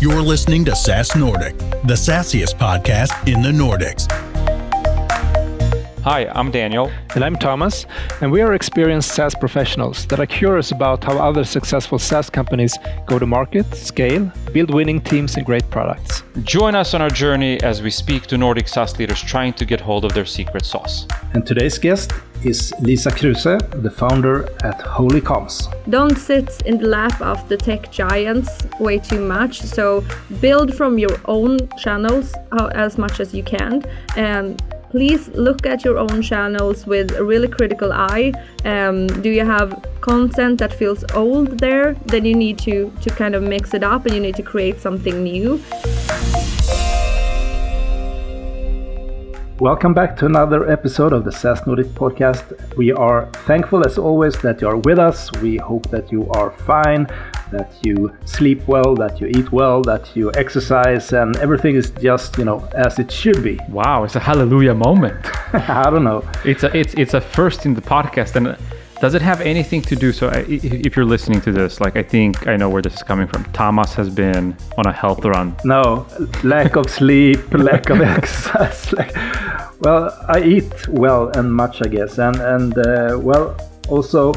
You're 0.00 0.22
listening 0.22 0.64
to 0.66 0.76
SaaS 0.76 1.16
Nordic, 1.16 1.58
the 1.58 1.96
sassiest 1.96 2.54
podcast 2.56 3.26
in 3.26 3.42
the 3.42 3.48
Nordics. 3.48 4.06
Hi, 6.02 6.28
I'm 6.28 6.52
Daniel. 6.52 6.88
And 7.16 7.24
I'm 7.24 7.34
Thomas, 7.34 7.84
and 8.20 8.30
we 8.30 8.40
are 8.40 8.54
experienced 8.54 9.12
SaaS 9.12 9.34
professionals 9.34 10.06
that 10.06 10.20
are 10.20 10.26
curious 10.26 10.70
about 10.70 11.02
how 11.02 11.18
other 11.18 11.42
successful 11.42 11.98
SaaS 11.98 12.30
companies 12.30 12.78
go 13.06 13.18
to 13.18 13.26
market, 13.26 13.66
scale, 13.74 14.30
build 14.52 14.72
winning 14.72 15.00
teams, 15.00 15.34
and 15.34 15.44
great 15.44 15.68
products. 15.68 16.22
Join 16.44 16.76
us 16.76 16.94
on 16.94 17.02
our 17.02 17.10
journey 17.10 17.60
as 17.62 17.82
we 17.82 17.90
speak 17.90 18.28
to 18.28 18.38
Nordic 18.38 18.68
SaaS 18.68 18.96
leaders 19.00 19.20
trying 19.20 19.52
to 19.54 19.64
get 19.64 19.80
hold 19.80 20.04
of 20.04 20.14
their 20.14 20.26
secret 20.26 20.64
sauce. 20.64 21.08
And 21.32 21.44
today's 21.44 21.76
guest 21.76 22.12
is 22.44 22.72
Lisa 22.80 23.10
Kruse, 23.10 23.58
the 23.82 23.90
founder 23.90 24.48
at 24.64 24.80
Holy 24.82 25.20
Comms. 25.20 25.68
Don't 25.90 26.16
sit 26.16 26.62
in 26.62 26.78
the 26.78 26.86
lap 26.86 27.20
of 27.20 27.48
the 27.48 27.56
tech 27.56 27.90
giants 27.90 28.50
way 28.78 28.98
too 28.98 29.20
much. 29.20 29.62
So 29.62 30.04
build 30.40 30.74
from 30.74 30.98
your 30.98 31.16
own 31.24 31.58
channels 31.78 32.34
uh, 32.52 32.70
as 32.74 32.98
much 32.98 33.20
as 33.20 33.34
you 33.34 33.42
can. 33.42 33.84
And 34.16 34.62
please 34.90 35.28
look 35.28 35.66
at 35.66 35.84
your 35.84 35.98
own 35.98 36.22
channels 36.22 36.86
with 36.86 37.12
a 37.16 37.24
really 37.24 37.48
critical 37.48 37.92
eye. 37.92 38.32
Um, 38.64 39.06
do 39.06 39.30
you 39.30 39.44
have 39.44 39.84
content 40.00 40.58
that 40.60 40.72
feels 40.72 41.04
old 41.14 41.58
there? 41.58 41.94
Then 42.06 42.24
you 42.24 42.34
need 42.34 42.58
to 42.60 42.92
to 43.02 43.10
kind 43.10 43.34
of 43.34 43.42
mix 43.42 43.74
it 43.74 43.82
up 43.82 44.06
and 44.06 44.14
you 44.14 44.20
need 44.20 44.36
to 44.36 44.42
create 44.42 44.80
something 44.80 45.22
new. 45.22 45.60
Welcome 49.60 49.92
back 49.92 50.16
to 50.18 50.26
another 50.26 50.70
episode 50.70 51.12
of 51.12 51.24
the 51.24 51.32
SaaS 51.32 51.66
Nordic 51.66 51.88
podcast. 51.88 52.76
We 52.76 52.92
are 52.92 53.26
thankful 53.44 53.84
as 53.84 53.98
always 53.98 54.36
that 54.42 54.60
you 54.60 54.68
are 54.68 54.76
with 54.76 55.00
us. 55.00 55.32
We 55.42 55.56
hope 55.56 55.90
that 55.90 56.12
you 56.12 56.30
are 56.30 56.52
fine, 56.52 57.08
that 57.50 57.72
you 57.82 58.16
sleep 58.24 58.68
well, 58.68 58.94
that 58.94 59.20
you 59.20 59.26
eat 59.26 59.50
well, 59.50 59.82
that 59.82 60.14
you 60.14 60.30
exercise, 60.36 61.12
and 61.12 61.36
everything 61.38 61.74
is 61.74 61.90
just, 61.90 62.38
you 62.38 62.44
know, 62.44 62.68
as 62.76 63.00
it 63.00 63.10
should 63.10 63.42
be. 63.42 63.58
Wow, 63.68 64.04
it's 64.04 64.14
a 64.14 64.20
hallelujah 64.20 64.74
moment. 64.74 65.18
I 65.52 65.90
don't 65.90 66.04
know. 66.04 66.22
It's 66.44 66.62
a 66.62 66.76
it's 66.76 66.94
it's 66.94 67.14
a 67.14 67.20
first 67.20 67.66
in 67.66 67.74
the 67.74 67.82
podcast 67.82 68.36
and 68.36 68.56
does 69.00 69.14
it 69.14 69.22
have 69.22 69.40
anything 69.40 69.80
to 69.82 69.94
do? 69.94 70.12
So, 70.12 70.28
if 70.48 70.96
you're 70.96 71.04
listening 71.04 71.40
to 71.42 71.52
this, 71.52 71.80
like 71.80 71.96
I 71.96 72.02
think 72.02 72.48
I 72.48 72.56
know 72.56 72.68
where 72.68 72.82
this 72.82 72.94
is 72.94 73.02
coming 73.02 73.28
from. 73.28 73.44
Thomas 73.52 73.94
has 73.94 74.08
been 74.10 74.56
on 74.76 74.86
a 74.86 74.92
health 74.92 75.24
run. 75.24 75.56
No, 75.64 76.06
lack 76.42 76.74
of 76.76 76.90
sleep, 76.90 77.52
lack 77.52 77.90
of 77.90 78.00
exercise. 78.16 78.92
Well, 79.80 80.16
I 80.28 80.40
eat 80.42 80.88
well 80.88 81.28
and 81.28 81.52
much, 81.52 81.82
I 81.82 81.88
guess, 81.88 82.18
and 82.18 82.36
and 82.36 82.76
uh, 82.78 83.18
well, 83.20 83.56
also 83.88 84.32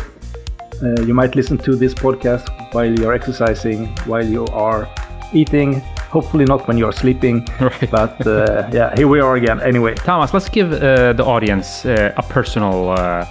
uh, 0.84 1.02
you 1.02 1.14
might 1.14 1.36
listen 1.36 1.58
to 1.60 1.76
this 1.76 1.94
podcast 1.94 2.50
while 2.74 3.00
you're 3.00 3.14
exercising, 3.14 3.88
while 4.06 4.26
you 4.26 4.46
are 4.48 4.88
eating. 5.34 5.82
Hopefully 6.12 6.46
not 6.46 6.68
when 6.68 6.78
you're 6.78 6.92
sleeping. 6.94 7.48
Right. 7.60 7.92
But 7.92 8.28
uh, 8.28 8.70
yeah, 8.72 8.96
here 8.96 9.08
we 9.08 9.20
are 9.20 9.36
again. 9.36 9.62
Anyway, 9.62 9.96
Thomas, 9.96 10.34
let's 10.34 10.50
give 10.50 10.74
uh, 10.74 11.14
the 11.14 11.24
audience 11.24 11.86
uh, 11.86 12.14
a 12.18 12.24
personal 12.24 12.90
uh, 12.90 13.26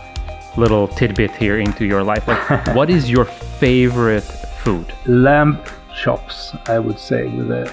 little 0.57 0.89
tidbit 0.89 1.33
here 1.33 1.59
into 1.59 1.85
your 1.85 2.03
life. 2.03 2.27
Like, 2.27 2.67
what 2.75 2.89
is 2.91 3.11
your 3.11 3.25
favorite 3.25 4.25
food? 4.65 4.93
Lamb 5.07 5.59
chops, 5.95 6.55
I 6.67 6.79
would 6.79 6.99
say, 6.99 7.27
with 7.27 7.51
a 7.51 7.71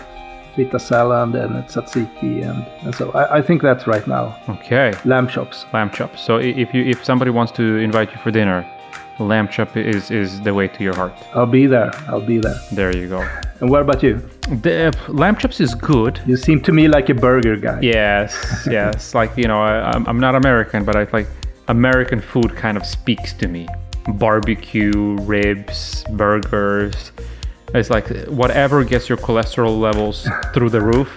feta 0.58 0.80
salad 0.80 1.36
and 1.36 1.54
tzatziki, 1.70 2.44
and, 2.50 2.66
and 2.84 2.94
so 2.96 3.12
I, 3.12 3.38
I, 3.38 3.42
think 3.44 3.62
that's 3.62 3.86
right 3.86 4.06
now. 4.08 4.36
Okay. 4.50 4.92
Lamb 5.06 5.28
chops. 5.28 5.66
Lamb 5.72 5.92
chops. 5.92 6.20
So 6.20 6.38
if 6.38 6.74
you 6.74 6.84
if 6.84 7.06
somebody 7.06 7.32
wants 7.32 7.52
to 7.54 7.64
invite 7.78 8.12
you 8.12 8.18
for 8.18 8.32
dinner, 8.32 8.66
lamb 9.20 9.48
chop 9.48 9.78
is 9.78 10.12
is 10.12 10.42
the 10.42 10.54
way 10.54 10.68
to 10.68 10.84
your 10.84 10.96
heart. 10.96 11.14
I'll 11.34 11.54
be 11.60 11.68
there. 11.68 11.92
I'll 12.08 12.28
be 12.34 12.40
there. 12.40 12.60
There 12.72 12.96
you 12.96 13.08
go. 13.08 13.22
And 13.62 13.70
what 13.70 13.82
about 13.82 14.02
you? 14.04 14.16
The 14.62 14.88
uh, 14.88 15.12
lamb 15.12 15.36
chops 15.36 15.60
is 15.62 15.76
good. 15.76 16.20
You 16.26 16.38
seem 16.38 16.62
to 16.64 16.72
me 16.72 16.88
like 16.88 17.10
a 17.10 17.14
burger 17.14 17.56
guy. 17.56 17.80
Yes, 17.82 18.68
yes. 18.72 19.14
like 19.14 19.32
you 19.38 19.48
know, 19.48 19.62
I, 19.62 19.92
I'm 19.92 20.20
not 20.20 20.34
American, 20.36 20.84
but 20.84 20.96
I 20.96 21.08
like 21.14 21.28
American 21.68 22.20
food 22.20 22.56
kind 22.56 22.78
of 22.78 22.86
speaks 22.86 23.34
to 23.34 23.48
me. 23.48 23.68
Barbecue, 24.08 25.18
ribs, 25.22 26.04
burgers. 26.12 27.12
It's 27.74 27.90
like 27.90 28.08
whatever 28.28 28.84
gets 28.84 29.10
your 29.10 29.18
cholesterol 29.18 29.80
levels 29.80 30.28
through 30.54 30.70
the 30.70 30.82
roof. 30.82 31.10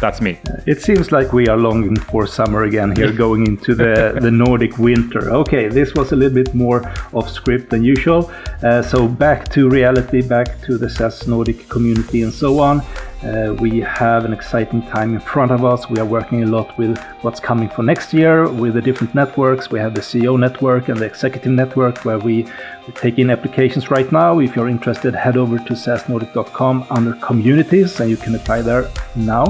That's 0.00 0.22
me. 0.22 0.38
It 0.66 0.80
seems 0.80 1.12
like 1.12 1.34
we 1.34 1.46
are 1.48 1.58
longing 1.58 1.94
for 1.94 2.26
summer 2.26 2.64
again 2.64 2.96
here, 2.96 3.12
going 3.26 3.46
into 3.46 3.74
the, 3.74 4.18
the 4.18 4.30
Nordic 4.30 4.78
winter. 4.78 5.30
Okay, 5.30 5.68
this 5.68 5.94
was 5.94 6.12
a 6.12 6.16
little 6.16 6.34
bit 6.34 6.54
more 6.54 6.90
off 7.12 7.28
script 7.28 7.68
than 7.68 7.84
usual. 7.84 8.32
Uh, 8.62 8.80
so 8.80 9.06
back 9.06 9.50
to 9.50 9.68
reality, 9.68 10.22
back 10.22 10.58
to 10.62 10.78
the 10.78 10.88
SaaS 10.88 11.28
Nordic 11.28 11.68
community 11.68 12.22
and 12.22 12.32
so 12.32 12.60
on. 12.60 12.80
Uh, 13.22 13.54
we 13.60 13.80
have 13.80 14.24
an 14.24 14.32
exciting 14.32 14.80
time 14.80 15.12
in 15.12 15.20
front 15.20 15.50
of 15.50 15.62
us. 15.62 15.90
We 15.90 15.98
are 15.98 16.06
working 16.06 16.42
a 16.42 16.46
lot 16.46 16.76
with 16.78 16.98
what's 17.20 17.38
coming 17.38 17.68
for 17.68 17.82
next 17.82 18.14
year 18.14 18.50
with 18.50 18.74
the 18.74 18.80
different 18.80 19.14
networks. 19.14 19.70
We 19.70 19.78
have 19.78 19.94
the 19.94 20.00
CEO 20.00 20.38
network 20.38 20.88
and 20.88 20.98
the 20.98 21.04
executive 21.04 21.52
network 21.52 22.04
where 22.06 22.18
we 22.18 22.46
take 22.94 23.18
in 23.18 23.28
applications 23.28 23.90
right 23.90 24.10
now. 24.10 24.38
If 24.38 24.56
you're 24.56 24.68
interested, 24.68 25.14
head 25.14 25.36
over 25.36 25.58
to 25.58 25.74
saasnordic.com 25.74 26.86
under 26.88 27.12
communities 27.14 28.00
and 28.00 28.08
you 28.08 28.16
can 28.16 28.34
apply 28.34 28.62
there 28.62 28.90
now. 29.14 29.44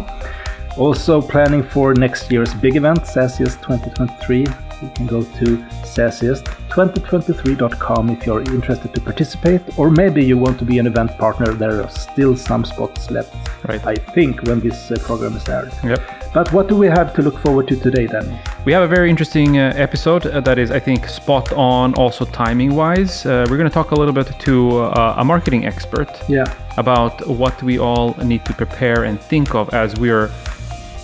Also 0.76 1.22
planning 1.22 1.62
for 1.62 1.94
next 1.94 2.30
year's 2.30 2.52
big 2.54 2.74
event, 2.74 3.00
SaaSiest 3.00 3.60
2023. 3.62 4.69
You 4.82 4.90
can 4.94 5.06
go 5.06 5.22
to 5.22 5.56
saasiest2023.com 5.94 8.10
if 8.10 8.26
you're 8.26 8.42
interested 8.42 8.94
to 8.94 9.00
participate, 9.00 9.62
or 9.78 9.90
maybe 9.90 10.24
you 10.24 10.38
want 10.38 10.58
to 10.60 10.64
be 10.64 10.78
an 10.78 10.86
event 10.86 11.18
partner. 11.18 11.52
There 11.52 11.82
are 11.82 11.90
still 11.90 12.36
some 12.36 12.64
spots 12.64 13.10
left, 13.10 13.34
right. 13.68 13.84
I 13.86 13.96
think, 13.96 14.42
when 14.44 14.60
this 14.60 14.90
uh, 14.90 14.96
program 15.02 15.36
is 15.36 15.46
aired. 15.48 15.72
Yep. 15.84 16.00
But 16.32 16.52
what 16.52 16.68
do 16.68 16.76
we 16.76 16.86
have 16.86 17.12
to 17.14 17.22
look 17.22 17.36
forward 17.38 17.66
to 17.68 17.76
today, 17.76 18.06
then? 18.06 18.38
We 18.64 18.72
have 18.72 18.84
a 18.84 18.88
very 18.88 19.10
interesting 19.10 19.58
uh, 19.58 19.72
episode 19.76 20.26
uh, 20.26 20.40
that 20.42 20.58
is, 20.58 20.70
I 20.70 20.78
think, 20.78 21.08
spot 21.08 21.52
on, 21.54 21.92
also 21.94 22.24
timing 22.24 22.76
wise. 22.76 23.26
Uh, 23.26 23.46
we're 23.50 23.56
going 23.56 23.68
to 23.68 23.74
talk 23.74 23.90
a 23.90 23.96
little 23.96 24.14
bit 24.14 24.32
to 24.40 24.78
uh, 24.78 25.16
a 25.18 25.24
marketing 25.24 25.66
expert 25.66 26.08
yeah. 26.28 26.44
about 26.76 27.26
what 27.26 27.60
we 27.62 27.78
all 27.78 28.14
need 28.22 28.44
to 28.44 28.54
prepare 28.54 29.04
and 29.04 29.20
think 29.20 29.54
of 29.54 29.74
as 29.74 29.96
we're 29.96 30.30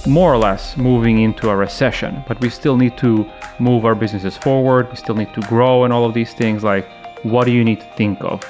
more 0.06 0.32
or 0.32 0.38
less 0.38 0.76
moving 0.76 1.20
into 1.20 1.50
a 1.50 1.56
recession, 1.56 2.24
but 2.26 2.40
we 2.40 2.48
still 2.48 2.76
need 2.76 2.96
to 2.98 3.28
move 3.58 3.84
our 3.84 3.94
businesses 3.94 4.36
forward. 4.36 4.88
We 4.90 4.96
still 4.96 5.14
need 5.14 5.32
to 5.34 5.40
grow 5.42 5.84
and 5.84 5.92
all 5.92 6.04
of 6.04 6.14
these 6.14 6.32
things. 6.32 6.62
Like, 6.62 6.88
what 7.22 7.44
do 7.44 7.52
you 7.52 7.64
need 7.64 7.80
to 7.80 7.86
think 7.96 8.18
of 8.22 8.42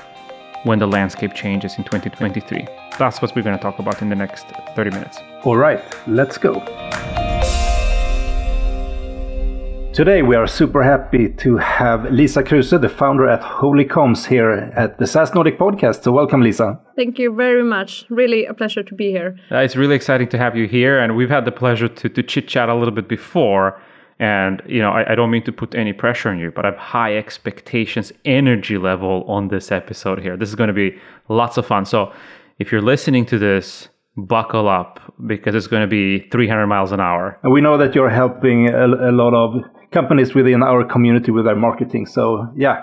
when 0.64 0.78
the 0.78 0.86
landscape 0.86 1.34
changes 1.34 1.78
in 1.78 1.84
2023? 1.84 2.66
That's 2.98 3.22
what 3.22 3.34
we're 3.34 3.42
going 3.42 3.56
to 3.56 3.62
talk 3.62 3.78
about 3.78 4.02
in 4.02 4.08
the 4.08 4.16
next 4.16 4.46
30 4.74 4.90
minutes. 4.90 5.18
All 5.44 5.56
right, 5.56 5.82
let's 6.06 6.38
go. 6.38 6.62
Today 9.96 10.20
we 10.20 10.36
are 10.36 10.46
super 10.46 10.82
happy 10.82 11.30
to 11.38 11.56
have 11.56 12.04
Lisa 12.12 12.42
Kruse, 12.42 12.78
the 12.78 12.86
founder 12.86 13.26
at 13.26 13.40
Holy 13.40 13.86
Comms, 13.86 14.26
here 14.26 14.70
at 14.76 14.98
the 14.98 15.06
SaaS 15.06 15.32
Nordic 15.32 15.58
podcast. 15.58 16.02
So 16.02 16.12
welcome, 16.12 16.42
Lisa. 16.42 16.78
Thank 16.96 17.18
you 17.18 17.34
very 17.34 17.64
much. 17.64 18.04
Really 18.10 18.44
a 18.44 18.52
pleasure 18.52 18.82
to 18.82 18.94
be 18.94 19.10
here. 19.10 19.38
Uh, 19.50 19.60
it's 19.60 19.74
really 19.74 19.96
exciting 19.96 20.28
to 20.28 20.36
have 20.36 20.54
you 20.54 20.68
here, 20.68 20.98
and 20.98 21.16
we've 21.16 21.30
had 21.30 21.46
the 21.46 21.50
pleasure 21.50 21.88
to, 21.88 22.10
to 22.10 22.22
chit 22.22 22.46
chat 22.46 22.68
a 22.68 22.74
little 22.74 22.92
bit 22.92 23.08
before. 23.08 23.80
And 24.18 24.60
you 24.66 24.82
know, 24.82 24.90
I, 24.90 25.12
I 25.12 25.14
don't 25.14 25.30
mean 25.30 25.44
to 25.44 25.52
put 25.52 25.74
any 25.74 25.94
pressure 25.94 26.28
on 26.28 26.38
you, 26.38 26.50
but 26.54 26.66
I 26.66 26.72
have 26.72 26.78
high 26.78 27.16
expectations, 27.16 28.12
energy 28.26 28.76
level 28.76 29.24
on 29.26 29.48
this 29.48 29.72
episode 29.72 30.20
here. 30.20 30.36
This 30.36 30.50
is 30.50 30.56
going 30.56 30.68
to 30.68 30.74
be 30.74 30.98
lots 31.30 31.56
of 31.56 31.64
fun. 31.64 31.86
So 31.86 32.12
if 32.58 32.70
you're 32.70 32.82
listening 32.82 33.24
to 33.26 33.38
this 33.38 33.88
buckle 34.16 34.68
up 34.68 35.00
because 35.26 35.54
it's 35.54 35.66
going 35.66 35.82
to 35.82 35.86
be 35.86 36.28
300 36.30 36.66
miles 36.66 36.92
an 36.92 37.00
hour. 37.00 37.38
And 37.42 37.52
we 37.52 37.60
know 37.60 37.76
that 37.76 37.94
you're 37.94 38.10
helping 38.10 38.68
a, 38.68 38.86
a 38.86 39.12
lot 39.12 39.34
of 39.34 39.62
companies 39.98 40.34
within 40.34 40.62
our 40.62 40.84
community 40.84 41.30
with 41.36 41.44
their 41.46 41.60
marketing. 41.68 42.04
So 42.16 42.22
yeah, 42.54 42.76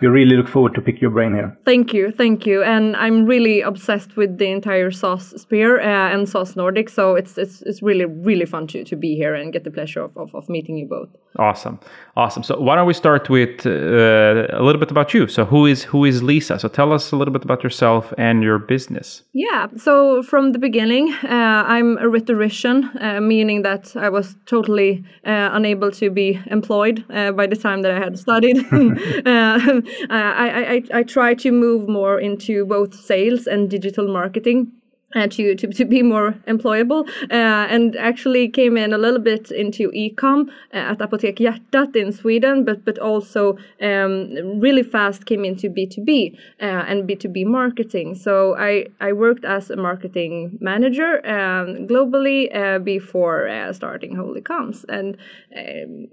we 0.00 0.08
really 0.08 0.36
look 0.36 0.48
forward 0.48 0.74
to 0.74 0.80
pick 0.80 1.00
your 1.00 1.10
brain 1.10 1.34
here. 1.34 1.56
Thank 1.64 1.94
you, 1.94 2.12
thank 2.12 2.46
you, 2.46 2.62
and 2.62 2.96
I'm 2.96 3.24
really 3.24 3.62
obsessed 3.62 4.16
with 4.16 4.38
the 4.38 4.46
entire 4.46 4.90
SaaS 4.90 5.40
sphere 5.40 5.80
uh, 5.80 6.12
and 6.12 6.28
SaaS 6.28 6.54
Nordic. 6.56 6.88
So 6.90 7.14
it's 7.14 7.38
it's 7.38 7.62
it's 7.62 7.82
really 7.82 8.04
really 8.04 8.44
fun 8.44 8.66
to, 8.68 8.84
to 8.84 8.96
be 8.96 9.16
here 9.16 9.34
and 9.34 9.52
get 9.52 9.64
the 9.64 9.70
pleasure 9.70 10.02
of, 10.02 10.16
of, 10.16 10.34
of 10.34 10.48
meeting 10.48 10.76
you 10.76 10.86
both. 10.86 11.08
Awesome, 11.38 11.78
awesome. 12.16 12.42
So 12.42 12.58
why 12.60 12.76
don't 12.76 12.86
we 12.86 12.94
start 12.94 13.30
with 13.30 13.66
uh, 13.66 14.46
a 14.50 14.62
little 14.62 14.78
bit 14.78 14.90
about 14.90 15.14
you? 15.14 15.28
So 15.28 15.44
who 15.44 15.66
is 15.66 15.82
who 15.84 16.04
is 16.04 16.22
Lisa? 16.22 16.58
So 16.58 16.68
tell 16.68 16.92
us 16.92 17.12
a 17.12 17.16
little 17.16 17.32
bit 17.32 17.44
about 17.44 17.62
yourself 17.62 18.12
and 18.18 18.42
your 18.42 18.58
business. 18.58 19.22
Yeah. 19.32 19.68
So 19.76 20.22
from 20.22 20.52
the 20.52 20.58
beginning, 20.58 21.12
uh, 21.24 21.64
I'm 21.66 21.96
a 21.98 22.08
rhetorician, 22.08 22.90
uh, 23.00 23.20
meaning 23.20 23.62
that 23.62 23.96
I 23.96 24.10
was 24.10 24.36
totally 24.46 25.04
uh, 25.24 25.50
unable 25.52 25.90
to 25.92 26.10
be 26.10 26.40
employed 26.50 27.04
uh, 27.10 27.32
by 27.32 27.46
the 27.46 27.56
time 27.56 27.82
that 27.82 27.92
I 27.92 27.98
had 27.98 28.18
studied. 28.18 28.56
I, 30.10 30.82
I, 30.92 30.98
I 30.98 31.02
try 31.02 31.34
to 31.34 31.52
move 31.52 31.88
more 31.88 32.20
into 32.20 32.66
both 32.66 32.94
sales 32.94 33.46
and 33.46 33.70
digital 33.70 34.08
marketing. 34.08 34.72
uh, 35.16 35.26
to, 35.28 35.54
to, 35.54 35.68
to 35.68 35.84
be 35.84 36.02
more 36.02 36.32
employable 36.46 37.08
uh, 37.30 37.66
and 37.70 37.96
actually 37.96 38.48
came 38.48 38.76
in 38.76 38.92
a 38.92 38.98
little 38.98 39.18
bit 39.18 39.50
into 39.50 39.90
ecom 39.90 40.48
uh, 40.74 40.92
at 40.92 40.98
Apotek 40.98 41.38
Hjärtat 41.38 41.96
in 41.96 42.12
Sweden, 42.12 42.64
but 42.64 42.84
but 42.84 42.98
also 42.98 43.56
um, 43.80 44.60
really 44.60 44.82
fast 44.82 45.26
came 45.26 45.44
into 45.44 45.70
B2B 45.70 46.36
uh, 46.60 46.64
and 46.64 47.08
B2B 47.08 47.46
marketing. 47.46 48.14
So 48.14 48.56
I, 48.56 48.86
I 49.00 49.12
worked 49.12 49.44
as 49.44 49.70
a 49.70 49.76
marketing 49.76 50.58
manager 50.60 51.26
um, 51.26 51.86
globally 51.86 52.54
uh, 52.54 52.78
before 52.78 53.48
uh, 53.48 53.72
starting 53.72 54.16
Holy 54.16 54.42
Comms. 54.42 54.84
And 54.88 55.16
um, 55.56 56.08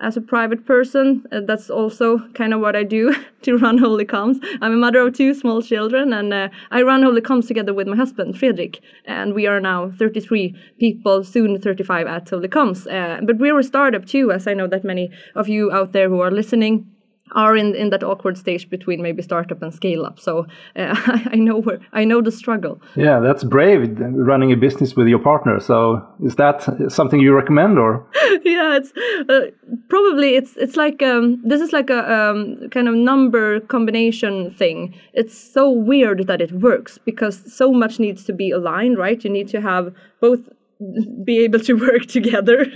as 0.00 0.16
a 0.16 0.20
private 0.20 0.66
person, 0.66 1.24
uh, 1.30 1.40
that's 1.46 1.70
also 1.70 2.18
kind 2.34 2.54
of 2.54 2.60
what 2.60 2.74
I 2.74 2.84
do 2.84 3.14
to 3.42 3.56
run 3.56 3.78
Holy 3.78 4.04
Comms. 4.04 4.38
I'm 4.60 4.72
a 4.72 4.76
mother 4.76 5.00
of 5.00 5.14
two 5.14 5.34
small 5.34 5.62
children, 5.62 6.12
and 6.12 6.32
uh, 6.32 6.48
I 6.70 6.82
run 6.82 7.02
Holy 7.02 7.20
Comms 7.20 7.46
together 7.46 7.74
with 7.74 7.86
my 7.86 7.96
husband, 7.96 8.34
Fredrik. 8.36 8.80
And 9.04 9.34
we 9.34 9.46
are 9.46 9.60
now 9.60 9.90
33 9.98 10.54
people, 10.78 11.24
soon 11.24 11.60
35 11.60 12.06
at 12.06 12.28
Holy 12.30 12.48
Comms. 12.48 12.86
Uh, 12.86 13.20
but 13.24 13.38
we're 13.38 13.58
a 13.58 13.62
startup 13.62 14.06
too, 14.06 14.32
as 14.32 14.46
I 14.46 14.54
know 14.54 14.66
that 14.68 14.84
many 14.84 15.10
of 15.34 15.48
you 15.48 15.70
out 15.70 15.92
there 15.92 16.08
who 16.08 16.20
are 16.20 16.30
listening 16.30 16.90
are 17.32 17.56
in, 17.56 17.74
in 17.74 17.90
that 17.90 18.02
awkward 18.02 18.36
stage 18.36 18.68
between 18.68 19.02
maybe 19.02 19.22
startup 19.22 19.62
and 19.62 19.72
scale 19.72 20.04
up. 20.04 20.18
So 20.20 20.46
uh, 20.76 20.94
I 21.32 21.36
know 21.36 21.58
where 21.58 21.80
I 21.92 22.04
know 22.04 22.20
the 22.20 22.32
struggle. 22.32 22.80
Yeah, 22.96 23.20
that's 23.20 23.44
brave 23.44 23.98
running 24.00 24.52
a 24.52 24.56
business 24.56 24.94
with 24.94 25.08
your 25.08 25.18
partner. 25.18 25.60
So 25.60 26.06
is 26.22 26.36
that 26.36 26.66
something 26.88 27.20
you 27.20 27.34
recommend 27.34 27.78
or? 27.78 28.06
yeah, 28.44 28.76
it's 28.76 28.92
uh, 29.28 29.50
probably 29.88 30.36
it's 30.36 30.56
it's 30.56 30.76
like 30.76 31.02
um, 31.02 31.40
this 31.44 31.60
is 31.60 31.72
like 31.72 31.90
a 31.90 32.12
um, 32.12 32.68
kind 32.70 32.88
of 32.88 32.94
number 32.94 33.60
combination 33.60 34.52
thing. 34.54 34.94
It's 35.12 35.36
so 35.36 35.70
weird 35.70 36.26
that 36.26 36.40
it 36.40 36.52
works 36.52 36.98
because 36.98 37.40
so 37.52 37.72
much 37.72 37.98
needs 37.98 38.24
to 38.24 38.32
be 38.32 38.50
aligned, 38.50 38.98
right? 38.98 39.22
You 39.22 39.30
need 39.30 39.48
to 39.48 39.60
have 39.60 39.94
both 40.20 40.40
be 41.24 41.38
able 41.40 41.60
to 41.60 41.74
work 41.88 42.06
together 42.06 42.66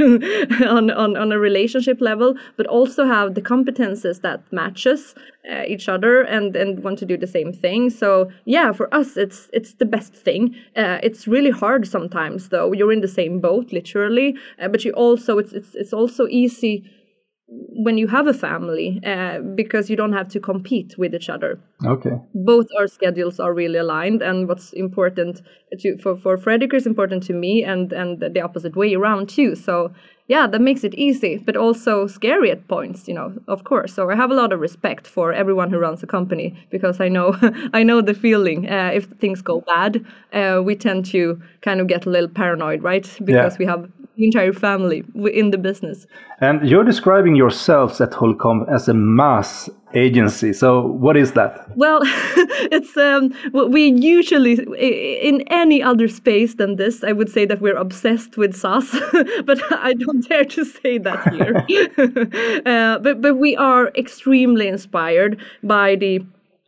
on, 0.69 0.91
on, 0.91 1.17
on 1.17 1.33
a 1.33 1.39
relationship 1.39 2.01
level 2.01 2.35
but 2.57 2.67
also 2.67 3.07
have 3.07 3.35
the 3.35 3.43
competences 3.43 4.21
that 4.21 4.41
matches 4.53 5.15
uh, 5.51 5.63
each 5.67 5.89
other 5.89 6.23
and 6.23 6.57
and 6.57 6.83
want 6.83 6.99
to 6.99 7.05
do 7.05 7.19
the 7.19 7.27
same 7.27 7.53
thing. 7.53 7.91
So 7.91 8.31
yeah 8.45 8.73
for 8.73 8.93
us 8.95 9.17
it's 9.17 9.49
it's 9.53 9.75
the 9.75 9.85
best 9.85 10.15
thing. 10.15 10.55
Uh, 10.77 10.99
it's 11.03 11.27
really 11.27 11.51
hard 11.51 11.87
sometimes 11.87 12.49
though. 12.49 12.73
You're 12.73 12.93
in 12.93 13.01
the 13.01 13.09
same 13.09 13.41
boat 13.41 13.73
literally 13.73 14.37
uh, 14.61 14.69
but 14.69 14.85
you 14.85 14.93
also 14.93 15.39
it's, 15.39 15.53
it's 15.53 15.75
it's 15.75 15.93
also 15.93 16.27
easy 16.29 16.85
when 17.47 17.99
you 17.99 18.09
have 18.09 18.27
a 18.27 18.33
family 18.33 19.01
uh, 19.05 19.39
because 19.55 19.91
you 19.91 19.97
don't 19.97 20.13
have 20.13 20.29
to 20.29 20.41
compete 20.41 20.97
with 20.97 21.15
each 21.15 21.29
other. 21.29 21.61
Okay. 21.85 22.19
Both 22.35 22.67
our 22.79 22.87
schedules 22.87 23.39
are 23.39 23.53
really 23.53 23.79
aligned 23.79 24.23
and 24.23 24.49
what's 24.49 24.73
important 24.73 25.43
to 25.79 25.99
for 25.99 26.17
for 26.17 26.39
Fredrik 26.39 26.73
is 26.73 26.87
important 26.87 27.23
to 27.25 27.35
me 27.35 27.63
and 27.63 27.93
and 27.93 28.21
the 28.21 28.41
opposite 28.41 28.77
way 28.77 28.95
around 28.95 29.29
too. 29.29 29.55
So 29.55 29.93
yeah 30.27 30.47
that 30.47 30.61
makes 30.61 30.85
it 30.85 30.95
easy 30.95 31.37
but 31.37 31.55
also 31.55 32.07
scary 32.07 32.51
at 32.51 32.67
points 32.67 33.07
you 33.07 33.13
know 33.13 33.35
of 33.47 33.65
course. 33.65 33.93
So 33.93 34.11
i 34.11 34.17
have 34.17 34.31
a 34.31 34.35
lot 34.35 34.53
of 34.53 34.61
respect 34.61 35.07
for 35.07 35.35
everyone 35.35 35.71
who 35.71 35.79
runs 35.79 36.03
a 36.03 36.07
company 36.07 36.55
because 36.71 36.99
i 36.99 37.09
know 37.09 37.37
i 37.75 37.83
know 37.83 38.01
the 38.01 38.15
feeling. 38.15 38.71
Uh, 38.71 38.91
if 38.95 39.05
things 39.21 39.43
go 39.43 39.61
bad 39.61 40.03
uh, 40.33 40.63
we 40.65 40.75
tend 40.77 41.05
to 41.07 41.39
kind 41.61 41.81
of 41.81 41.89
get 41.89 42.07
a 42.07 42.11
little 42.11 42.31
paranoid 42.31 42.83
right? 42.83 43.07
Because 43.25 43.55
yeah. 43.55 43.59
we 43.59 43.67
have 43.67 43.91
the 44.17 44.25
entire 44.25 44.53
family 44.53 45.05
in 45.33 45.51
the 45.51 45.59
business. 45.59 46.07
And 46.41 46.69
you're 46.69 46.85
describing 46.85 47.37
yourselves 47.37 48.01
at 48.01 48.15
Holy 48.15 48.35
Comms 48.35 48.73
as 48.73 48.89
a 48.89 48.95
MaaS 48.95 49.69
agency. 49.95 50.53
So 50.53 50.87
what 50.87 51.17
is 51.17 51.33
that? 51.33 51.77
Well, 51.77 52.01
it's 52.73 52.97
um, 52.97 53.33
we 53.71 53.93
usually 53.93 54.55
in 55.21 55.43
any 55.49 55.83
other 55.83 56.09
space 56.09 56.55
than 56.55 56.77
this, 56.77 57.05
I 57.05 57.13
would 57.13 57.31
say 57.31 57.45
that 57.47 57.61
we're 57.61 57.77
obsessed 57.77 58.37
with 58.37 58.57
SaaS, 58.57 58.91
but 59.45 59.61
I 59.73 59.95
don't 59.95 60.27
dare 60.29 60.45
to 60.45 60.65
say 60.65 60.99
that 60.99 61.33
here. 61.33 62.63
uh, 62.67 62.99
but 62.99 63.21
but 63.21 63.37
we 63.37 63.57
are 63.57 63.89
extremely 63.97 64.69
inspired 64.69 65.41
by 65.63 65.97
the 65.97 66.25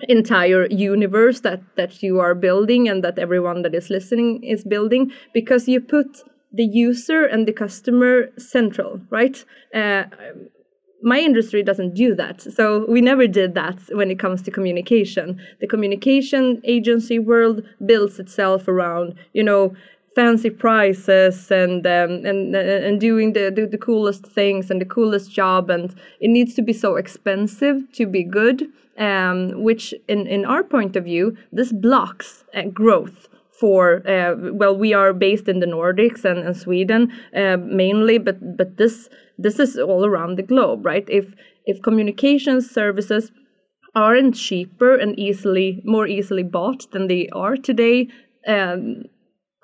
entire 0.09 0.67
universe 0.67 1.41
that 1.41 1.61
that 1.77 2.03
you 2.03 2.21
are 2.21 2.35
building 2.35 2.89
and 2.89 3.03
that 3.03 3.19
everyone 3.19 3.63
that 3.63 3.75
is 3.75 3.89
listening 3.89 4.43
is 4.43 4.63
building 4.63 5.11
because 5.33 5.67
you 5.69 5.81
put 5.81 6.23
the 6.53 6.65
user 6.65 7.25
and 7.25 7.47
the 7.47 7.53
customer 7.53 8.29
central, 8.39 9.01
right? 9.11 9.45
Uh, 9.75 10.05
my 11.03 11.19
industry 11.19 11.63
doesn't 11.63 11.95
do 11.95 12.15
that. 12.15 12.41
So 12.41 12.87
we 12.89 13.01
never 13.01 13.27
did 13.27 13.55
that 13.55 13.79
when 13.93 14.11
it 14.11 14.19
comes 14.19 14.43
to 14.43 14.51
communication. 14.51 15.41
The 15.61 15.67
communication 15.67 16.61
agency 16.65 17.19
world 17.19 17.63
builds 17.85 18.19
itself 18.19 18.67
around, 18.67 19.15
you 19.33 19.45
know, 19.45 19.75
fancy 20.17 20.49
prices 20.49 21.51
and 21.51 21.87
um, 21.87 22.25
and 22.25 22.57
and 22.57 22.99
doing 22.99 23.35
the, 23.35 23.53
the, 23.55 23.67
the 23.67 23.79
coolest 23.79 24.27
things 24.27 24.71
and 24.71 24.81
the 24.81 24.87
coolest 24.87 25.31
job 25.31 25.69
and 25.69 25.95
it 26.21 26.29
needs 26.29 26.55
to 26.55 26.63
be 26.63 26.73
so 26.73 26.97
expensive 26.97 27.77
to 27.93 28.07
be 28.07 28.25
good 28.25 28.67
um, 28.99 29.63
which 29.63 29.95
in 30.09 30.27
in 30.27 30.47
our 30.47 30.65
point 30.65 30.97
of 30.97 31.05
view 31.05 31.37
this 31.53 31.71
blocks 31.71 32.45
uh, 32.55 32.63
growth 32.63 33.29
for 33.61 34.06
uh, 34.08 34.35
well 34.53 34.76
we 34.76 34.93
are 34.93 35.12
based 35.12 35.49
in 35.49 35.61
the 35.61 35.67
nordics 35.67 36.25
and, 36.25 36.38
and 36.38 36.56
sweden 36.56 37.12
uh, 37.35 37.56
mainly 37.56 38.19
but 38.19 38.37
but 38.56 38.76
this 38.76 39.08
this 39.38 39.58
is 39.58 39.76
all 39.79 40.05
around 40.05 40.37
the 40.37 40.43
globe 40.43 40.85
right? 40.85 41.08
If 41.08 41.35
if 41.64 41.82
communication 41.82 42.61
services 42.61 43.32
aren't 43.94 44.35
cheaper 44.35 44.94
and 44.94 45.19
easily 45.19 45.82
more 45.85 46.06
easily 46.06 46.43
bought 46.43 46.91
than 46.93 47.08
they 47.08 47.29
are 47.32 47.56
today 47.56 48.08
um, 48.47 49.05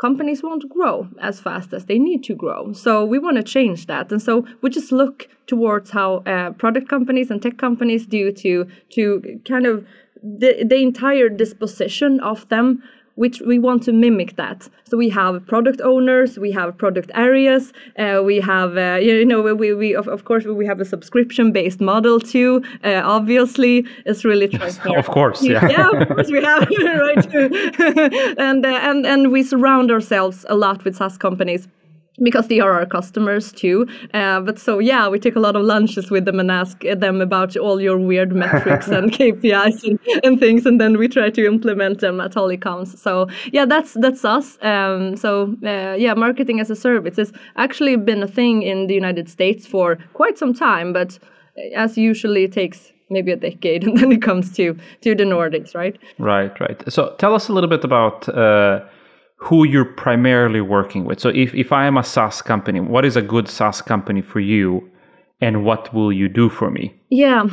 companies 0.03 0.43
won't 0.43 0.69
grow 0.69 1.09
as 1.21 1.39
fast 1.41 1.73
as 1.73 1.85
they 1.87 1.99
need 1.99 2.25
to 2.25 2.35
grow. 2.35 2.73
So 2.73 3.05
we 3.05 3.19
want 3.21 3.37
to 3.37 3.43
change 3.57 3.87
that. 3.87 4.11
And 4.11 4.21
so 4.21 4.45
we 4.61 4.69
just 4.69 4.91
look 4.91 5.29
towards 5.47 5.91
how 5.93 6.09
uh, 6.27 6.51
product 6.63 6.89
companies 6.89 7.31
and 7.31 7.41
tech 7.41 7.57
companies 7.57 8.05
do 8.07 8.33
to 8.43 8.67
to 8.95 9.03
kind 9.49 9.67
of 9.67 9.87
the, 10.23 10.65
the 10.73 10.77
entire 10.77 11.29
disposition 11.29 12.21
of 12.21 12.49
them 12.49 12.83
which 13.17 13.41
we 13.41 13.59
want 13.59 13.83
to 13.85 13.93
mimic 13.93 14.37
that. 14.37 14.69
So 14.85 14.97
we 14.97 15.09
have 15.11 15.47
product 15.47 15.81
owners, 15.81 16.39
we 16.39 16.53
have 16.53 16.77
product 16.77 17.11
areas, 17.15 17.73
uh, 17.99 18.23
we 18.25 18.41
have 18.41 18.77
uh, 18.77 18.99
you 19.01 19.25
know 19.25 19.43
we, 19.43 19.75
we 19.75 19.95
of, 19.95 20.09
of 20.09 20.25
course 20.25 20.45
we 20.45 20.67
have 20.67 20.81
a 20.81 20.85
subscription 20.85 21.53
based 21.53 21.81
model 21.81 22.21
too. 22.21 22.63
Uh, 22.85 23.03
obviously, 23.05 23.87
it's 24.07 24.25
really 24.25 24.49
yes, 24.53 24.79
of 24.97 25.07
course, 25.07 25.43
yeah, 25.43 25.69
yeah, 25.75 25.91
of 25.91 26.09
course 26.09 26.31
we 26.31 26.43
have 26.43 26.69
right, 27.07 27.35
and 28.39 28.65
uh, 28.67 28.79
and 28.83 29.07
and 29.07 29.33
we 29.33 29.43
surround 29.43 29.91
ourselves 29.91 30.45
a 30.49 30.55
lot 30.55 30.85
with 30.85 30.97
SaaS 30.97 31.17
companies 31.19 31.69
because 32.23 32.49
they 32.49 32.61
are 32.61 32.73
our 32.73 32.87
customers 32.87 33.53
too. 33.53 33.87
Uh, 34.13 34.41
but 34.41 34.59
so 34.59 34.79
yeah, 34.79 35.09
we 35.09 35.19
take 35.19 35.37
a 35.37 35.41
lot 35.41 35.57
of 35.57 35.63
lunches 35.65 36.11
with 36.11 36.25
them 36.25 36.39
and 36.41 36.51
ask 36.51 36.81
them 36.81 37.21
about 37.21 37.57
all 37.57 37.81
your 37.81 37.99
weird 37.99 38.33
metrics 38.43 38.89
and 38.89 39.13
KPIs 39.13 39.85
and, 39.85 39.99
and, 40.25 40.39
things, 40.39 40.67
and 40.67 40.81
then 40.81 40.99
we 40.99 41.09
try 41.09 41.31
to 41.31 41.47
implement 41.47 42.01
them 42.01 42.21
at 42.21 42.35
Holy 42.35 42.59
Comms. 42.59 42.99
So 42.99 43.29
yeah, 43.53 43.65
that's 43.65 43.95
that's 43.95 44.25
us. 44.25 44.59
Um, 44.63 45.17
so 45.17 45.57
uh, 45.65 45.95
yeah, 45.99 46.15
marketing 46.15 46.61
as 46.61 46.71
a 46.71 46.77
service 46.77 47.17
has 47.17 47.33
actually 47.57 47.97
been 47.97 48.23
a 48.23 48.29
thing 48.29 48.63
in 48.63 48.87
the 48.87 48.95
United 48.95 49.29
States 49.29 49.67
for 49.67 49.99
quite 50.13 50.39
some 50.39 50.53
time, 50.53 50.93
but 50.93 51.19
as 51.75 51.97
usually 51.97 52.45
it 52.45 52.53
takes 52.53 52.93
maybe 53.11 53.31
a 53.31 53.37
decade 53.37 53.85
and 53.87 53.97
then 53.97 54.13
it 54.13 54.23
comes 54.23 54.53
to 54.53 54.77
to 55.01 55.15
the 55.15 55.25
Nordics, 55.25 55.75
right? 55.75 55.99
Right, 56.19 56.59
right. 56.61 56.83
So 56.89 57.15
tell 57.19 57.35
us 57.35 57.49
a 57.49 57.53
little 57.53 57.71
bit 57.71 57.85
about. 57.85 58.29
Uh, 58.29 58.81
who 59.43 59.65
you're 59.65 59.85
primarily 59.85 60.61
working 60.61 61.05
with. 61.05 61.19
So 61.19 61.31
if, 61.31 61.53
if 61.55 61.73
I 61.73 61.87
am 61.87 61.97
a 61.97 62.05
SaaS 62.05 62.41
company, 62.41 62.79
what 62.79 63.05
is 63.05 63.17
a 63.17 63.23
good 63.23 63.49
SaaS 63.49 63.83
company 63.83 64.23
for 64.23 64.39
you 64.39 64.89
and 65.41 65.65
what 65.65 65.93
will 65.93 66.13
you 66.13 66.29
do 66.29 66.49
for 66.49 66.71
me? 66.71 66.95
Yeah. 67.11 67.47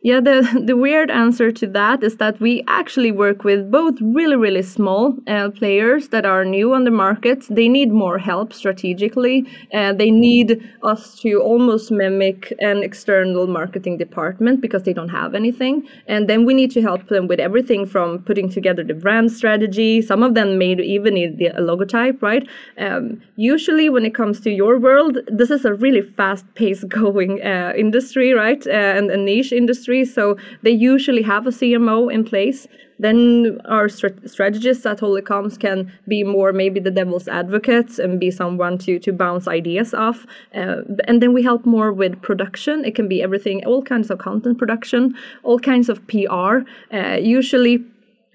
Yeah, 0.00 0.20
the, 0.20 0.62
the 0.64 0.76
weird 0.76 1.10
answer 1.10 1.50
to 1.50 1.66
that 1.68 2.04
is 2.04 2.18
that 2.18 2.40
we 2.40 2.62
actually 2.68 3.10
work 3.10 3.42
with 3.42 3.70
both 3.70 3.96
really, 4.00 4.36
really 4.36 4.62
small 4.62 5.16
uh, 5.26 5.50
players 5.50 6.08
that 6.08 6.24
are 6.24 6.44
new 6.44 6.72
on 6.72 6.84
the 6.84 6.92
market. 6.92 7.44
They 7.50 7.68
need 7.68 7.90
more 7.90 8.18
help 8.18 8.52
strategically. 8.52 9.44
Uh, 9.74 9.92
they 9.92 10.12
need 10.12 10.62
us 10.84 11.18
to 11.20 11.40
almost 11.42 11.90
mimic 11.90 12.52
an 12.60 12.84
external 12.84 13.48
marketing 13.48 13.98
department 13.98 14.60
because 14.60 14.84
they 14.84 14.92
don't 14.92 15.08
have 15.08 15.34
anything. 15.34 15.88
And 16.06 16.28
then 16.28 16.44
we 16.44 16.54
need 16.54 16.70
to 16.72 16.82
help 16.82 17.08
them 17.08 17.26
with 17.26 17.40
everything 17.40 17.84
from 17.84 18.20
putting 18.20 18.48
together 18.48 18.84
the 18.84 18.94
brand 18.94 19.32
strategy. 19.32 20.00
Some 20.00 20.22
of 20.22 20.34
them 20.34 20.58
may 20.58 20.74
even 20.74 21.14
need 21.14 21.38
the 21.38 21.50
logotype, 21.58 22.22
right? 22.22 22.46
Um, 22.78 23.20
usually, 23.34 23.88
when 23.88 24.04
it 24.06 24.14
comes 24.14 24.40
to 24.42 24.50
your 24.50 24.78
world, 24.78 25.18
this 25.26 25.50
is 25.50 25.64
a 25.64 25.74
really 25.74 26.02
fast 26.02 26.44
paced 26.54 26.88
going 27.00 27.42
uh, 27.42 27.72
industry, 27.76 28.32
right? 28.32 28.64
Uh, 28.64 28.70
and 28.70 29.10
a 29.10 29.16
niche 29.16 29.52
industry 29.52 29.87
industry. 29.88 30.04
So 30.04 30.36
they 30.62 30.70
usually 30.70 31.22
have 31.22 31.46
a 31.46 31.50
CMO 31.50 32.12
in 32.12 32.24
place. 32.24 32.66
Then 33.00 33.60
our 33.64 33.88
strategists 33.88 34.84
at 34.84 35.00
Holy 35.00 35.22
Comms 35.22 35.56
can 35.58 35.92
be 36.08 36.24
more 36.24 36.52
maybe 36.52 36.80
the 36.80 36.90
devil's 36.90 37.28
advocates 37.28 38.00
and 38.00 38.18
be 38.18 38.30
someone 38.30 38.78
to 38.78 38.98
to 38.98 39.12
bounce 39.12 39.46
ideas 39.48 39.94
off. 39.94 40.26
Uh, 40.54 40.82
and 41.06 41.20
then 41.22 41.32
we 41.32 41.42
help 41.42 41.64
more 41.64 41.92
with 41.92 42.20
production. 42.22 42.84
It 42.84 42.94
can 42.96 43.08
be 43.08 43.22
everything, 43.22 43.64
all 43.66 43.82
kinds 43.82 44.10
of 44.10 44.18
content 44.18 44.58
production, 44.58 45.14
all 45.44 45.60
kinds 45.60 45.88
of 45.88 45.98
PR. 46.08 46.64
Uh, 46.92 47.18
usually 47.20 47.84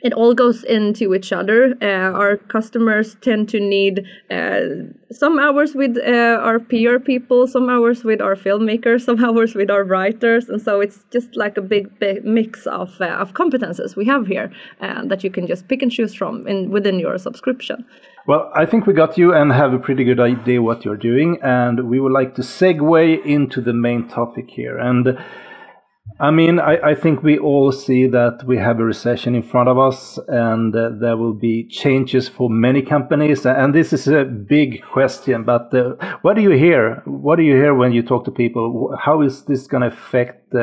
it 0.03 0.13
all 0.13 0.33
goes 0.36 0.63
into 0.65 1.15
each 1.15 1.31
other. 1.31 1.75
Uh, 1.81 2.12
our 2.12 2.36
customers 2.38 3.15
tend 3.22 3.48
to 3.50 3.60
need 3.60 4.05
uh, 4.29 4.60
some 5.12 5.39
hours 5.39 5.74
with 5.74 5.98
uh, 5.98 6.38
our 6.41 6.60
PR 6.60 7.00
people, 7.00 7.48
some 7.48 7.69
hours 7.69 8.03
with 8.03 8.22
our 8.22 8.36
filmmakers, 8.36 9.01
some 9.10 9.24
hours 9.24 9.55
with 9.55 9.72
our 9.72 9.83
writers, 9.83 10.50
and 10.50 10.62
so 10.62 10.81
it's 10.81 11.05
just 11.12 11.36
like 11.36 11.57
a 11.57 11.62
big, 11.62 11.98
big 12.00 12.25
mix 12.25 12.67
of 12.67 13.00
uh, 13.00 13.05
of 13.24 13.33
competences 13.33 13.95
we 13.95 14.05
have 14.05 14.27
here 14.27 14.51
uh, 14.81 15.05
that 15.05 15.24
you 15.24 15.31
can 15.31 15.48
just 15.48 15.67
pick 15.69 15.81
and 15.81 15.91
choose 15.91 16.13
from 16.13 16.45
in 16.48 16.69
within 16.69 17.00
your 17.00 17.17
subscription. 17.17 17.86
Well, 18.27 18.51
I 18.55 18.65
think 18.65 18.86
we 18.86 18.93
got 18.93 19.17
you 19.17 19.33
and 19.33 19.51
have 19.51 19.74
a 19.74 19.79
pretty 19.79 20.03
good 20.03 20.19
idea 20.19 20.62
what 20.62 20.86
you're 20.86 20.98
doing, 20.98 21.39
and 21.41 21.89
we 21.89 22.00
would 22.00 22.12
like 22.12 22.36
to 22.36 22.41
segue 22.41 23.25
into 23.25 23.62
the 23.62 23.74
main 23.74 24.07
topic 24.10 24.50
here 24.50 24.77
and. 24.77 25.17
I 26.20 26.32
mean, 26.32 26.60
I, 26.60 26.91
I, 26.91 26.96
think 26.96 27.24
we 27.24 27.38
all 27.38 27.72
see 27.72 28.08
that 28.08 28.43
we 28.46 28.58
have 28.58 28.79
a 28.79 28.84
recession 28.84 29.36
in 29.36 29.43
front 29.43 29.67
of 29.67 29.79
us 29.79 30.20
and 30.27 30.75
uh, 30.75 30.89
there 30.93 31.17
will 31.17 31.34
be 31.34 31.67
changes 31.67 32.29
for 32.29 32.50
many 32.50 32.82
companies. 32.82 33.46
And 33.46 33.74
this 33.74 33.93
is 33.93 34.08
a 34.08 34.24
big 34.24 34.84
question, 34.84 35.43
but 35.43 35.74
uh, 35.74 35.96
what 36.22 36.36
do 36.36 36.41
you 36.41 36.51
hear? 36.51 37.01
What 37.05 37.38
do 37.38 37.43
you 37.43 37.55
hear 37.55 37.74
when 37.74 37.93
you 37.93 38.03
talk 38.03 38.25
to 38.25 38.32
people? 38.32 38.96
How 39.00 39.22
is 39.22 39.43
this 39.46 39.65
going 39.67 39.82
to 39.82 39.88
affect 39.88 40.53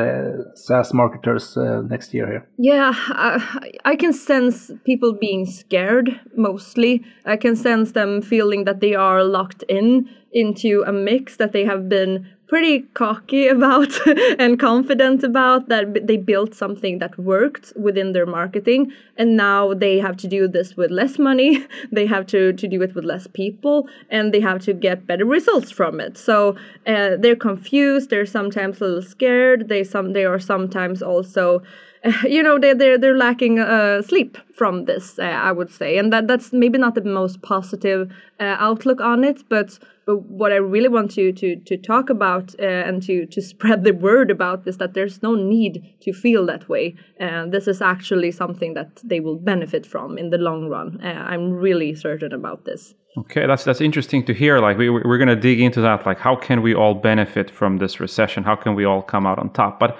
SaaS 0.55 0.93
marketers 0.93 1.57
uh, 1.57 1.81
next 1.81 2.13
year 2.13 2.27
here? 2.27 2.47
Yeah, 2.57 2.93
I, 2.95 3.71
I 3.83 3.95
can 3.95 4.13
sense 4.13 4.71
people 4.85 5.13
being 5.13 5.45
scared 5.45 6.19
mostly. 6.35 7.03
I 7.25 7.35
can 7.35 7.55
sense 7.55 7.91
them 7.91 8.21
feeling 8.21 8.63
that 8.65 8.79
they 8.79 8.95
are 8.95 9.23
locked 9.23 9.63
in 9.63 10.09
into 10.31 10.83
a 10.87 10.93
mix 10.93 11.37
that 11.37 11.51
they 11.51 11.65
have 11.65 11.89
been 11.89 12.25
pretty 12.51 12.81
cocky 12.95 13.47
about 13.47 13.93
and 14.39 14.59
confident 14.59 15.23
about 15.23 15.69
that 15.69 16.05
they 16.05 16.17
built 16.17 16.53
something 16.53 16.99
that 16.99 17.17
worked 17.17 17.71
within 17.77 18.11
their 18.11 18.25
marketing 18.25 18.91
and 19.15 19.37
now 19.37 19.73
they 19.73 19.97
have 19.97 20.17
to 20.17 20.27
do 20.27 20.49
this 20.49 20.75
with 20.75 20.91
less 20.91 21.17
money 21.17 21.65
they 21.93 22.05
have 22.05 22.25
to, 22.25 22.51
to 22.51 22.67
do 22.67 22.81
it 22.81 22.93
with 22.93 23.05
less 23.05 23.25
people 23.25 23.87
and 24.09 24.33
they 24.33 24.41
have 24.41 24.59
to 24.59 24.73
get 24.73 25.07
better 25.07 25.23
results 25.23 25.71
from 25.71 26.01
it. 26.01 26.17
So 26.17 26.57
uh, 26.85 27.15
they're 27.21 27.37
confused 27.37 28.09
they're 28.09 28.25
sometimes 28.25 28.81
a 28.81 28.83
little 28.83 29.01
scared 29.01 29.69
they 29.69 29.85
some 29.85 30.11
they 30.11 30.25
are 30.25 30.39
sometimes 30.53 31.01
also 31.01 31.63
you 32.23 32.41
know 32.41 32.57
they're 32.57 32.73
they're, 32.75 32.97
they're 32.97 33.17
lacking 33.17 33.59
uh, 33.59 34.01
sleep 34.01 34.37
from 34.55 34.85
this 34.85 35.19
uh, 35.19 35.23
i 35.23 35.51
would 35.51 35.71
say 35.71 35.97
and 35.97 36.11
that 36.11 36.27
that's 36.27 36.51
maybe 36.51 36.77
not 36.77 36.95
the 36.95 37.01
most 37.01 37.41
positive 37.41 38.11
uh, 38.39 38.55
outlook 38.59 38.99
on 38.99 39.23
it 39.23 39.43
but 39.49 39.77
but 40.05 40.17
what 40.23 40.51
i 40.51 40.55
really 40.55 40.89
want 40.89 41.11
to 41.11 41.31
to 41.31 41.55
to 41.57 41.77
talk 41.77 42.09
about 42.09 42.55
uh, 42.59 42.65
and 42.65 43.03
to 43.03 43.25
to 43.27 43.41
spread 43.53 43.83
the 43.83 43.93
word 43.93 44.31
about 44.31 44.67
is 44.67 44.77
that 44.77 44.93
there's 44.93 45.21
no 45.21 45.35
need 45.35 45.83
to 46.01 46.11
feel 46.11 46.45
that 46.45 46.67
way 46.67 46.95
and 47.17 47.51
this 47.51 47.67
is 47.67 47.81
actually 47.81 48.31
something 48.31 48.73
that 48.73 48.99
they 49.03 49.19
will 49.19 49.37
benefit 49.37 49.85
from 49.85 50.17
in 50.17 50.31
the 50.31 50.39
long 50.39 50.69
run 50.69 50.99
uh, 51.03 51.25
i'm 51.27 51.51
really 51.51 51.93
certain 51.93 52.33
about 52.33 52.65
this 52.65 52.95
Okay, 53.17 53.45
that's 53.45 53.65
that's 53.65 53.81
interesting 53.81 54.23
to 54.23 54.33
hear. 54.33 54.59
Like 54.59 54.77
we 54.77 54.89
we're 54.89 55.17
going 55.17 55.27
to 55.27 55.35
dig 55.35 55.59
into 55.59 55.81
that. 55.81 56.05
Like 56.05 56.17
how 56.17 56.33
can 56.33 56.61
we 56.61 56.73
all 56.73 56.93
benefit 56.93 57.51
from 57.51 57.77
this 57.77 57.99
recession? 57.99 58.41
How 58.45 58.55
can 58.55 58.73
we 58.73 58.85
all 58.85 59.01
come 59.01 59.25
out 59.25 59.37
on 59.37 59.49
top? 59.49 59.81
But 59.81 59.97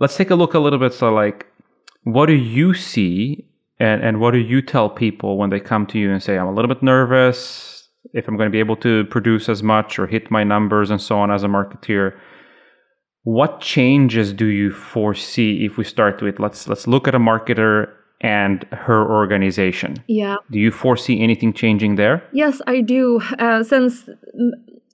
let's 0.00 0.16
take 0.16 0.30
a 0.30 0.34
look 0.34 0.54
a 0.54 0.58
little 0.58 0.78
bit. 0.78 0.92
So, 0.92 1.12
like, 1.12 1.46
what 2.04 2.26
do 2.26 2.34
you 2.34 2.74
see, 2.74 3.46
and 3.78 4.02
and 4.02 4.20
what 4.20 4.32
do 4.32 4.38
you 4.38 4.62
tell 4.62 4.90
people 4.90 5.38
when 5.38 5.50
they 5.50 5.60
come 5.60 5.86
to 5.88 5.98
you 5.98 6.10
and 6.10 6.22
say, 6.22 6.36
"I'm 6.36 6.48
a 6.48 6.54
little 6.54 6.68
bit 6.68 6.82
nervous 6.82 7.88
if 8.12 8.26
I'm 8.26 8.36
going 8.36 8.48
to 8.48 8.52
be 8.52 8.58
able 8.58 8.76
to 8.76 9.04
produce 9.04 9.48
as 9.48 9.62
much 9.62 9.98
or 9.98 10.06
hit 10.06 10.30
my 10.30 10.42
numbers 10.42 10.90
and 10.90 11.00
so 11.00 11.18
on 11.18 11.30
as 11.30 11.44
a 11.44 11.48
marketeer." 11.48 12.18
What 13.22 13.60
changes 13.60 14.32
do 14.32 14.46
you 14.46 14.72
foresee 14.72 15.64
if 15.66 15.76
we 15.76 15.84
start 15.84 16.22
with 16.22 16.40
let's 16.40 16.66
let's 16.66 16.86
look 16.86 17.06
at 17.06 17.14
a 17.14 17.18
marketer 17.18 17.92
and 18.20 18.64
her 18.70 19.10
organization. 19.10 19.96
Yeah. 20.06 20.36
Do 20.50 20.58
you 20.58 20.70
foresee 20.70 21.20
anything 21.20 21.52
changing 21.52 21.96
there? 21.96 22.22
Yes, 22.32 22.60
I 22.66 22.82
do. 22.82 23.20
Uh, 23.38 23.62
since 23.62 24.08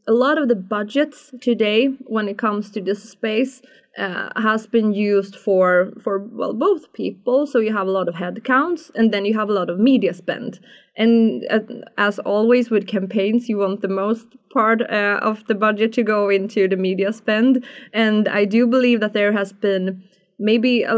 a 0.06 0.12
lot 0.12 0.38
of 0.38 0.48
the 0.48 0.54
budgets 0.54 1.32
today, 1.40 1.88
when 2.06 2.28
it 2.28 2.38
comes 2.38 2.70
to 2.70 2.80
this 2.80 3.02
space, 3.02 3.62
uh, 3.98 4.28
has 4.36 4.66
been 4.66 4.92
used 4.92 5.34
for 5.36 5.90
for 6.02 6.18
well 6.18 6.52
both 6.52 6.92
people. 6.92 7.46
So 7.46 7.58
you 7.58 7.72
have 7.72 7.86
a 7.86 7.90
lot 7.90 8.08
of 8.08 8.14
headcounts, 8.14 8.90
and 8.94 9.12
then 9.12 9.24
you 9.24 9.34
have 9.34 9.48
a 9.48 9.52
lot 9.52 9.70
of 9.70 9.78
media 9.78 10.12
spend. 10.12 10.60
And 10.96 11.44
uh, 11.50 11.60
as 11.98 12.18
always 12.20 12.70
with 12.70 12.86
campaigns, 12.86 13.48
you 13.48 13.58
want 13.58 13.80
the 13.80 13.88
most 13.88 14.26
part 14.52 14.82
uh, 14.82 15.18
of 15.22 15.46
the 15.46 15.54
budget 15.54 15.92
to 15.94 16.02
go 16.02 16.28
into 16.28 16.68
the 16.68 16.76
media 16.76 17.12
spend. 17.12 17.64
And 17.92 18.28
I 18.28 18.44
do 18.44 18.66
believe 18.66 19.00
that 19.00 19.12
there 19.12 19.32
has 19.32 19.52
been 19.52 20.02
maybe 20.38 20.82
a, 20.82 20.96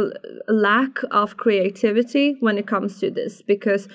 a 0.49 0.53
lack 0.53 0.99
of 1.11 1.37
creativity 1.37 2.37
when 2.41 2.59
it 2.59 2.67
comes 2.67 2.99
to 3.00 3.11
this 3.11 3.43
because 3.43 3.88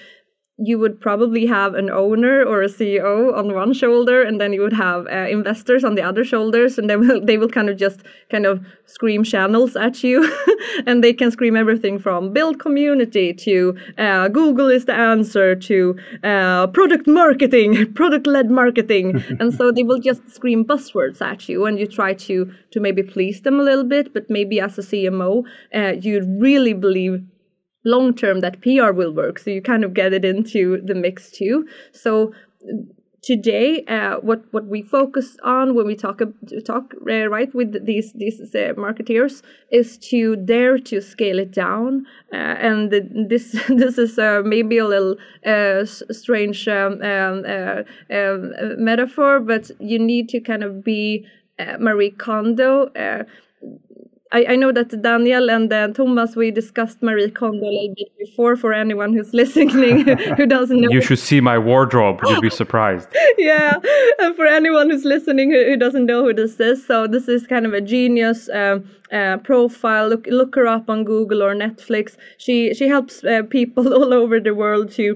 you 0.58 0.78
would 0.78 1.02
probably 1.02 1.48
have 1.48 1.74
an 1.74 1.90
owner 1.90 2.44
or 2.44 2.62
a 2.62 2.68
CEO 2.68 3.36
on 3.36 3.56
one 3.56 3.74
shoulder, 3.74 4.22
and 4.22 4.40
then 4.40 4.54
you 4.54 4.62
would 4.62 4.74
have 4.74 5.08
uh, 5.08 5.28
investors 5.28 5.84
on 5.84 5.96
the 5.96 6.02
other 6.02 6.24
shoulders, 6.24 6.78
and 6.78 6.88
they 6.88 6.96
will 6.96 7.20
they 7.26 7.38
will 7.38 7.50
kind 7.50 7.70
of 7.70 7.78
just 7.78 8.02
kind 8.30 8.46
of 8.46 8.64
scream 8.86 9.24
channels 9.24 9.76
at 9.76 10.04
you, 10.04 10.32
and 10.86 11.04
they 11.04 11.12
can 11.12 11.32
scream 11.32 11.56
everything 11.56 11.98
from 11.98 12.32
build 12.32 12.60
community 12.60 13.34
to 13.34 13.76
uh, 13.98 14.28
Google 14.28 14.70
is 14.70 14.86
the 14.86 14.94
answer 14.94 15.56
to 15.56 15.96
uh, 16.24 16.68
product 16.68 17.08
marketing, 17.08 17.92
product 17.96 18.28
led 18.28 18.52
marketing, 18.52 19.24
and 19.40 19.52
so 19.54 19.72
they 19.72 19.84
will 19.84 20.00
just 20.00 20.22
scream 20.30 20.64
buzzwords 20.64 21.20
at 21.20 21.50
you, 21.50 21.66
and 21.66 21.80
you 21.80 21.88
try 21.88 22.14
to 22.14 22.52
to 22.70 22.80
maybe 22.80 23.02
please 23.02 23.42
them 23.42 23.60
a 23.60 23.64
little 23.64 23.86
bit, 23.86 24.14
but 24.14 24.30
maybe 24.30 24.60
as 24.60 24.78
a 24.78 24.82
CMO, 24.82 25.44
uh, 25.74 25.94
you 26.00 26.22
really 26.40 26.74
believe 26.74 27.24
long 27.86 28.14
term 28.14 28.42
that 28.42 28.62
PR 28.62 28.92
will 28.92 29.14
work. 29.14 29.40
So 29.40 29.52
you 29.52 29.62
kind 29.62 29.84
of 29.84 29.94
get 29.94 30.14
it 30.14 30.26
into 30.26 30.82
the 30.84 30.96
mix 30.96 31.32
too. 31.32 31.68
So 31.92 32.34
today, 33.24 33.84
uh, 33.86 34.18
what 34.18 34.44
what 34.52 34.68
we 34.68 34.82
focus 34.82 35.38
on 35.44 35.74
when 35.74 35.88
we 35.88 35.96
talk 35.96 36.22
talk 36.66 36.94
uh, 37.10 37.28
right 37.28 37.54
with 37.56 37.86
these 37.86 38.12
these 38.14 38.40
uh, 38.54 38.74
marketeers 38.78 39.42
is 39.72 39.98
to 39.98 40.36
dare 40.36 40.78
to 40.78 41.02
scale 41.02 41.40
it 41.40 41.52
down. 41.52 42.06
Uh, 42.32 42.36
and 42.36 42.92
this 43.30 43.52
this 43.70 43.98
is 43.98 44.20
uh, 44.20 44.42
maybe 44.46 44.78
a 44.78 44.86
little 44.86 45.16
uh, 45.46 45.86
strange 45.86 46.68
um, 46.68 47.02
um, 47.02 47.46
um, 48.12 48.54
metaphor, 48.84 49.40
but 49.40 49.72
you 49.80 49.98
need 49.98 50.30
to 50.30 50.40
kind 50.40 50.64
of 50.64 50.84
be 50.84 51.26
Marie 51.80 52.12
Kondo 52.12 52.90
I, 54.34 54.46
I 54.50 54.56
know 54.56 54.72
that 54.72 55.00
Daniel 55.04 55.52
and 55.52 55.72
uh, 55.72 55.90
Thomas, 55.90 56.36
we 56.36 56.50
discussed 56.50 57.04
Marie 57.04 57.30
Kondo 57.30 57.66
a 57.66 57.70
little 57.70 57.94
bit 57.96 58.12
before 58.18 58.56
for 58.56 58.74
anyone 58.74 59.14
who's 59.14 59.32
listening 59.32 60.08
who 60.38 60.48
doesn't 60.48 60.82
know. 60.82 60.90
You 60.90 61.02
should 61.02 61.20
see 61.20 61.40
my 61.40 61.60
wardrobe. 61.60 62.20
You'd 62.28 62.42
be 62.42 62.50
surprised. 62.64 63.08
yeah. 63.38 63.76
And 64.20 64.36
for 64.36 64.48
anyone 64.48 64.90
who's 64.90 65.06
listening 65.06 65.52
who, 65.52 65.64
who, 65.66 65.78
doesn't 65.78 66.08
know 66.08 66.24
who 66.24 66.34
this 66.34 66.60
is, 66.60 66.86
so 66.86 67.06
this 67.06 67.28
is 67.28 67.46
kind 67.46 67.68
of 67.68 67.74
a 67.74 67.82
genius 67.82 68.50
um, 68.50 68.90
uh, 69.12 69.38
profile. 69.38 70.10
Look, 70.10 70.26
look 70.26 70.56
her 70.56 70.66
up 70.66 70.90
on 70.90 71.04
Google 71.04 71.44
or 71.44 71.54
Netflix. 71.54 72.18
She, 72.38 72.74
she 72.74 72.88
helps 72.88 73.24
uh, 73.24 73.44
people 73.48 73.94
all 73.98 74.14
over 74.16 74.40
the 74.40 74.56
world 74.56 74.92
to 74.94 75.16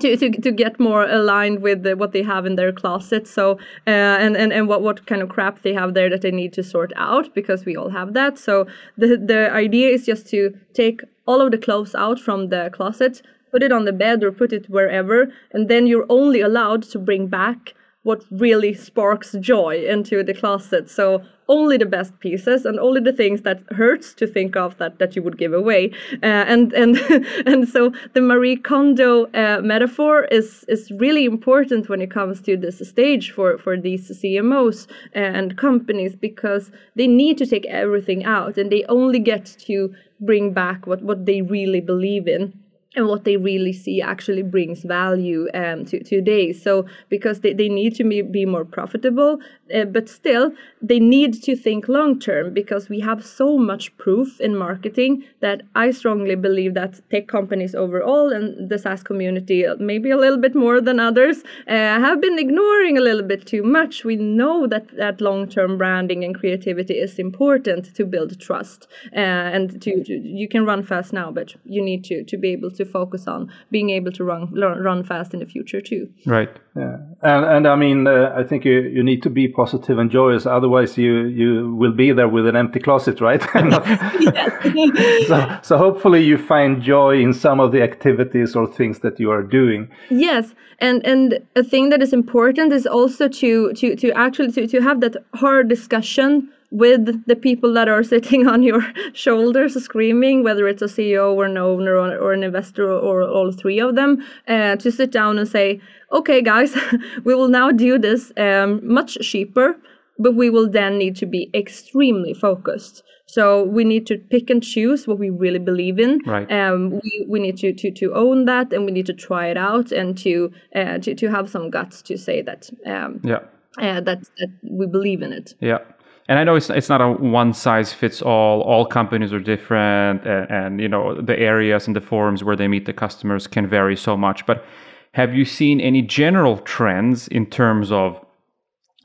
to, 0.00 0.16
to, 0.16 0.30
to 0.30 0.50
get 0.50 0.80
more 0.80 1.04
aligned 1.04 1.62
with 1.62 1.82
the, 1.82 1.96
what 1.96 2.12
they 2.12 2.22
have 2.22 2.44
in 2.46 2.56
their 2.56 2.72
closet. 2.72 3.26
So 3.26 3.52
uh, 3.86 3.90
and, 4.24 4.36
and 4.36 4.52
and 4.52 4.68
what 4.68 4.82
what 4.82 5.06
kind 5.06 5.22
of 5.22 5.28
crap 5.28 5.62
they 5.62 5.74
have 5.74 5.94
there 5.94 6.10
that 6.10 6.22
they 6.22 6.32
need 6.32 6.52
to 6.54 6.62
sort 6.62 6.92
out 6.96 7.34
because 7.34 7.64
we 7.64 7.76
all 7.76 7.90
have 7.90 8.12
that. 8.14 8.38
So 8.38 8.66
the 8.98 9.16
the 9.16 9.50
idea 9.52 9.88
is 9.90 10.04
just 10.04 10.26
to 10.28 10.58
take 10.74 11.02
all 11.26 11.40
of 11.40 11.50
the 11.50 11.58
clothes 11.58 11.94
out 11.94 12.18
from 12.20 12.48
the 12.48 12.70
closet 12.72 13.22
put 13.52 13.62
it 13.62 13.72
on 13.72 13.84
the 13.84 13.92
bed 13.92 14.22
or 14.22 14.32
put 14.32 14.52
it 14.52 14.68
wherever 14.68 15.32
and 15.52 15.68
then 15.68 15.86
you're 15.86 16.06
only 16.08 16.40
allowed 16.40 16.82
to 16.82 16.98
bring 16.98 17.26
back 17.26 17.74
what 18.06 18.24
really 18.30 18.72
sparks 18.72 19.34
joy 19.40 19.84
into 19.84 20.22
the 20.22 20.32
closet. 20.32 20.88
So 20.88 21.22
only 21.48 21.76
the 21.76 21.86
best 21.86 22.12
pieces 22.20 22.64
and 22.64 22.78
only 22.78 23.00
the 23.00 23.12
things 23.12 23.42
that 23.42 23.60
hurts 23.72 24.14
to 24.14 24.28
think 24.28 24.54
of 24.54 24.78
that 24.78 25.00
that 25.00 25.16
you 25.16 25.22
would 25.24 25.38
give 25.38 25.52
away. 25.52 25.90
Uh, 26.22 26.44
and 26.52 26.72
and 26.72 26.96
and 27.46 27.68
so 27.68 27.92
the 28.14 28.20
Marie 28.20 28.58
Kondo 28.68 29.24
uh, 29.34 29.60
metaphor 29.60 30.24
is 30.30 30.64
is 30.68 30.92
really 30.92 31.24
important 31.24 31.88
when 31.88 32.00
it 32.00 32.12
comes 32.12 32.40
to 32.42 32.56
this 32.56 32.78
stage 32.88 33.32
for 33.32 33.58
for 33.58 33.76
these 33.76 34.04
CMOs 34.20 34.86
and 35.12 35.56
companies 35.56 36.14
because 36.14 36.70
they 36.94 37.08
need 37.08 37.36
to 37.38 37.46
take 37.46 37.66
everything 37.66 38.24
out 38.24 38.56
and 38.56 38.70
they 38.70 38.84
only 38.88 39.18
get 39.18 39.44
to 39.66 39.92
bring 40.20 40.52
back 40.52 40.86
what 40.86 41.02
what 41.02 41.26
they 41.26 41.42
really 41.42 41.80
believe 41.80 42.28
in 42.28 42.52
and 42.96 43.06
what 43.06 43.24
they 43.24 43.36
really 43.36 43.72
see 43.72 44.00
actually 44.00 44.42
brings 44.42 44.82
value 44.82 45.48
um, 45.54 45.84
to 45.84 46.02
today. 46.02 46.52
So 46.52 46.86
because 47.10 47.40
they, 47.40 47.52
they 47.52 47.68
need 47.68 47.94
to 47.96 48.04
be, 48.04 48.22
be 48.22 48.46
more 48.46 48.64
profitable, 48.64 49.38
uh, 49.74 49.84
but 49.84 50.08
still 50.08 50.52
they 50.80 50.98
need 50.98 51.42
to 51.42 51.54
think 51.54 51.88
long 51.88 52.18
term 52.18 52.54
because 52.54 52.88
we 52.88 53.00
have 53.00 53.24
so 53.24 53.58
much 53.58 53.96
proof 53.98 54.40
in 54.40 54.56
marketing 54.56 55.24
that 55.40 55.62
I 55.74 55.90
strongly 55.90 56.36
believe 56.36 56.72
that 56.74 57.00
tech 57.10 57.28
companies 57.28 57.74
overall 57.74 58.32
and 58.32 58.68
the 58.70 58.78
SaaS 58.78 59.02
community, 59.02 59.66
uh, 59.66 59.76
maybe 59.78 60.10
a 60.10 60.16
little 60.16 60.38
bit 60.38 60.54
more 60.54 60.80
than 60.80 60.98
others, 60.98 61.42
uh, 61.68 62.00
have 62.06 62.20
been 62.22 62.38
ignoring 62.38 62.96
a 62.96 63.02
little 63.02 63.22
bit 63.22 63.46
too 63.46 63.62
much. 63.62 64.04
We 64.04 64.16
know 64.16 64.66
that 64.68 64.96
that 64.96 65.20
long 65.20 65.48
term 65.48 65.76
branding 65.76 66.24
and 66.24 66.34
creativity 66.34 66.94
is 66.94 67.18
important 67.18 67.94
to 67.94 68.06
build 68.06 68.40
trust 68.40 68.86
uh, 69.12 69.18
and 69.18 69.82
to, 69.82 70.04
to, 70.04 70.14
you 70.14 70.48
can 70.48 70.64
run 70.64 70.82
fast 70.82 71.12
now, 71.12 71.30
but 71.30 71.54
you 71.64 71.82
need 71.82 72.04
to 72.04 72.24
to 72.24 72.36
be 72.38 72.50
able 72.50 72.70
to 72.70 72.85
focus 72.86 73.26
on 73.26 73.52
being 73.70 73.90
able 73.90 74.12
to 74.12 74.24
run 74.24 74.52
run 74.54 75.04
fast 75.04 75.34
in 75.34 75.40
the 75.40 75.46
future 75.46 75.80
too. 75.80 76.08
Right. 76.24 76.50
Yeah. 76.76 76.96
And 77.22 77.44
and 77.44 77.66
I 77.66 77.76
mean, 77.76 78.06
uh, 78.06 78.34
I 78.36 78.44
think 78.44 78.64
you, 78.64 78.80
you 78.80 79.02
need 79.02 79.22
to 79.22 79.30
be 79.30 79.48
positive 79.48 79.98
and 79.98 80.10
joyous. 80.10 80.46
Otherwise, 80.46 80.96
you 80.96 81.26
you 81.26 81.74
will 81.74 81.92
be 81.92 82.12
there 82.12 82.28
with 82.28 82.46
an 82.46 82.56
empty 82.56 82.80
closet, 82.80 83.20
right? 83.20 83.42
so 85.26 85.58
so 85.62 85.78
hopefully 85.78 86.22
you 86.22 86.38
find 86.38 86.82
joy 86.82 87.20
in 87.20 87.32
some 87.32 87.60
of 87.60 87.72
the 87.72 87.82
activities 87.82 88.56
or 88.56 88.66
things 88.66 89.00
that 89.00 89.18
you 89.20 89.30
are 89.30 89.42
doing. 89.42 89.88
Yes, 90.10 90.54
and 90.78 91.04
and 91.06 91.38
a 91.54 91.62
thing 91.62 91.90
that 91.90 92.02
is 92.02 92.12
important 92.12 92.72
is 92.72 92.86
also 92.86 93.28
to 93.28 93.72
to 93.74 93.96
to 93.96 94.12
actually 94.12 94.52
to, 94.52 94.66
to 94.66 94.80
have 94.80 95.00
that 95.00 95.16
hard 95.34 95.68
discussion 95.68 96.48
with 96.70 97.24
the 97.26 97.36
people 97.36 97.72
that 97.74 97.88
are 97.88 98.02
sitting 98.14 98.46
on 98.46 98.62
your 98.62 98.82
shoulders 99.12 99.74
screaming, 99.82 100.42
whether 100.42 100.68
it's 100.68 100.82
a 100.82 100.86
CEO 100.86 101.34
or 101.34 101.44
an 101.44 101.56
owner 101.56 101.96
or, 101.96 102.16
or 102.16 102.32
an 102.32 102.42
investor 102.42 102.90
or, 102.90 103.22
or, 103.22 103.22
all 103.22 103.52
three 103.52 103.78
of 103.78 103.94
them, 103.94 104.24
uh, 104.48 104.76
to 104.76 104.90
sit 104.90 105.12
down 105.12 105.38
and 105.38 105.48
say, 105.48 105.80
okay, 106.12 106.42
guys, 106.42 106.76
we 107.24 107.34
will 107.34 107.48
now 107.48 107.70
do 107.70 107.98
this 107.98 108.32
um, 108.36 108.80
much 108.86 109.18
cheaper, 109.20 109.76
but 110.18 110.34
we 110.34 110.50
will 110.50 110.68
then 110.68 110.98
need 110.98 111.16
to 111.16 111.26
be 111.26 111.50
extremely 111.54 112.32
focused. 112.32 113.02
So 113.28 113.64
we 113.64 113.82
need 113.82 114.06
to 114.06 114.18
pick 114.18 114.50
and 114.50 114.62
choose 114.62 115.08
what 115.08 115.18
we 115.18 115.30
really 115.30 115.58
believe 115.58 115.98
in. 115.98 116.20
Right. 116.24 116.50
Um, 116.50 116.90
we, 116.90 117.26
we 117.28 117.40
need 117.40 117.58
to, 117.58 117.72
to, 117.72 117.90
to 117.90 118.14
own 118.14 118.44
that 118.44 118.72
and 118.72 118.84
we 118.84 118.92
need 118.92 119.06
to 119.06 119.12
try 119.12 119.48
it 119.48 119.56
out 119.56 119.90
and 119.90 120.16
to 120.18 120.52
uh, 120.74 120.98
to, 120.98 121.14
to 121.14 121.26
have 121.28 121.50
some 121.50 121.68
guts 121.68 122.02
to 122.02 122.16
say 122.16 122.40
that 122.42 122.70
um, 122.86 123.20
yeah. 123.24 123.40
Uh, 123.78 124.00
that, 124.00 124.22
that 124.38 124.48
we 124.62 124.86
believe 124.86 125.20
in 125.20 125.32
it. 125.32 125.54
Yeah 125.60 125.80
and 126.28 126.38
I 126.38 126.44
know 126.44 126.56
it's 126.56 126.70
it's 126.70 126.88
not 126.88 127.00
a 127.00 127.10
one 127.10 127.52
size 127.52 127.92
fits 127.92 128.20
all. 128.20 128.62
All 128.62 128.84
companies 128.84 129.32
are 129.32 129.40
different, 129.40 130.26
and, 130.26 130.50
and, 130.50 130.80
you 130.80 130.88
know 130.88 131.20
the 131.20 131.38
areas 131.38 131.86
and 131.86 131.94
the 131.94 132.00
forums 132.00 132.42
where 132.42 132.56
they 132.56 132.68
meet 132.68 132.86
the 132.86 132.92
customers 132.92 133.46
can 133.46 133.66
vary 133.66 133.96
so 133.96 134.16
much. 134.16 134.44
But 134.46 134.64
have 135.12 135.34
you 135.34 135.44
seen 135.44 135.80
any 135.80 136.02
general 136.02 136.58
trends 136.58 137.28
in 137.28 137.46
terms 137.46 137.92
of 137.92 138.24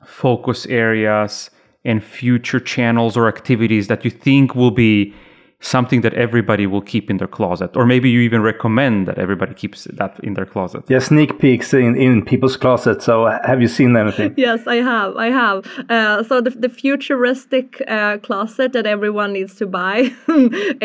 focus 0.04 0.66
areas 0.66 1.50
and 1.84 2.02
future 2.02 2.60
channels 2.60 3.16
or 3.16 3.28
activities 3.28 3.88
that 3.88 4.04
you 4.04 4.10
think 4.10 4.54
will 4.54 4.70
be 4.70 5.14
something 5.62 6.00
that 6.02 6.12
everybody 6.14 6.66
will 6.66 6.82
keep 6.82 7.08
in 7.08 7.16
their 7.16 7.28
closet. 7.28 7.76
Or 7.76 7.86
maybe 7.86 8.10
you 8.10 8.20
even 8.20 8.42
recommend 8.42 9.06
that 9.08 9.18
everybody 9.18 9.54
keeps 9.54 9.84
that 9.84 10.18
in 10.22 10.34
their 10.34 10.46
closet. 10.46 10.82
Yeah 10.88 10.98
sneak 10.98 11.38
peeks 11.38 11.72
in, 11.72 11.96
in 11.96 12.24
people's 12.24 12.56
closets. 12.56 13.04
So 13.04 13.26
have 13.44 13.60
you 13.60 13.68
seen 13.68 13.96
anything? 13.96 14.34
Yes 14.42 14.66
i 14.66 14.76
have 14.76 15.16
i 15.16 15.28
have. 15.30 15.58
Uh, 15.88 16.22
so 16.24 16.40
the, 16.40 16.50
the 16.50 16.68
futuristic 16.68 17.82
uh, 17.88 18.18
closet 18.18 18.72
that 18.72 18.86
everyone 18.86 19.32
needs 19.32 19.54
to 19.56 19.66
buy 19.66 19.96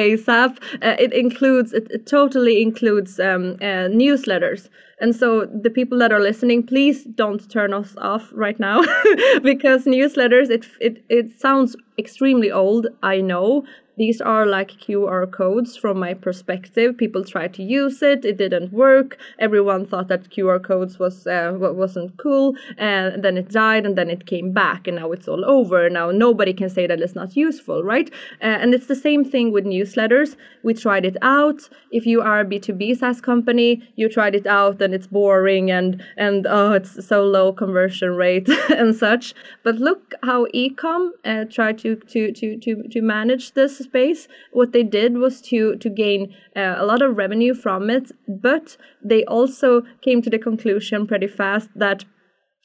asap 0.05 0.57
uh, 0.85 0.95
it 0.99 1.11
includes 1.13 1.73
it, 1.73 1.87
it 1.89 2.05
totally 2.05 2.61
includes 2.61 3.19
um, 3.19 3.57
uh, 3.61 3.87
newsletters. 4.01 4.69
And 4.99 5.15
so 5.15 5.45
the 5.45 5.69
people 5.69 5.99
that 5.99 6.11
are 6.11 6.19
listening, 6.19 6.65
please 6.65 7.03
don't 7.03 7.47
turn 7.51 7.71
us 7.73 7.95
off 7.97 8.31
right 8.33 8.59
now 8.59 8.81
because 9.43 9.85
newsletters 9.85 10.49
it 10.49 10.65
it 10.79 11.03
it 11.09 11.39
sounds 11.39 11.75
extremely 11.97 12.51
old, 12.51 12.87
I 13.03 13.21
know, 13.21 13.63
these 13.97 14.21
are 14.21 14.45
like 14.45 14.71
QR 14.73 15.29
codes 15.31 15.75
from 15.75 15.99
my 15.99 16.13
perspective. 16.13 16.97
People 16.97 17.23
tried 17.23 17.53
to 17.55 17.63
use 17.63 18.03
it, 18.03 18.23
it 18.25 18.37
didn't 18.37 18.71
work. 18.71 19.17
Everyone 19.39 19.87
thought 19.87 20.07
that 20.09 20.29
QR 20.29 20.63
codes 20.63 20.99
was 20.99 21.25
uh, 21.25 21.53
wasn't 21.57 22.15
cool, 22.17 22.55
and 22.77 23.23
then 23.23 23.37
it 23.37 23.49
died, 23.49 23.85
and 23.85 23.97
then 23.97 24.09
it 24.09 24.27
came 24.27 24.51
back, 24.51 24.87
and 24.87 24.97
now 24.97 25.11
it's 25.11 25.27
all 25.27 25.43
over. 25.45 25.89
Now 25.89 26.11
nobody 26.11 26.53
can 26.53 26.69
say 26.69 26.85
that 26.85 27.01
it's 27.01 27.15
not 27.15 27.35
useful, 27.35 27.83
right? 27.83 28.09
Uh, 28.41 28.57
and 28.61 28.75
it's 28.75 28.85
the 28.85 28.95
same 28.95 29.25
thing 29.25 29.51
with 29.51 29.65
newsletters. 29.65 30.35
We 30.63 30.75
tried 30.75 31.05
it 31.05 31.17
out. 31.23 31.67
If 31.91 32.05
you 32.05 32.21
are 32.21 32.41
a 32.41 32.45
B2B 32.45 32.97
SaaS 32.97 33.19
company, 33.19 33.81
you 33.95 34.09
tried 34.09 34.35
it 34.35 34.45
out, 34.45 34.79
and 34.79 34.93
it's 34.93 35.07
boring, 35.07 35.71
and 35.71 36.03
and 36.17 36.45
oh, 36.47 36.73
it's 36.73 37.07
so 37.07 37.23
low 37.23 37.51
conversion 37.51 38.15
rate 38.15 38.47
and 38.69 38.95
such. 38.95 39.33
But 39.63 39.75
look 39.75 40.13
how 40.21 40.45
ecom 40.53 41.09
uh, 41.25 41.45
tried 41.49 41.79
to 41.79 41.95
to 41.95 42.31
to 42.33 42.57
to 42.59 42.83
to 42.89 43.01
manage 43.01 43.53
this 43.53 43.86
space, 43.87 44.27
what 44.51 44.71
they 44.73 44.83
did 44.83 45.11
was 45.23 45.41
to 45.49 45.59
to 45.83 45.89
gain 46.03 46.21
uh, 46.55 46.75
a 46.77 46.85
lot 46.85 47.01
of 47.01 47.17
revenue 47.23 47.53
from 47.53 47.89
it, 47.89 48.11
but 48.47 48.77
they 49.11 49.21
also 49.25 49.69
came 50.05 50.21
to 50.21 50.29
the 50.29 50.39
conclusion 50.49 51.07
pretty 51.07 51.27
fast 51.27 51.69
that 51.75 52.05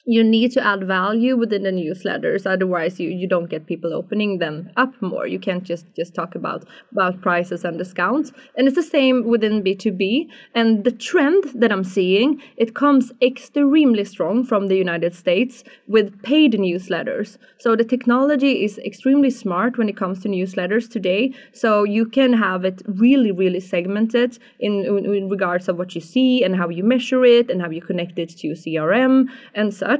you 0.05 0.23
need 0.23 0.51
to 0.51 0.65
add 0.65 0.85
value 0.85 1.37
within 1.37 1.63
the 1.63 1.71
newsletters 1.71 2.45
otherwise 2.45 2.99
you, 2.99 3.09
you 3.09 3.27
don't 3.27 3.49
get 3.49 3.65
people 3.65 3.93
opening 3.93 4.39
them 4.39 4.69
up 4.75 4.93
more. 5.01 5.25
You 5.27 5.39
can't 5.39 5.63
just 5.63 5.85
just 5.95 6.13
talk 6.13 6.35
about 6.35 6.65
about 6.91 7.21
prices 7.21 7.63
and 7.63 7.77
discounts. 7.77 8.33
And 8.57 8.67
it's 8.67 8.75
the 8.75 8.83
same 8.83 9.25
within 9.25 9.63
b2b 9.63 10.27
and 10.55 10.83
the 10.83 10.91
trend 10.91 11.45
that 11.55 11.71
i'm 11.71 11.83
seeing 11.83 12.41
it 12.57 12.75
comes 12.75 13.11
extremely 13.21 14.03
strong 14.03 14.43
from 14.43 14.67
the 14.67 14.75
united 14.75 15.15
states 15.15 15.63
with 15.87 16.21
paid 16.23 16.53
newsletters. 16.53 17.37
So 17.59 17.75
the 17.75 17.85
technology 17.85 18.65
is 18.65 18.77
extremely 18.79 19.29
smart 19.29 19.77
when 19.77 19.87
it 19.87 19.95
comes 19.95 20.21
to 20.21 20.27
newsletters 20.27 20.89
today. 20.89 21.33
So 21.53 21.83
you 21.83 22.05
can 22.05 22.33
have 22.33 22.65
it 22.65 22.81
really 22.87 23.31
really 23.31 23.61
segmented 23.61 24.37
in, 24.59 24.83
in, 24.83 25.29
regards 25.29 25.69
of 25.69 25.77
what 25.77 25.95
you 25.95 26.01
see 26.01 26.43
and 26.43 26.55
how 26.55 26.67
you 26.67 26.83
measure 26.83 27.23
it 27.23 27.49
and 27.49 27.61
how 27.61 27.69
you 27.69 27.81
connect 27.81 28.19
it 28.19 28.29
to 28.29 28.47
your 28.47 28.55
crm 28.55 29.27
and 29.55 29.73
such 29.73 29.92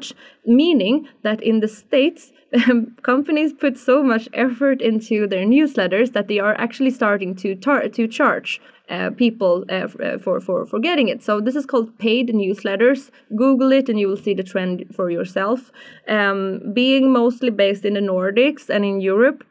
meaning 0.45 1.07
that 1.23 1.41
in 1.41 1.59
the 1.59 1.67
States, 1.67 2.31
companies 3.03 3.53
put 3.53 3.77
so 3.77 4.03
much 4.03 4.27
effort 4.33 4.81
into 4.81 5.27
their 5.27 5.45
newsletters 5.45 6.13
that 6.13 6.27
they 6.27 6.39
are 6.39 6.55
actually 6.55 6.91
starting 6.91 7.35
to, 7.35 7.55
tar- 7.55 7.89
to 7.89 8.07
charge 8.07 8.61
uh, 8.89 9.09
people 9.11 9.65
uh, 9.69 9.87
uh, 10.03 10.17
for, 10.17 10.39
for, 10.39 10.65
for 10.65 10.79
getting 10.79 11.07
it. 11.07 11.23
So 11.23 11.39
this 11.39 11.55
is 11.55 11.65
called 11.65 11.97
paid 11.99 12.29
newsletters. 12.29 13.09
Google 13.35 13.71
it 13.71 13.89
and 13.89 13.99
you 13.99 14.07
will 14.07 14.17
see 14.17 14.33
the 14.33 14.43
trend 14.43 14.85
for 14.95 15.09
yourself. 15.09 15.71
Um, 16.07 16.73
being 16.73 17.11
mostly 17.11 17.49
based 17.49 17.85
in 17.85 17.93
the 17.93 18.01
Nordics 18.01 18.69
and 18.69 18.83
in 18.83 19.01
Europe, 19.01 19.43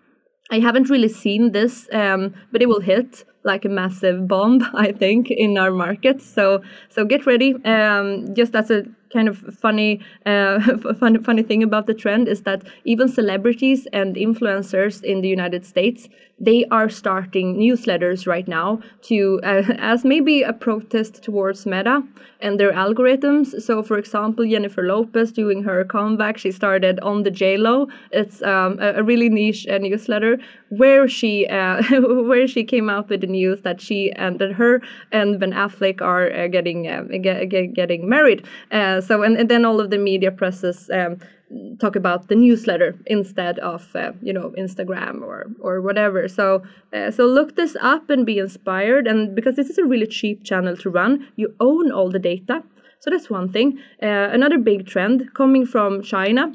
I 0.51 0.59
haven't 0.59 0.91
really 0.91 1.09
seen 1.09 1.53
this, 1.53 1.89
um, 1.93 2.35
but 2.53 2.61
it 2.61 2.69
will 2.69 2.81
hit 2.81 3.25
like 3.45 3.65
a 3.65 3.69
massive 3.69 4.29
bomb, 4.29 4.63
I 4.75 4.93
think, 4.93 5.31
in 5.31 5.59
our 5.59 5.71
market. 5.71 6.23
So 6.23 6.63
so 6.89 7.05
get 7.05 7.27
ready. 7.27 7.55
Um, 7.65 8.35
just 8.35 8.55
as 8.55 8.71
a 8.71 8.85
kind 9.13 9.29
of 9.29 9.39
funny, 9.61 10.01
uh, 10.25 10.59
funny, 11.01 11.19
funny 11.19 11.43
thing 11.43 11.63
about 11.63 11.87
the 11.87 11.95
trend 11.95 12.29
is 12.29 12.43
that 12.43 12.63
even 12.85 13.09
celebrities 13.09 13.87
and 13.93 14.17
influencers 14.17 15.03
in 15.03 15.21
the 15.21 15.29
United 15.29 15.67
States 15.67 16.09
they 16.43 16.65
are 16.73 16.89
starting 16.89 17.57
newsletters 17.57 18.27
right 18.27 18.49
now 18.49 18.81
to 19.03 19.41
uh, 19.45 19.63
as 19.79 20.05
maybe 20.05 20.43
a 20.43 20.53
protest 20.53 21.23
towards 21.23 21.65
Meta 21.65 22.03
and 22.41 22.59
their 22.59 22.73
algorithms. 22.73 23.63
So, 23.63 23.83
for 23.83 23.97
example, 23.97 24.45
Jennifer 24.45 24.83
Lopez 24.83 25.31
doing 25.31 25.63
her 25.63 25.85
comeback, 25.85 26.37
she 26.39 26.51
started 26.51 26.99
on 27.01 27.23
the 27.23 27.31
JLo. 27.31 27.89
It's 28.11 28.43
um, 28.43 28.79
a, 28.81 28.95
a, 28.95 29.03
really 29.05 29.29
niche 29.29 29.69
uh, 29.69 29.79
newsletter 29.79 30.39
where 30.71 31.07
she 31.07 31.47
uh, 31.47 31.83
where 32.29 32.49
she 32.49 32.65
came 32.65 32.91
out 32.91 33.09
with 33.09 33.21
the 33.21 33.29
news 33.33 33.63
that 33.63 33.81
she 33.81 34.13
and 34.13 34.39
that 34.39 34.53
her 34.53 34.81
and 35.11 35.41
Ben 35.41 35.53
Affleck 35.53 36.01
are 36.01 36.33
uh, 36.33 36.49
getting 36.49 36.87
uh, 36.89 37.03
get, 37.21 37.49
get, 37.49 37.75
getting 37.75 38.09
married. 38.09 38.47
Uh, 38.71 39.01
so, 39.01 39.23
and, 39.23 39.37
and 39.37 39.49
then 39.49 39.65
all 39.65 39.81
of 39.81 39.91
the 39.91 39.99
media 39.99 40.31
presses. 40.31 40.91
Um, 40.93 41.19
talk 41.81 41.97
about 41.97 42.29
the 42.29 42.35
newsletter 42.35 42.99
instead 43.07 43.59
of 43.59 43.95
uh, 43.95 44.13
you 44.23 44.33
know 44.33 44.55
Instagram 44.59 45.21
or 45.23 45.47
or 45.61 45.81
whatever. 45.83 46.29
So 46.29 46.63
uh, 46.93 47.11
so 47.11 47.27
look 47.27 47.57
this 47.57 47.77
up 47.81 48.09
and 48.11 48.25
be 48.25 48.39
inspired. 48.39 49.07
And 49.07 49.35
because 49.35 49.57
this 49.57 49.69
is 49.69 49.79
a 49.79 49.85
really 49.85 50.07
cheap 50.07 50.45
channel 50.45 50.77
to 50.79 50.91
run, 50.91 51.29
you 51.37 51.55
own 51.61 51.93
all 51.93 52.11
the 52.11 52.19
data. 52.19 52.63
So 53.01 53.11
that's 53.11 53.29
one 53.29 53.51
thing. 53.53 53.79
Uh, 54.03 54.31
another 54.33 54.59
big 54.59 54.87
trend 54.87 55.35
coming 55.35 55.67
from 55.67 56.03
China 56.03 56.53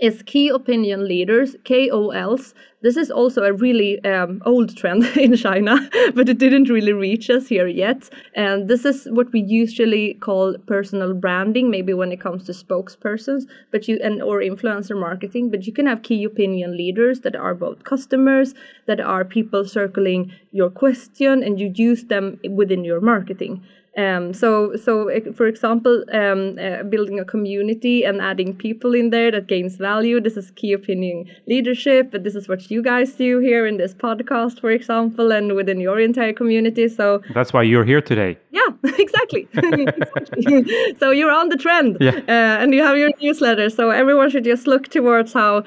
is 0.00 0.22
key 0.22 0.48
opinion 0.48 1.06
leaders, 1.06 1.56
KOLs. 1.64 2.54
This 2.82 2.96
is 2.96 3.10
also 3.10 3.42
a 3.42 3.52
really 3.52 4.02
um, 4.04 4.40
old 4.46 4.74
trend 4.76 5.04
in 5.16 5.36
China, 5.36 5.76
but 6.14 6.28
it 6.28 6.38
didn't 6.38 6.70
really 6.70 6.92
reach 6.92 7.28
us 7.28 7.46
here 7.48 7.66
yet. 7.66 8.08
And 8.34 8.68
this 8.68 8.84
is 8.84 9.06
what 9.10 9.30
we 9.32 9.40
usually 9.40 10.14
call 10.14 10.56
personal 10.66 11.12
branding, 11.12 11.70
maybe 11.70 11.92
when 11.92 12.12
it 12.12 12.20
comes 12.20 12.44
to 12.44 12.52
spokespersons, 12.52 13.44
but 13.70 13.88
you 13.88 13.98
and 14.02 14.22
or 14.22 14.40
influencer 14.40 14.98
marketing. 14.98 15.50
But 15.50 15.66
you 15.66 15.72
can 15.72 15.86
have 15.86 16.02
key 16.02 16.24
opinion 16.24 16.76
leaders 16.76 17.20
that 17.20 17.36
are 17.36 17.54
both 17.54 17.84
customers, 17.84 18.54
that 18.86 19.00
are 19.00 19.24
people 19.24 19.66
circling 19.66 20.32
your 20.52 20.70
question, 20.70 21.42
and 21.42 21.60
you 21.60 21.72
use 21.74 22.04
them 22.04 22.40
within 22.48 22.84
your 22.84 23.00
marketing. 23.00 23.62
Um, 23.96 24.32
so, 24.32 24.76
so 24.76 25.08
eh, 25.08 25.20
for 25.34 25.46
example, 25.46 26.04
um, 26.12 26.58
uh, 26.58 26.84
building 26.84 27.18
a 27.18 27.24
community 27.24 28.04
and 28.04 28.20
adding 28.20 28.54
people 28.54 28.94
in 28.94 29.10
there 29.10 29.32
that 29.32 29.48
gains 29.48 29.76
value. 29.76 30.20
This 30.20 30.36
is 30.36 30.52
key 30.52 30.72
opinion 30.72 31.26
leadership, 31.48 32.12
but 32.12 32.22
this 32.22 32.36
is 32.36 32.48
what 32.48 32.70
you 32.70 32.82
guys 32.82 33.14
do 33.14 33.40
here 33.40 33.66
in 33.66 33.78
this 33.78 33.92
podcast, 33.92 34.60
for 34.60 34.70
example, 34.70 35.32
and 35.32 35.54
within 35.54 35.80
your 35.80 35.98
entire 35.98 36.32
community. 36.32 36.88
So 36.88 37.22
that's 37.34 37.52
why 37.52 37.64
you're 37.64 37.84
here 37.84 38.00
today. 38.00 38.38
Yeah, 38.52 38.68
exactly. 38.98 39.48
exactly. 39.54 40.94
so 40.98 41.10
you're 41.10 41.32
on 41.32 41.48
the 41.48 41.56
trend, 41.56 41.96
yeah. 42.00 42.20
uh, 42.28 42.62
and 42.62 42.72
you 42.72 42.82
have 42.82 42.96
your 42.96 43.10
newsletter. 43.20 43.70
So 43.70 43.90
everyone 43.90 44.30
should 44.30 44.44
just 44.44 44.66
look 44.66 44.88
towards 44.88 45.32
how 45.32 45.64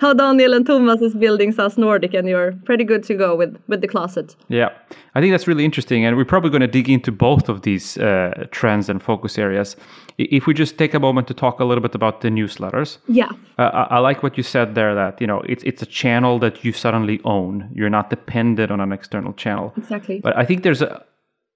how 0.00 0.14
Daniel 0.14 0.54
and 0.54 0.64
Thomas 0.64 1.00
is 1.00 1.14
building 1.14 1.52
SaaS 1.52 1.76
Nordic, 1.76 2.14
and 2.14 2.28
you're 2.28 2.52
pretty 2.64 2.84
good 2.84 3.02
to 3.04 3.14
go 3.14 3.34
with 3.34 3.56
with 3.66 3.80
the 3.80 3.88
closet. 3.88 4.36
Yeah, 4.48 4.70
I 5.14 5.20
think 5.20 5.32
that's 5.32 5.48
really 5.48 5.64
interesting, 5.64 6.04
and 6.04 6.16
we're 6.16 6.24
probably 6.24 6.50
going 6.50 6.60
to 6.60 6.68
dig 6.68 6.88
into 6.88 7.10
both 7.40 7.48
of 7.48 7.62
these 7.62 7.98
uh, 7.98 8.46
trends 8.50 8.88
and 8.88 9.02
focus 9.02 9.38
areas. 9.38 9.76
If 10.18 10.46
we 10.46 10.54
just 10.54 10.76
take 10.76 10.94
a 10.94 11.00
moment 11.00 11.26
to 11.28 11.34
talk 11.34 11.60
a 11.60 11.64
little 11.64 11.82
bit 11.82 11.94
about 11.94 12.20
the 12.20 12.28
newsletters, 12.28 12.98
yeah, 13.08 13.30
uh, 13.58 13.70
I, 13.72 13.96
I 13.96 13.98
like 13.98 14.22
what 14.22 14.36
you 14.36 14.42
said 14.42 14.74
there. 14.74 14.94
That 14.94 15.20
you 15.20 15.26
know, 15.26 15.40
it's 15.48 15.64
it's 15.64 15.82
a 15.82 15.86
channel 15.86 16.38
that 16.40 16.64
you 16.64 16.72
suddenly 16.72 17.20
own. 17.24 17.70
You're 17.74 17.90
not 17.90 18.10
dependent 18.10 18.70
on 18.70 18.80
an 18.80 18.92
external 18.92 19.32
channel. 19.32 19.72
Exactly. 19.76 20.20
But 20.20 20.36
I 20.36 20.44
think 20.44 20.62
there's 20.62 20.82
a 20.82 21.04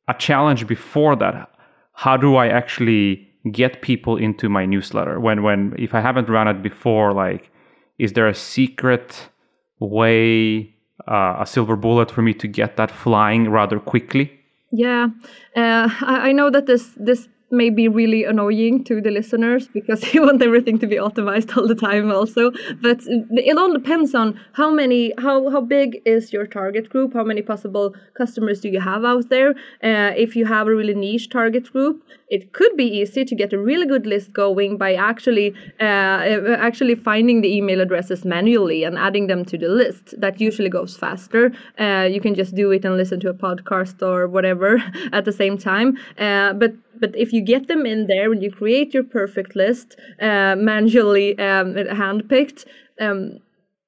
a 0.09 0.15
challenge 0.15 0.67
before 0.67 1.17
that. 1.17 1.51
How 1.93 2.17
do 2.17 2.37
I 2.37 2.49
actually 2.49 3.29
get 3.53 3.83
people 3.83 4.17
into 4.17 4.49
my 4.49 4.65
newsletter 4.67 5.21
when 5.21 5.43
when 5.43 5.75
if 5.79 5.95
I 5.95 6.01
haven't 6.01 6.29
run 6.29 6.49
it 6.49 6.63
before? 6.63 7.13
Like, 7.13 7.51
is 7.99 8.13
there 8.13 8.29
a 8.29 8.35
secret 8.35 9.29
way? 9.79 10.71
Uh, 11.09 11.37
a 11.41 11.47
silver 11.47 11.77
bullet 11.77 12.09
for 12.09 12.23
me 12.23 12.33
to 12.33 12.47
get 12.47 12.77
that 12.77 12.91
flying 12.91 13.51
rather 13.51 13.81
quickly 13.81 14.44
yeah, 14.77 15.09
uh, 15.57 15.89
I, 16.03 16.29
I, 16.29 16.33
know 16.33 16.51
that 16.51 16.67
this 16.67 16.91
this 16.97 17.29
may 17.51 17.71
be 17.71 17.89
really 17.89 18.25
annoying 18.25 18.85
to 18.85 19.01
the 19.01 19.11
listeners 19.11 19.69
because 19.69 20.03
you 20.15 20.23
want 20.23 20.43
everything 20.43 20.79
to 20.79 20.87
be 20.87 20.97
optimized 20.97 21.57
all 21.57 21.67
the 21.67 21.75
time 21.75 22.11
also. 22.11 22.51
But 22.81 23.01
it 23.07 23.57
all 23.59 23.73
depends 23.73 24.15
on 24.15 24.41
how 24.53 24.71
many 24.71 25.13
how 25.19 25.51
how 25.51 25.61
big 25.61 26.01
is 26.05 26.33
your 26.33 26.47
target 26.47 26.89
group? 26.89 27.15
How 27.15 27.25
many 27.25 27.43
possible 27.43 27.95
customers 28.15 28.61
do 28.61 28.69
you 28.69 28.81
have 28.81 29.05
out 29.05 29.29
there? 29.29 29.51
Uh, 29.83 30.13
if 30.17 30.37
you 30.37 30.47
have 30.47 30.67
a 30.67 30.75
really 30.75 30.95
niche 30.95 31.31
target 31.31 31.73
group 31.73 32.03
it 32.29 32.53
could 32.53 32.77
be 32.77 32.85
easy 32.85 33.25
to 33.25 33.35
get 33.35 33.53
a 33.53 33.59
really 33.59 33.87
good 33.87 34.07
list 34.07 34.33
going 34.33 34.77
by 34.77 34.95
actually 34.95 35.55
uh, 35.81 36.57
actually 36.69 36.95
finding 36.95 37.43
the 37.43 37.57
email 37.59 37.81
addresses 37.81 38.25
manually 38.25 38.83
and 38.85 38.99
adding 38.99 39.27
them 39.27 39.45
to 39.45 39.59
the 39.59 39.69
list. 39.69 40.15
That 40.19 40.41
usually 40.41 40.71
goes 40.71 40.97
faster. 40.97 41.53
Uh, 41.79 42.09
you 42.11 42.21
can 42.21 42.35
just 42.35 42.55
do 42.55 42.71
it 42.71 42.85
and 42.85 42.97
listen 42.97 43.21
to 43.21 43.29
a 43.29 43.35
podcast 43.35 44.03
or 44.03 44.27
whatever 44.27 44.83
at 45.13 45.25
the 45.25 45.33
same 45.33 45.59
time. 45.59 45.99
Uh, 46.19 46.53
but 46.55 46.73
but 47.01 47.15
if 47.17 47.33
you 47.33 47.41
get 47.41 47.69
them 47.69 47.87
in 47.87 48.07
there 48.07 48.31
when 48.31 48.41
you 48.41 48.51
create 48.51 48.95
your 48.95 49.05
perfect 49.05 49.57
list 49.57 49.97
uh, 50.21 50.57
manually 50.57 51.39
um, 51.39 51.75
handpicked, 51.75 52.65
um, 53.01 53.39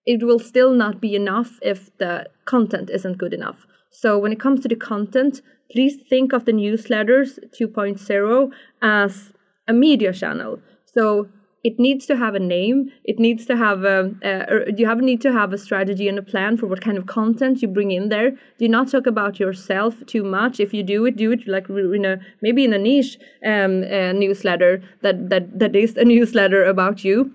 it 0.07 0.23
will 0.23 0.39
still 0.39 0.73
not 0.73 1.01
be 1.01 1.15
enough 1.17 1.59
if 1.63 1.97
the 1.99 2.27
content 2.45 2.91
isn't 2.91 3.19
good 3.19 3.35
enough. 3.35 3.67
So 3.91 4.19
when 4.19 4.33
it 4.33 4.41
comes 4.41 4.61
to 4.61 4.69
the 4.69 4.77
content, 4.77 5.43
please 5.71 5.97
think 6.09 6.33
of 6.33 6.45
the 6.45 6.53
newsletters 6.53 7.39
2.0 7.59 8.51
as 8.83 9.33
a 9.67 9.73
media 9.73 10.13
channel. 10.13 10.61
So 10.85 11.29
it 11.67 11.81
needs 11.81 12.07
to 12.07 12.17
have 12.17 12.37
a 12.37 12.39
name. 12.39 12.93
It 13.03 13.19
needs 13.19 13.45
to 13.47 13.57
have 13.57 13.83
a 13.83 13.99
uh, 14.31 14.71
you 14.77 14.87
have 14.87 15.01
need 15.01 15.21
to 15.23 15.33
have 15.33 15.53
a 15.53 15.59
strategy 15.59 16.07
and 16.09 16.19
a 16.19 16.23
plan 16.23 16.57
for 16.57 16.67
what 16.69 16.81
kind 16.81 16.97
of 16.97 17.07
content 17.07 17.61
you 17.61 17.69
bring 17.69 17.91
in 17.91 18.09
there. 18.09 18.31
Do 18.59 18.69
not 18.69 18.89
talk 18.93 19.07
about 19.07 19.41
yourself 19.41 19.95
too 20.07 20.23
much. 20.23 20.61
If 20.61 20.73
you 20.73 20.85
do 20.85 21.07
it 21.07 21.17
do 21.17 21.33
it 21.33 21.49
like 21.49 21.69
in 21.69 22.05
a 22.05 22.15
maybe 22.41 22.63
in 22.65 22.73
a 22.73 22.79
niche 22.79 23.19
um, 23.45 23.83
uh, 23.83 24.13
newsletter 24.23 24.81
that 25.03 25.29
that 25.31 25.59
that 25.59 25.75
is 25.75 25.97
a 25.97 26.05
newsletter 26.15 26.63
about 26.65 27.05
you 27.05 27.33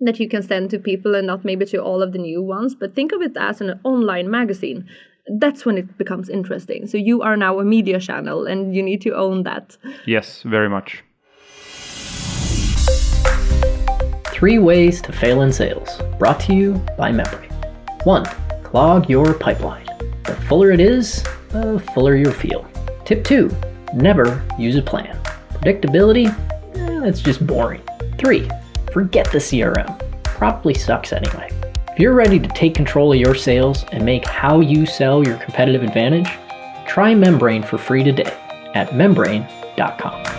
that 0.00 0.18
you 0.18 0.28
can 0.28 0.42
send 0.42 0.70
to 0.70 0.78
people 0.78 1.14
and 1.14 1.26
not 1.26 1.44
maybe 1.44 1.66
to 1.66 1.78
all 1.78 2.02
of 2.02 2.12
the 2.12 2.18
new 2.18 2.42
ones. 2.42 2.74
But 2.74 2.94
think 2.94 3.12
of 3.12 3.20
it 3.20 3.36
as 3.36 3.60
an 3.60 3.80
online 3.84 4.30
magazine. 4.30 4.88
That's 5.40 5.66
when 5.66 5.78
it 5.78 5.98
becomes 5.98 6.28
interesting. 6.28 6.86
So 6.86 6.96
you 6.96 7.22
are 7.22 7.36
now 7.36 7.60
a 7.60 7.64
media 7.64 8.00
channel 8.00 8.46
and 8.46 8.74
you 8.74 8.82
need 8.82 9.02
to 9.02 9.10
own 9.14 9.42
that. 9.42 9.76
Yes 10.06 10.42
very 10.42 10.70
much 10.70 11.04
Three 14.34 14.58
ways 14.58 15.00
to 15.02 15.12
fail 15.12 15.42
in 15.42 15.52
sales, 15.52 16.02
brought 16.18 16.40
to 16.40 16.54
you 16.54 16.72
by 16.98 17.12
Membrain. 17.12 17.52
1. 18.02 18.24
Clog 18.64 19.08
your 19.08 19.32
pipeline. 19.32 19.86
The 20.24 20.34
fuller 20.48 20.72
it 20.72 20.80
is, 20.80 21.22
the 21.50 21.80
fuller 21.94 22.16
you'll 22.16 22.32
feel. 22.32 22.66
Tip 23.04 23.22
2. 23.22 23.48
Never 23.94 24.44
use 24.58 24.74
a 24.74 24.82
plan. 24.82 25.16
Predictability? 25.52 26.26
Eh, 26.74 27.00
that's 27.00 27.20
just 27.20 27.46
boring. 27.46 27.80
3. 28.18 28.50
Forget 28.92 29.30
the 29.30 29.38
CRM. 29.38 30.24
Probably 30.24 30.74
sucks 30.74 31.12
anyway. 31.12 31.48
If 31.92 32.00
you're 32.00 32.12
ready 32.12 32.40
to 32.40 32.48
take 32.48 32.74
control 32.74 33.12
of 33.12 33.20
your 33.20 33.36
sales 33.36 33.84
and 33.92 34.04
make 34.04 34.26
how 34.26 34.58
you 34.58 34.84
sell 34.84 35.24
your 35.24 35.36
competitive 35.36 35.84
advantage, 35.84 36.28
try 36.88 37.14
Membrain 37.14 37.62
for 37.62 37.78
free 37.78 38.02
today 38.02 38.36
at 38.74 38.96
membrain.com 38.96 40.33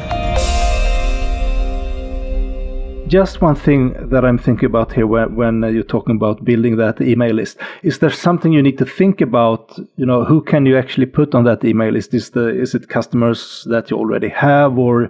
just 3.15 3.41
one 3.41 3.56
thing 3.56 3.93
that 4.10 4.25
I'm 4.25 4.38
thinking 4.38 4.65
about 4.65 4.91
here 4.91 5.08
when, 5.08 5.38
when 5.38 5.63
you're 5.73 5.93
talking 5.95 6.17
about 6.17 6.43
building 6.43 6.75
that 6.75 6.99
email 6.99 7.34
list. 7.34 7.58
Is 7.82 7.99
there 7.99 8.10
something 8.10 8.51
you 8.51 8.62
need 8.62 8.78
to 8.78 8.86
think 8.86 9.21
about? 9.21 9.62
You 9.95 10.06
know, 10.06 10.25
who 10.25 10.41
can 10.41 10.65
you 10.65 10.78
actually 10.78 11.06
put 11.06 11.34
on 11.34 11.45
that 11.45 11.63
email 11.63 11.93
list? 11.93 12.13
Is 12.13 12.32
the 12.32 12.47
is 12.49 12.75
it 12.75 12.89
customers 12.89 13.65
that 13.69 13.89
you 13.89 13.95
already 13.95 14.28
have, 14.28 14.78
or 14.78 15.10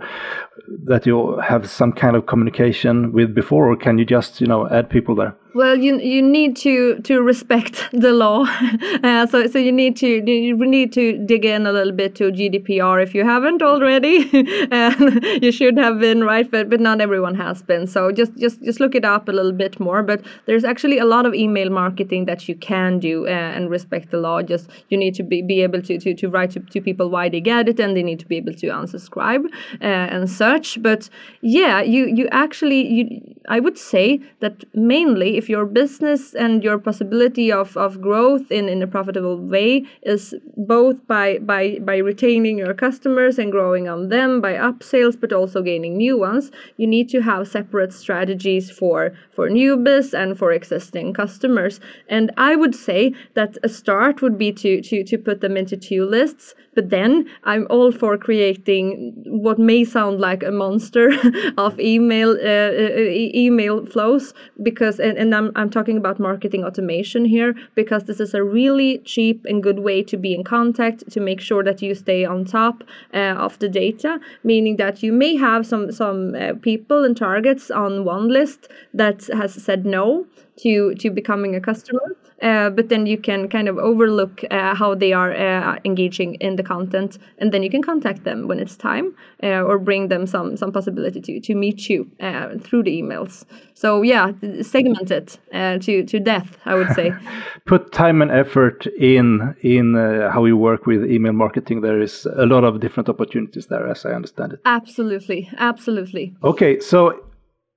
that 0.85 1.07
you 1.07 1.37
have 1.39 1.67
some 1.67 1.91
kind 1.93 2.15
of 2.15 2.27
communication 2.27 3.11
with 3.11 3.33
before, 3.33 3.71
or 3.71 3.75
can 3.75 3.97
you 3.97 4.05
just 4.05 4.39
you 4.39 4.45
know 4.45 4.69
add 4.69 4.87
people 4.87 5.15
there? 5.15 5.35
Well, 5.55 5.77
you 5.77 5.97
you 6.01 6.21
need 6.21 6.57
to 6.57 6.99
to 7.03 7.21
respect 7.21 7.87
the 7.93 8.11
law, 8.11 8.43
uh, 9.03 9.25
so 9.25 9.47
so 9.47 9.57
you 9.57 9.71
need 9.71 9.95
to 9.97 10.07
you 10.29 10.57
need 10.57 10.91
to 10.91 11.17
dig 11.25 11.45
in 11.45 11.65
a 11.65 11.71
little 11.71 11.93
bit 11.93 12.13
to 12.15 12.29
GDPR 12.29 13.01
if 13.01 13.15
you 13.15 13.23
haven't 13.23 13.61
already. 13.61 14.27
you 15.41 15.53
should 15.53 15.77
have 15.77 15.97
been 15.99 16.25
right, 16.25 16.51
but 16.51 16.69
but 16.69 16.81
not 16.81 16.99
everyone 16.99 17.35
has 17.35 17.63
been. 17.63 17.87
So 17.87 18.11
just 18.11 18.35
just 18.35 18.61
just 18.63 18.81
look 18.81 18.95
it 18.95 19.05
up 19.05 19.29
a 19.29 19.31
little 19.31 19.53
bit 19.53 19.79
more. 19.79 20.03
But 20.03 20.25
there's 20.45 20.65
actually 20.65 20.97
a 20.97 21.05
lot 21.05 21.25
of 21.25 21.33
email 21.33 21.69
marketing 21.69 22.25
that 22.25 22.49
you 22.49 22.55
can 22.55 22.99
do 22.99 23.25
uh, 23.25 23.29
and 23.29 23.69
respect 23.69 24.11
the 24.11 24.17
law. 24.17 24.41
Just 24.41 24.69
you 24.89 24.97
need 24.97 25.15
to 25.15 25.23
be, 25.23 25.41
be 25.41 25.61
able 25.63 25.81
to, 25.83 25.97
to 25.97 26.13
to 26.15 26.27
write 26.27 26.51
to, 26.51 26.59
to 26.59 26.81
people 26.81 27.09
why 27.09 27.29
they 27.29 27.39
get 27.39 27.69
it, 27.69 27.79
and 27.79 27.95
they 27.95 28.03
need 28.03 28.19
to 28.19 28.25
be 28.25 28.35
able 28.35 28.55
to 28.55 28.67
unsubscribe 28.67 29.45
uh, 29.81 30.13
and 30.15 30.29
such. 30.29 30.83
But 30.83 31.09
yeah, 31.39 31.81
you 31.81 32.07
you 32.07 32.27
actually 32.33 32.85
you 32.85 33.35
I 33.47 33.61
would 33.61 33.77
say 33.77 34.19
that 34.41 34.65
mainly 34.73 35.37
if 35.37 35.44
if 35.45 35.49
your 35.49 35.67
business 35.67 36.33
and 36.33 36.63
your 36.63 36.79
possibility 36.79 37.51
of, 37.51 37.77
of 37.77 38.01
growth 38.01 38.51
in, 38.51 38.67
in 38.67 38.81
a 38.81 38.87
profitable 38.87 39.37
way 39.37 39.85
is 40.01 40.33
both 40.57 40.97
by, 41.05 41.37
by, 41.37 41.77
by 41.81 41.97
retaining 41.97 42.57
your 42.57 42.73
customers 42.73 43.37
and 43.37 43.51
growing 43.51 43.87
on 43.87 44.09
them 44.09 44.41
by 44.41 44.53
upsales, 44.53 45.19
but 45.19 45.31
also 45.31 45.61
gaining 45.61 45.97
new 45.97 46.17
ones, 46.17 46.49
you 46.77 46.87
need 46.87 47.07
to 47.09 47.21
have 47.21 47.47
separate 47.47 47.93
strategies 47.93 48.71
for, 48.71 49.13
for 49.35 49.47
new 49.47 49.77
biz 49.77 50.15
and 50.15 50.35
for 50.35 50.51
existing 50.51 51.13
customers. 51.13 51.79
And 52.09 52.31
I 52.37 52.55
would 52.55 52.73
say 52.73 53.13
that 53.35 53.55
a 53.61 53.69
start 53.69 54.23
would 54.23 54.39
be 54.39 54.51
to, 54.53 54.81
to, 54.81 55.03
to 55.03 55.17
put 55.19 55.41
them 55.41 55.55
into 55.55 55.77
two 55.77 56.05
lists, 56.05 56.55
but 56.75 56.89
then 56.89 57.25
I'm 57.43 57.65
all 57.69 57.91
for 57.91 58.17
creating 58.17 59.13
what 59.25 59.57
may 59.57 59.83
sound 59.83 60.19
like 60.19 60.43
a 60.43 60.51
monster 60.51 61.11
of 61.57 61.79
email 61.79 62.31
uh, 62.31 62.71
uh, 62.71 63.09
email 63.45 63.85
flows 63.85 64.33
because 64.61 64.99
and, 64.99 65.17
and 65.17 65.33
I'm, 65.33 65.51
I'm 65.55 65.69
talking 65.69 65.97
about 65.97 66.19
marketing 66.19 66.63
automation 66.63 67.25
here 67.25 67.55
because 67.75 68.03
this 68.03 68.19
is 68.19 68.33
a 68.33 68.43
really 68.43 68.99
cheap 68.99 69.45
and 69.45 69.63
good 69.63 69.79
way 69.79 70.03
to 70.03 70.17
be 70.17 70.33
in 70.33 70.43
contact 70.43 71.09
to 71.11 71.19
make 71.19 71.41
sure 71.41 71.63
that 71.63 71.81
you 71.81 71.95
stay 71.95 72.25
on 72.25 72.45
top 72.45 72.83
uh, 73.13 73.35
of 73.45 73.57
the 73.59 73.69
data 73.69 74.19
meaning 74.43 74.77
that 74.77 75.01
you 75.01 75.11
may 75.11 75.35
have 75.35 75.65
some 75.65 75.91
some 75.91 76.35
uh, 76.35 76.53
people 76.61 77.03
and 77.03 77.17
targets 77.17 77.71
on 77.71 78.03
one 78.03 78.27
list 78.27 78.67
that 78.93 79.27
has 79.27 79.53
said 79.53 79.85
no 79.85 80.25
to 80.57 80.93
to 80.95 81.09
becoming 81.09 81.55
a 81.55 81.61
customer 81.61 82.15
uh, 82.45 82.69
but 82.69 82.89
then 82.89 83.07
you 83.07 83.17
can 83.17 83.49
kind 83.49 83.67
of 83.67 83.77
overlook 83.79 84.43
uh, 84.51 84.75
how 84.75 84.93
they 84.93 85.11
are 85.13 85.33
uh, 85.33 85.79
engaging 85.83 86.35
in 86.35 86.55
the 86.55 86.63
content 86.63 87.17
and 87.39 87.51
then 87.51 87.63
you 87.63 87.69
can 87.71 87.81
contact 87.81 88.23
them 88.23 88.47
when 88.47 88.59
it's 88.59 88.77
time 88.77 89.15
uh, 89.41 89.63
or 89.63 89.79
bring 89.79 90.09
them 90.09 90.27
some 90.27 90.55
some 90.55 90.71
possibility 90.71 91.19
to 91.19 91.39
to 91.39 91.55
meet 91.55 91.89
you 91.89 92.07
uh, 92.19 92.49
through 92.59 92.83
the 92.83 93.01
emails. 93.01 93.45
So 93.73 94.03
yeah 94.03 94.31
segment 94.61 95.09
it 95.09 95.39
uh, 95.53 95.79
to 95.79 96.03
to 96.03 96.19
death 96.19 96.57
i 96.65 96.75
would 96.75 96.91
say. 96.91 97.11
Put 97.65 97.91
time 97.91 98.21
and 98.21 98.31
effort 98.31 98.85
in 98.99 99.55
in 99.61 99.95
how 100.33 100.45
you 100.45 100.55
work 100.55 100.85
with 100.85 101.03
email 101.03 101.33
marketing. 101.33 101.81
There 101.81 101.99
is 101.99 102.27
a 102.37 102.45
lot 102.45 102.63
of 102.63 102.79
different 102.79 103.09
opportunities 103.09 103.65
there 103.67 103.87
as 103.87 104.05
i 104.05 104.11
understand 104.11 104.53
it. 104.53 104.59
Absolutely. 104.65 105.49
Absolutely. 105.57 106.35
Okay 106.43 106.79
so 106.79 107.25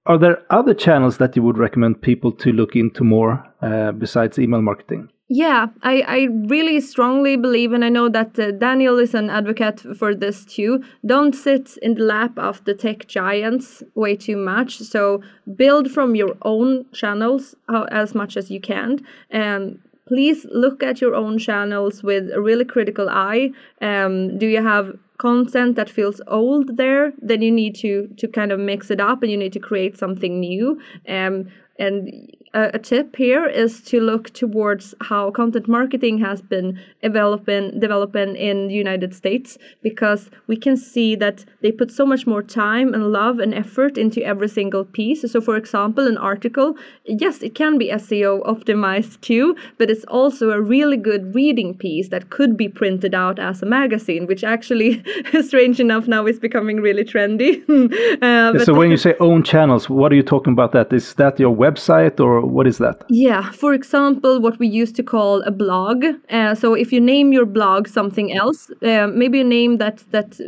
are 0.09 0.19
there 0.19 0.43
other 0.51 0.75
channels 0.75 1.19
that 1.19 1.37
you 1.37 1.43
would 1.43 1.59
recommend 1.59 2.01
people 2.01 2.33
to 2.33 2.51
look 2.51 2.75
into 2.75 3.05
more 3.05 3.45
uh, 3.63 3.93
besides 3.93 4.39
email 4.39 4.63
marketing? 4.63 5.11
Yeah, 5.31 5.67
I, 5.83 6.01
I 6.09 6.29
really 6.47 6.81
strongly 6.81 7.37
believe, 7.37 7.75
and 7.75 7.85
I 7.85 7.91
know 7.91 8.09
that 8.09 8.39
uh, 8.39 8.53
Daniel 8.53 8.99
is 8.99 9.13
an 9.13 9.29
advocate 9.29 9.81
for 9.99 10.15
this 10.15 10.47
too. 10.47 10.83
Don't 11.05 11.35
sit 11.35 11.77
in 11.83 11.95
the 11.95 12.05
lap 12.05 12.39
of 12.39 12.65
the 12.65 12.73
tech 12.73 13.07
giants 13.07 13.83
way 13.95 14.17
too 14.17 14.39
much. 14.39 14.79
So 14.79 15.21
build 15.55 15.91
from 15.91 16.15
your 16.15 16.35
own 16.43 16.87
channels 16.93 17.55
uh, 17.69 17.85
as 17.91 18.15
much 18.15 18.39
as 18.39 18.51
you 18.51 18.59
can. 18.59 19.05
And 19.31 19.79
please 20.07 20.47
look 20.51 20.83
at 20.83 21.03
your 21.03 21.15
own 21.15 21.39
channels 21.39 22.03
with 22.03 22.31
a 22.33 22.41
really 22.41 22.65
critical 22.65 23.11
eye. 23.11 23.51
Um, 23.83 24.39
do 24.39 24.47
you 24.47 24.63
have 24.63 24.99
content 25.19 25.77
that 25.77 25.91
feels 25.91 26.21
old 26.27 26.77
there? 26.77 27.13
Then 27.21 27.43
you 27.43 27.51
need 27.51 27.75
to 27.77 28.09
to 28.17 28.29
kind 28.29 28.53
of 28.53 28.61
mix 28.61 28.91
it 28.91 29.01
up, 29.01 29.23
and 29.23 29.31
you 29.31 29.37
need 29.37 29.53
to 29.53 29.61
create 29.61 29.99
something 29.99 30.41
new. 30.41 30.81
Um, 31.09 31.49
and 31.79 32.35
a, 32.55 32.71
a, 32.75 32.79
tip 32.79 33.17
here 33.17 33.47
is 33.47 33.83
to 33.83 34.01
look 34.01 34.31
towards 34.31 34.95
how 35.03 35.31
content 35.31 35.69
marketing 35.69 36.19
has 36.19 36.41
been 36.41 36.81
developing 37.03 37.79
developing 37.79 38.37
in 38.37 38.69
the 38.69 38.75
United 38.75 39.15
States 39.15 39.59
because 39.83 40.31
we 40.47 40.57
can 40.57 40.77
see 40.77 41.15
that 41.17 41.45
they 41.63 41.73
put 41.73 41.91
so 41.91 42.07
much 42.07 42.27
more 42.27 42.43
time 42.43 42.95
and 42.95 43.13
love 43.13 43.39
and 43.39 43.55
effort 43.55 43.99
into 43.99 44.23
every 44.25 44.49
single 44.49 44.85
piece. 44.85 45.31
So 45.31 45.41
for 45.41 45.57
example, 45.57 46.07
an 46.07 46.19
article, 46.19 46.77
yes, 47.05 47.43
it 47.43 47.55
can 47.55 47.79
be 47.79 47.91
SEO 47.91 48.43
optimized 48.45 49.21
too, 49.21 49.57
but 49.79 49.91
it's 49.91 50.05
also 50.05 50.51
a 50.51 50.61
really 50.61 50.97
good 50.97 51.35
reading 51.35 51.75
piece 51.75 52.09
that 52.09 52.31
could 52.31 52.57
be 52.57 52.69
printed 52.69 53.15
out 53.15 53.39
as 53.39 53.63
a 53.63 53.67
magazine, 53.67 54.27
which 54.27 54.45
actually 54.45 55.03
strange 55.43 55.81
enough 55.81 56.09
now 56.09 56.27
is 56.27 56.39
becoming 56.39 56.81
really 56.81 57.05
trendy. 57.05 57.63
uh, 58.23 58.65
so 58.65 58.75
when 58.75 58.91
you 58.91 58.97
say 58.97 59.15
own 59.21 59.43
channels, 59.43 59.89
what 59.91 60.13
are 60.13 60.17
you 60.17 60.23
talking 60.23 60.53
about 60.53 60.73
that? 60.73 60.93
Is 60.93 61.15
that 61.15 61.39
your 61.39 61.55
website 61.55 62.21
or 62.21 62.38
what 62.47 62.67
is 62.67 62.79
that? 62.79 63.05
Yeah, 63.09 63.51
for 63.53 63.73
example, 63.75 64.41
what 64.41 64.59
we 64.59 64.67
used 64.67 64.97
to 64.97 65.03
call 65.03 65.43
a 65.43 65.51
blog. 65.51 66.05
Uh, 66.31 66.55
so 66.55 66.75
if 66.75 66.93
you 66.93 67.01
name 67.01 67.33
your 67.33 67.47
blog 67.47 67.89
something 67.89 68.33
else, 68.33 68.71
uh, 68.83 69.07
maybe 69.07 69.41
a 69.41 69.45
name 69.45 69.79
that 69.79 70.05
that 70.11 70.39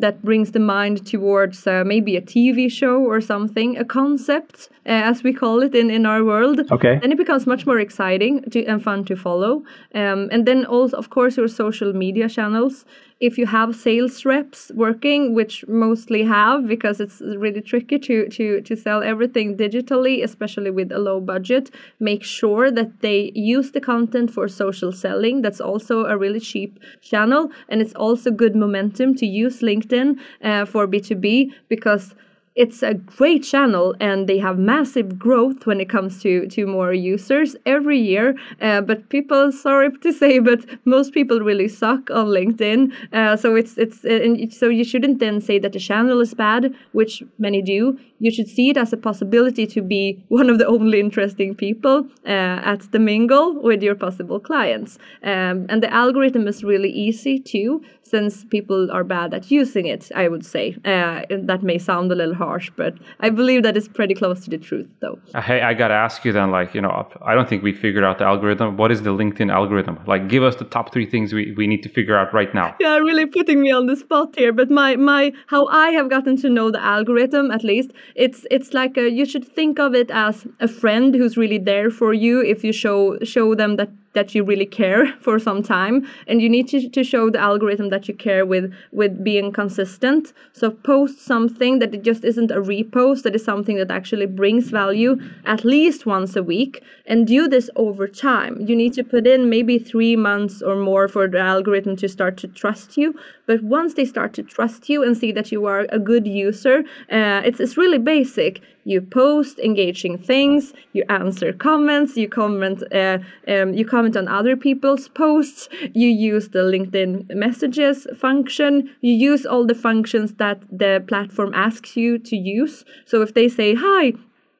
that 0.00 0.22
brings 0.22 0.52
the 0.52 0.60
mind 0.60 1.06
towards 1.06 1.66
uh, 1.66 1.84
maybe 1.84 2.16
a 2.16 2.20
TV 2.20 2.70
show 2.70 3.02
or 3.02 3.20
something, 3.20 3.76
a 3.76 3.84
concept, 3.84 4.68
uh, 4.86 5.10
as 5.10 5.22
we 5.22 5.32
call 5.32 5.62
it 5.62 5.74
in 5.74 5.90
in 5.90 6.06
our 6.06 6.24
world. 6.24 6.60
Okay. 6.70 6.98
Then 7.00 7.12
it 7.12 7.18
becomes 7.18 7.46
much 7.46 7.66
more 7.66 7.78
exciting 7.78 8.42
to, 8.50 8.64
and 8.64 8.82
fun 8.82 9.04
to 9.04 9.16
follow. 9.16 9.62
Um, 9.94 10.28
and 10.32 10.46
then 10.46 10.64
also, 10.64 10.96
of 10.96 11.10
course, 11.10 11.36
your 11.36 11.48
social 11.48 11.92
media 11.92 12.28
channels 12.28 12.84
if 13.20 13.36
you 13.36 13.46
have 13.46 13.74
sales 13.74 14.24
reps 14.24 14.70
working, 14.74 15.34
which 15.34 15.66
mostly 15.66 16.22
have 16.22 16.68
because 16.68 17.00
it's 17.00 17.20
really 17.20 17.60
tricky 17.60 17.98
to 17.98 18.28
to 18.28 18.60
to 18.60 18.76
sell 18.76 19.02
everything 19.02 19.56
digitally, 19.56 20.22
especially 20.22 20.70
with 20.70 20.92
a 20.92 20.98
low 20.98 21.20
budget, 21.20 21.70
make 21.98 22.22
sure 22.22 22.70
that 22.70 23.00
they 23.00 23.32
use 23.34 23.72
the 23.72 23.80
content 23.80 24.30
for 24.30 24.46
social 24.48 24.92
selling. 24.92 25.42
That's 25.42 25.60
also 25.60 26.04
a 26.04 26.16
really 26.16 26.40
cheap 26.40 26.78
channel, 27.00 27.50
and 27.68 27.80
it's 27.80 27.94
also 27.94 28.30
good 28.30 28.54
momentum 28.54 29.14
to 29.16 29.26
use 29.26 29.60
LinkedIn 29.62 30.18
uh, 30.42 30.64
for 30.64 30.86
B 30.86 31.00
two 31.00 31.16
B 31.16 31.52
because 31.68 32.14
it's 32.58 32.82
a 32.82 32.94
great 32.94 33.44
channel 33.44 33.94
and 34.00 34.26
they 34.28 34.38
have 34.38 34.58
massive 34.58 35.16
growth 35.16 35.64
when 35.64 35.80
it 35.80 35.88
comes 35.88 36.20
to 36.22 36.46
to 36.48 36.66
more 36.66 36.92
users 36.92 37.54
every 37.64 37.98
year. 37.98 38.34
Uh, 38.60 38.80
but 38.80 39.08
people 39.08 39.52
sorry 39.52 39.90
to 40.02 40.12
say 40.12 40.40
but 40.40 40.60
most 40.84 41.14
people 41.14 41.38
really 41.40 41.68
suck 41.68 42.10
on 42.10 42.26
linkedin. 42.26 42.92
Uh, 43.12 43.36
so 43.36 43.54
it's 43.54 43.78
it's 43.78 44.04
uh, 44.04 44.18
so 44.50 44.68
you 44.68 44.84
shouldn't 44.84 45.20
then 45.20 45.40
say 45.40 45.58
that 45.60 45.72
the 45.72 45.78
channel 45.78 46.20
is 46.20 46.34
bad 46.34 46.74
which 46.92 47.22
many 47.38 47.62
do. 47.62 47.96
You 48.18 48.32
should 48.32 48.48
see 48.48 48.70
it 48.70 48.76
as 48.76 48.92
a 48.92 48.96
possibility 48.96 49.64
to 49.66 49.80
be 49.80 50.20
one 50.28 50.50
of 50.50 50.58
the 50.58 50.66
only 50.66 50.98
interesting 50.98 51.54
people 51.54 52.08
uh, 52.26 52.72
at 52.72 52.90
the 52.90 52.98
mingle 52.98 53.54
with 53.62 53.80
your 53.84 53.94
possible 53.94 54.40
clients. 54.40 54.98
Um, 55.22 55.66
and 55.68 55.80
the 55.80 55.92
algorithm 55.92 56.48
is 56.48 56.64
really 56.64 56.90
easy 56.90 57.38
too, 57.38 57.82
since 58.10 58.44
people 58.44 58.90
are 58.90 59.04
bad 59.04 59.34
at 59.34 59.50
using 59.50 59.86
it, 59.86 60.10
I 60.14 60.28
would 60.28 60.44
say. 60.44 60.76
Uh, 60.84 61.22
that 61.30 61.62
may 61.62 61.78
sound 61.78 62.10
a 62.12 62.14
little 62.14 62.34
harsh, 62.34 62.70
but 62.76 62.94
I 63.20 63.30
believe 63.30 63.62
that 63.62 63.76
is 63.76 63.88
pretty 63.88 64.14
close 64.14 64.44
to 64.44 64.50
the 64.50 64.58
truth, 64.58 64.88
though. 65.00 65.18
Hey, 65.48 65.60
I 65.62 65.74
got 65.74 65.88
to 65.88 65.94
ask 65.94 66.24
you 66.24 66.32
then, 66.32 66.50
like, 66.50 66.74
you 66.74 66.80
know, 66.80 67.08
I 67.22 67.34
don't 67.34 67.48
think 67.48 67.62
we 67.62 67.72
figured 67.72 68.04
out 68.04 68.18
the 68.18 68.24
algorithm. 68.24 68.76
What 68.76 68.90
is 68.90 69.02
the 69.02 69.10
LinkedIn 69.10 69.52
algorithm? 69.52 69.98
Like, 70.06 70.28
give 70.28 70.42
us 70.42 70.56
the 70.56 70.64
top 70.64 70.92
three 70.92 71.06
things 71.06 71.32
we, 71.32 71.52
we 71.52 71.66
need 71.66 71.82
to 71.82 71.88
figure 71.88 72.16
out 72.16 72.32
right 72.32 72.52
now. 72.54 72.74
Yeah, 72.80 72.96
really 72.98 73.26
putting 73.26 73.60
me 73.60 73.70
on 73.70 73.86
the 73.86 73.96
spot 73.96 74.34
here. 74.36 74.52
But 74.52 74.70
my, 74.70 74.96
my 74.96 75.32
how 75.46 75.66
I 75.66 75.90
have 75.90 76.08
gotten 76.10 76.36
to 76.38 76.48
know 76.48 76.70
the 76.70 76.82
algorithm, 76.82 77.50
at 77.50 77.64
least, 77.64 77.90
it's 78.14 78.46
it's 78.50 78.72
like 78.72 78.96
a, 78.96 79.10
you 79.10 79.24
should 79.24 79.46
think 79.46 79.78
of 79.78 79.94
it 79.94 80.10
as 80.10 80.46
a 80.60 80.68
friend 80.68 81.14
who's 81.14 81.36
really 81.36 81.58
there 81.58 81.90
for 81.90 82.12
you 82.12 82.40
if 82.40 82.64
you 82.64 82.72
show 82.72 83.18
show 83.22 83.54
them 83.54 83.76
that 83.76 83.90
that 84.14 84.34
you 84.34 84.44
really 84.44 84.66
care 84.66 85.12
for 85.20 85.38
some 85.38 85.62
time 85.62 86.06
and 86.26 86.40
you 86.42 86.48
need 86.48 86.68
to, 86.68 86.88
to 86.88 87.04
show 87.04 87.30
the 87.30 87.38
algorithm 87.38 87.90
that 87.90 88.08
you 88.08 88.14
care 88.14 88.44
with 88.44 88.72
with 88.92 89.22
being 89.22 89.52
consistent. 89.52 90.32
So 90.52 90.70
post 90.70 91.20
something 91.20 91.78
that 91.80 91.94
it 91.94 92.02
just 92.02 92.24
isn't 92.24 92.50
a 92.50 92.60
repost 92.60 93.22
that 93.22 93.34
is 93.34 93.44
something 93.44 93.76
that 93.76 93.90
actually 93.90 94.26
brings 94.26 94.70
value 94.70 95.18
at 95.44 95.64
least 95.64 96.06
once 96.06 96.36
a 96.36 96.42
week 96.42 96.82
and 97.06 97.26
do 97.26 97.48
this 97.48 97.70
over 97.76 98.06
time. 98.06 98.60
You 98.60 98.76
need 98.76 98.92
to 98.94 99.04
put 99.04 99.26
in 99.26 99.48
maybe 99.48 99.78
three 99.78 100.16
months 100.16 100.62
or 100.62 100.76
more 100.76 101.08
for 101.08 101.28
the 101.28 101.38
algorithm 101.38 101.96
to 101.96 102.08
start 102.08 102.36
to 102.38 102.48
trust 102.48 102.96
you 102.96 103.14
but 103.46 103.62
once 103.62 103.94
they 103.94 104.04
start 104.04 104.32
to 104.34 104.42
trust 104.42 104.88
you 104.88 105.02
and 105.02 105.16
see 105.16 105.32
that 105.32 105.50
you 105.50 105.66
are 105.66 105.86
a 105.90 105.98
good 105.98 106.26
user 106.26 106.78
uh, 107.10 107.40
it's, 107.44 107.60
it's 107.60 107.76
really 107.76 107.98
basic 107.98 108.60
you 108.88 109.02
post 109.02 109.58
engaging 109.58 110.16
things 110.16 110.72
you 110.94 111.04
answer 111.10 111.52
comments 111.52 112.16
you 112.16 112.28
comment 112.28 112.82
uh, 112.92 113.18
um, 113.46 113.74
you 113.74 113.84
comment 113.84 114.16
on 114.16 114.26
other 114.26 114.56
people's 114.56 115.08
posts 115.08 115.68
you 115.92 116.08
use 116.08 116.48
the 116.48 116.64
linkedin 116.72 117.12
messages 117.34 118.06
function 118.16 118.88
you 119.02 119.12
use 119.12 119.44
all 119.44 119.66
the 119.66 119.74
functions 119.74 120.34
that 120.34 120.58
the 120.72 121.04
platform 121.06 121.52
asks 121.54 121.96
you 121.96 122.18
to 122.18 122.36
use. 122.36 122.84
So 123.04 123.20
if 123.20 123.34
they 123.34 123.48
say 123.48 123.74
hi 123.74 124.14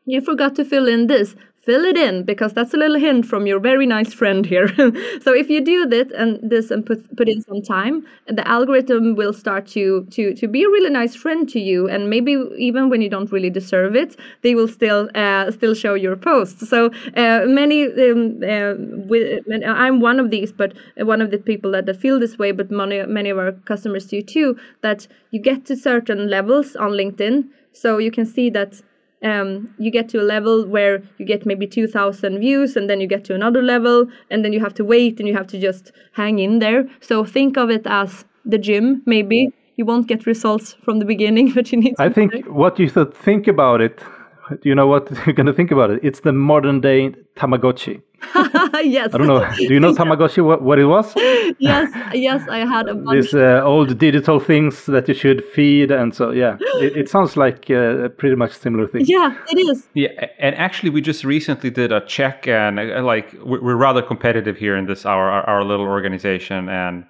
you 0.04 0.20
forgot 0.20 0.54
to 0.56 0.64
fill 0.64 0.86
in 0.86 1.06
this 1.06 1.34
fill 1.68 1.84
it 1.84 1.98
in 1.98 2.22
because 2.22 2.54
that's 2.54 2.72
a 2.72 2.78
little 2.78 2.98
hint 2.98 3.26
from 3.26 3.46
your 3.46 3.60
very 3.60 3.84
nice 3.84 4.14
friend 4.14 4.46
here. 4.46 4.68
so 5.24 5.34
if 5.34 5.50
you 5.50 5.60
do 5.60 5.84
that 5.94 6.10
and 6.12 6.30
this 6.52 6.70
and 6.70 6.86
put 6.86 7.00
put 7.18 7.28
in 7.28 7.42
some 7.42 7.60
time, 7.60 8.06
the 8.38 8.46
algorithm 8.48 9.14
will 9.20 9.34
start 9.34 9.66
to 9.76 10.06
to 10.16 10.22
to 10.40 10.48
be 10.48 10.62
a 10.64 10.70
really 10.76 10.88
nice 11.00 11.14
friend 11.14 11.46
to 11.50 11.60
you, 11.60 11.86
and 11.86 12.08
maybe 12.08 12.32
even 12.68 12.88
when 12.88 13.02
you 13.02 13.10
don't 13.10 13.30
really 13.30 13.50
deserve 13.50 13.94
it, 14.04 14.16
they 14.44 14.54
will 14.54 14.70
still 14.78 15.10
uh, 15.14 15.50
still 15.50 15.74
show 15.74 15.92
your 16.06 16.16
posts. 16.16 16.66
So 16.72 16.86
uh, 17.22 17.40
many, 17.60 17.78
um, 17.84 18.40
uh, 18.54 18.74
with, 19.10 19.44
I'm 19.66 20.00
one 20.00 20.18
of 20.20 20.30
these, 20.30 20.52
but 20.52 20.72
one 20.96 21.20
of 21.20 21.30
the 21.30 21.38
people 21.50 21.70
that, 21.72 21.84
that 21.86 22.00
feel 22.00 22.18
this 22.18 22.38
way, 22.38 22.50
but 22.52 22.70
many 22.70 23.04
many 23.18 23.28
of 23.28 23.38
our 23.38 23.52
customers 23.72 24.06
do 24.06 24.22
too. 24.22 24.56
That 24.80 25.06
you 25.32 25.40
get 25.50 25.66
to 25.66 25.76
certain 25.76 26.30
levels 26.30 26.76
on 26.76 26.92
LinkedIn, 26.92 27.36
so 27.72 27.98
you 27.98 28.10
can 28.10 28.24
see 28.26 28.48
that 28.50 28.80
um, 29.22 29.74
you 29.78 29.90
get 29.90 30.08
to 30.10 30.20
a 30.20 30.22
level 30.22 30.66
where 30.66 31.02
you 31.18 31.26
get 31.26 31.44
maybe 31.44 31.66
2000 31.66 32.38
views 32.38 32.76
and 32.76 32.88
then 32.88 33.00
you 33.00 33.06
get 33.06 33.24
to 33.24 33.34
another 33.34 33.62
level 33.62 34.06
and 34.30 34.44
then 34.44 34.52
you 34.52 34.60
have 34.60 34.74
to 34.74 34.84
wait 34.84 35.18
and 35.18 35.28
you 35.28 35.34
have 35.34 35.46
to 35.48 35.58
just 35.58 35.92
hang 36.12 36.38
in 36.38 36.58
there. 36.60 36.88
So 37.00 37.24
think 37.24 37.56
of 37.56 37.70
it 37.70 37.86
as 37.86 38.24
the 38.44 38.58
gym 38.58 39.02
maybe. 39.06 39.52
You 39.76 39.84
won't 39.84 40.08
get 40.08 40.26
results 40.26 40.74
from 40.82 40.98
the 40.98 41.04
beginning 41.04 41.52
but 41.54 41.70
you 41.70 41.78
need 41.78 41.94
i 42.00 42.08
think 42.08 42.32
what 42.46 42.80
you 42.80 42.88
should 42.88 43.14
think 43.14 43.46
about 43.46 43.80
it 43.80 44.02
do 44.50 44.68
you 44.68 44.74
know 44.74 44.86
what 44.86 45.10
you're 45.26 45.34
going 45.34 45.46
to 45.46 45.52
think 45.52 45.70
about 45.70 45.90
it 45.90 46.00
it's 46.02 46.20
the 46.20 46.32
modern 46.32 46.80
day 46.80 47.10
tamagotchi 47.36 48.02
yes. 48.82 49.14
I 49.14 49.18
don't 49.18 49.26
know. 49.26 49.48
Do 49.56 49.72
you 49.72 49.80
know 49.80 49.92
Tamagotchi? 50.00 50.44
What, 50.44 50.62
what 50.62 50.78
it 50.78 50.86
was? 50.86 51.12
yes, 51.58 51.92
yes. 52.12 52.46
I 52.48 52.58
had 52.58 52.88
a 52.88 52.94
bunch. 52.94 53.22
These 53.22 53.34
uh, 53.34 53.62
old 53.64 53.96
digital 53.98 54.40
things 54.40 54.86
that 54.86 55.08
you 55.08 55.14
should 55.14 55.44
feed, 55.44 55.90
and 55.90 56.14
so 56.14 56.30
yeah, 56.30 56.56
it, 56.80 56.96
it 56.96 57.08
sounds 57.08 57.36
like 57.36 57.70
uh, 57.70 58.06
a 58.06 58.08
pretty 58.08 58.34
much 58.34 58.52
similar 58.52 58.88
thing. 58.88 59.04
Yeah, 59.06 59.36
it 59.48 59.58
is. 59.58 59.86
Yeah, 59.94 60.08
and 60.38 60.54
actually, 60.56 60.90
we 60.90 61.00
just 61.00 61.24
recently 61.24 61.70
did 61.70 61.92
a 61.92 62.04
check, 62.06 62.48
and 62.48 62.80
uh, 62.80 63.02
like 63.02 63.34
we're 63.44 63.76
rather 63.76 64.02
competitive 64.02 64.56
here 64.56 64.76
in 64.76 64.86
this 64.86 65.06
our 65.06 65.30
our, 65.30 65.44
our 65.44 65.64
little 65.64 65.86
organization, 65.86 66.68
and 66.68 67.04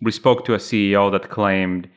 we 0.00 0.12
spoke 0.12 0.44
to 0.44 0.54
a 0.54 0.58
CEO 0.58 1.10
that 1.10 1.28
claimed 1.28 1.88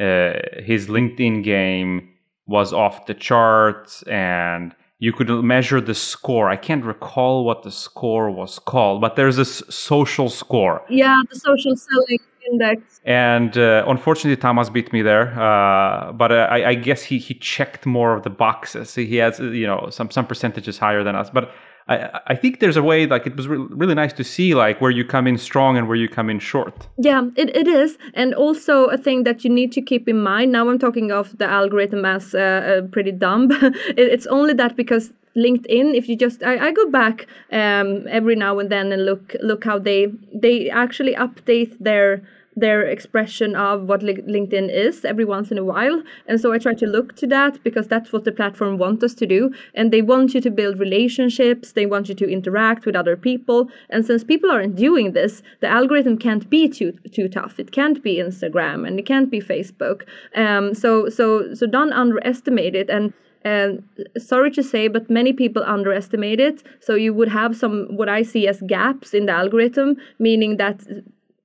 uh, 0.00 0.40
his 0.64 0.88
LinkedIn 0.88 1.44
game 1.44 2.08
was 2.46 2.72
off 2.72 3.06
the 3.06 3.14
charts 3.14 4.02
and 4.04 4.74
you 4.98 5.12
could 5.12 5.28
measure 5.28 5.80
the 5.80 5.94
score. 5.94 6.48
I 6.48 6.56
can't 6.56 6.84
recall 6.84 7.44
what 7.44 7.62
the 7.62 7.70
score 7.70 8.30
was 8.30 8.58
called, 8.58 9.00
but 9.00 9.16
there's 9.16 9.36
this 9.36 9.62
social 9.68 10.30
score. 10.30 10.82
Yeah, 10.88 11.20
the 11.30 11.38
social 11.38 11.76
selling 11.76 12.18
index. 12.50 13.00
And 13.04 13.56
uh, 13.58 13.84
unfortunately, 13.86 14.40
Thomas 14.40 14.70
beat 14.70 14.92
me 14.92 15.02
there. 15.02 15.38
Uh, 15.38 16.12
but 16.12 16.32
uh, 16.32 16.48
I, 16.50 16.70
I, 16.70 16.74
guess 16.74 17.02
he 17.02 17.18
he 17.18 17.34
checked 17.34 17.86
more 17.86 18.14
of 18.14 18.22
the 18.22 18.30
boxes. 18.30 18.94
He 18.94 19.16
has 19.16 19.38
you 19.38 19.66
know 19.66 19.88
some 19.90 20.10
some 20.10 20.26
percentages 20.26 20.78
higher 20.78 21.04
than 21.04 21.14
us. 21.14 21.28
But 21.30 21.52
I, 21.88 22.20
I 22.26 22.34
think 22.34 22.60
there's 22.60 22.76
a 22.76 22.82
way 22.82 23.06
like 23.06 23.26
it 23.26 23.36
was 23.36 23.46
re- 23.46 23.58
really 23.70 23.94
nice 23.94 24.12
to 24.14 24.24
see 24.24 24.54
like 24.54 24.80
where 24.80 24.90
you 24.90 25.04
come 25.04 25.26
in 25.26 25.38
strong 25.38 25.76
and 25.76 25.86
where 25.86 25.96
you 25.96 26.08
come 26.08 26.28
in 26.28 26.38
short. 26.40 26.88
Yeah 26.98 27.28
it, 27.36 27.54
it 27.54 27.68
is. 27.68 27.96
And 28.14 28.34
also 28.34 28.86
a 28.86 28.98
thing 28.98 29.24
that 29.24 29.44
you 29.44 29.50
need 29.50 29.72
to 29.72 29.80
keep 29.80 30.08
in 30.08 30.22
mind 30.22 30.52
now 30.52 30.68
i'm 30.68 30.78
talking 30.78 31.12
of 31.12 31.36
the 31.38 31.46
algorithm 31.46 32.04
as 32.04 32.34
uh, 32.34 32.82
pretty 32.90 33.12
dumb 33.12 33.50
it, 33.52 33.98
it's 33.98 34.26
only 34.26 34.54
that 34.54 34.76
because 34.76 35.12
LinkedIn, 35.36 35.94
if 35.94 36.08
you 36.08 36.16
just 36.16 36.42
I, 36.42 36.68
I 36.68 36.72
go 36.72 36.90
back 36.90 37.26
um, 37.52 38.06
every 38.08 38.36
now 38.36 38.58
and 38.58 38.70
then 38.70 38.90
and 38.90 39.04
look 39.04 39.36
look 39.42 39.64
how 39.64 39.78
they 39.78 40.06
they 40.32 40.70
actually 40.70 41.14
update 41.14 41.76
their 41.78 42.22
their 42.56 42.82
expression 42.82 43.54
of 43.54 43.82
what 43.82 44.00
LinkedIn 44.00 44.72
is 44.72 45.04
every 45.04 45.24
once 45.24 45.50
in 45.50 45.58
a 45.58 45.64
while. 45.64 46.02
And 46.26 46.40
so 46.40 46.52
I 46.52 46.58
try 46.58 46.74
to 46.74 46.86
look 46.86 47.14
to 47.16 47.26
that 47.26 47.62
because 47.62 47.86
that's 47.86 48.12
what 48.12 48.24
the 48.24 48.32
platform 48.32 48.78
wants 48.78 49.04
us 49.04 49.14
to 49.14 49.26
do. 49.26 49.52
And 49.74 49.92
they 49.92 50.02
want 50.02 50.34
you 50.34 50.40
to 50.40 50.50
build 50.50 50.78
relationships, 50.78 51.72
they 51.72 51.86
want 51.86 52.08
you 52.08 52.14
to 52.14 52.28
interact 52.28 52.86
with 52.86 52.96
other 52.96 53.16
people. 53.16 53.68
And 53.90 54.06
since 54.06 54.24
people 54.24 54.50
aren't 54.50 54.76
doing 54.76 55.12
this, 55.12 55.42
the 55.60 55.68
algorithm 55.68 56.16
can't 56.16 56.48
be 56.48 56.68
too 56.68 56.92
too 57.12 57.28
tough. 57.28 57.60
It 57.60 57.72
can't 57.72 58.02
be 58.02 58.16
Instagram 58.16 58.86
and 58.86 58.98
it 58.98 59.06
can't 59.06 59.30
be 59.30 59.40
Facebook. 59.40 60.02
Um, 60.34 60.74
so 60.74 61.08
so 61.08 61.54
so 61.54 61.66
don't 61.66 61.92
underestimate 61.92 62.74
it. 62.74 62.88
And 62.88 63.12
and 63.46 63.84
sorry 64.18 64.50
to 64.52 64.62
say, 64.62 64.88
but 64.88 65.08
many 65.08 65.32
people 65.32 65.62
underestimate 65.64 66.40
it. 66.40 66.64
So 66.80 66.94
you 66.94 67.14
would 67.14 67.28
have 67.28 67.56
some 67.56 67.86
what 67.96 68.08
I 68.08 68.22
see 68.22 68.48
as 68.48 68.60
gaps 68.62 69.14
in 69.14 69.26
the 69.26 69.32
algorithm, 69.32 69.96
meaning 70.18 70.56
that 70.56 70.80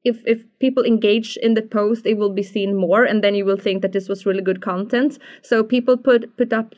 if 0.03 0.23
if 0.25 0.43
people 0.59 0.83
engage 0.83 1.37
in 1.37 1.53
the 1.53 1.61
post 1.61 2.05
it 2.05 2.17
will 2.17 2.33
be 2.33 2.43
seen 2.43 2.75
more 2.75 3.03
and 3.03 3.23
then 3.23 3.35
you 3.35 3.45
will 3.45 3.57
think 3.57 3.81
that 3.81 3.91
this 3.91 4.09
was 4.09 4.25
really 4.25 4.41
good 4.41 4.61
content. 4.61 5.19
So 5.41 5.63
people 5.63 5.97
put 5.97 6.35
put 6.37 6.53
up 6.53 6.75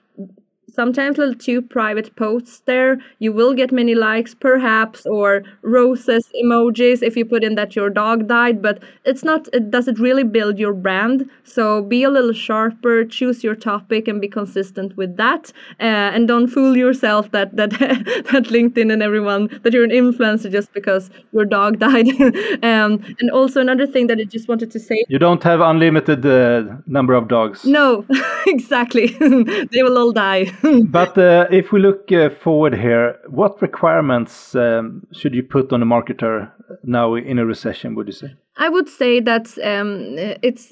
sometimes 0.73 1.17
little 1.17 1.35
two 1.35 1.61
private 1.61 2.15
posts 2.15 2.61
there. 2.65 2.99
You 3.19 3.31
will 3.31 3.53
get 3.53 3.71
many 3.71 3.95
likes, 3.95 4.33
perhaps, 4.33 5.05
or 5.05 5.43
roses 5.61 6.29
emojis 6.43 7.03
if 7.03 7.15
you 7.15 7.25
put 7.25 7.43
in 7.43 7.55
that 7.55 7.75
your 7.75 7.89
dog 7.89 8.27
died, 8.27 8.61
but 8.61 8.81
it's 9.05 9.23
not, 9.23 9.47
it 9.53 9.71
doesn't 9.71 9.99
really 9.99 10.23
build 10.23 10.59
your 10.59 10.73
brand. 10.73 11.29
So 11.43 11.83
be 11.83 12.03
a 12.03 12.09
little 12.09 12.33
sharper, 12.33 13.05
choose 13.05 13.43
your 13.43 13.55
topic, 13.55 14.07
and 14.07 14.19
be 14.19 14.27
consistent 14.27 14.97
with 14.97 15.17
that. 15.17 15.51
Uh, 15.79 16.11
and 16.13 16.27
don't 16.27 16.47
fool 16.47 16.75
yourself 16.75 17.31
that 17.31 17.55
that 17.55 17.71
that 18.31 18.45
LinkedIn 18.49 18.91
and 18.91 19.01
everyone 19.03 19.47
that 19.63 19.73
you're 19.73 19.83
an 19.83 19.91
influencer 19.91 20.51
just 20.51 20.73
because 20.73 21.09
your 21.31 21.45
dog 21.45 21.79
died. 21.87 22.09
um, 22.63 23.03
and 23.19 23.29
also 23.31 23.61
another 23.61 23.87
thing 23.87 24.07
that 24.07 24.19
I 24.19 24.23
just 24.23 24.47
wanted 24.47 24.71
to 24.71 24.79
say: 24.79 25.03
you 25.07 25.19
don't 25.19 25.43
have 25.43 25.61
unlimited 25.61 26.25
uh, 26.25 26.63
number 26.87 27.13
of 27.13 27.27
dogs. 27.27 27.65
No, 27.65 28.05
exactly. 28.47 29.07
they 29.71 29.83
will 29.83 29.97
all 29.97 30.11
die. 30.11 30.51
but 30.85 31.17
uh, 31.17 31.45
if 31.51 31.71
we 31.71 31.79
look 31.79 32.11
uh, 32.11 32.29
forward 32.29 32.73
here, 32.73 33.19
what 33.27 33.61
requirements 33.61 34.55
um, 34.55 35.05
should 35.11 35.33
you 35.33 35.43
put 35.43 35.73
on 35.73 35.81
a 35.81 35.85
marketer 35.85 36.51
now 36.83 37.15
in 37.15 37.37
a 37.37 37.45
recession? 37.45 37.95
Would 37.95 38.07
you 38.07 38.13
say? 38.13 38.33
I 38.57 38.69
would 38.69 38.87
say 38.87 39.19
that 39.19 39.47
um, 39.63 40.15
it's 40.41 40.71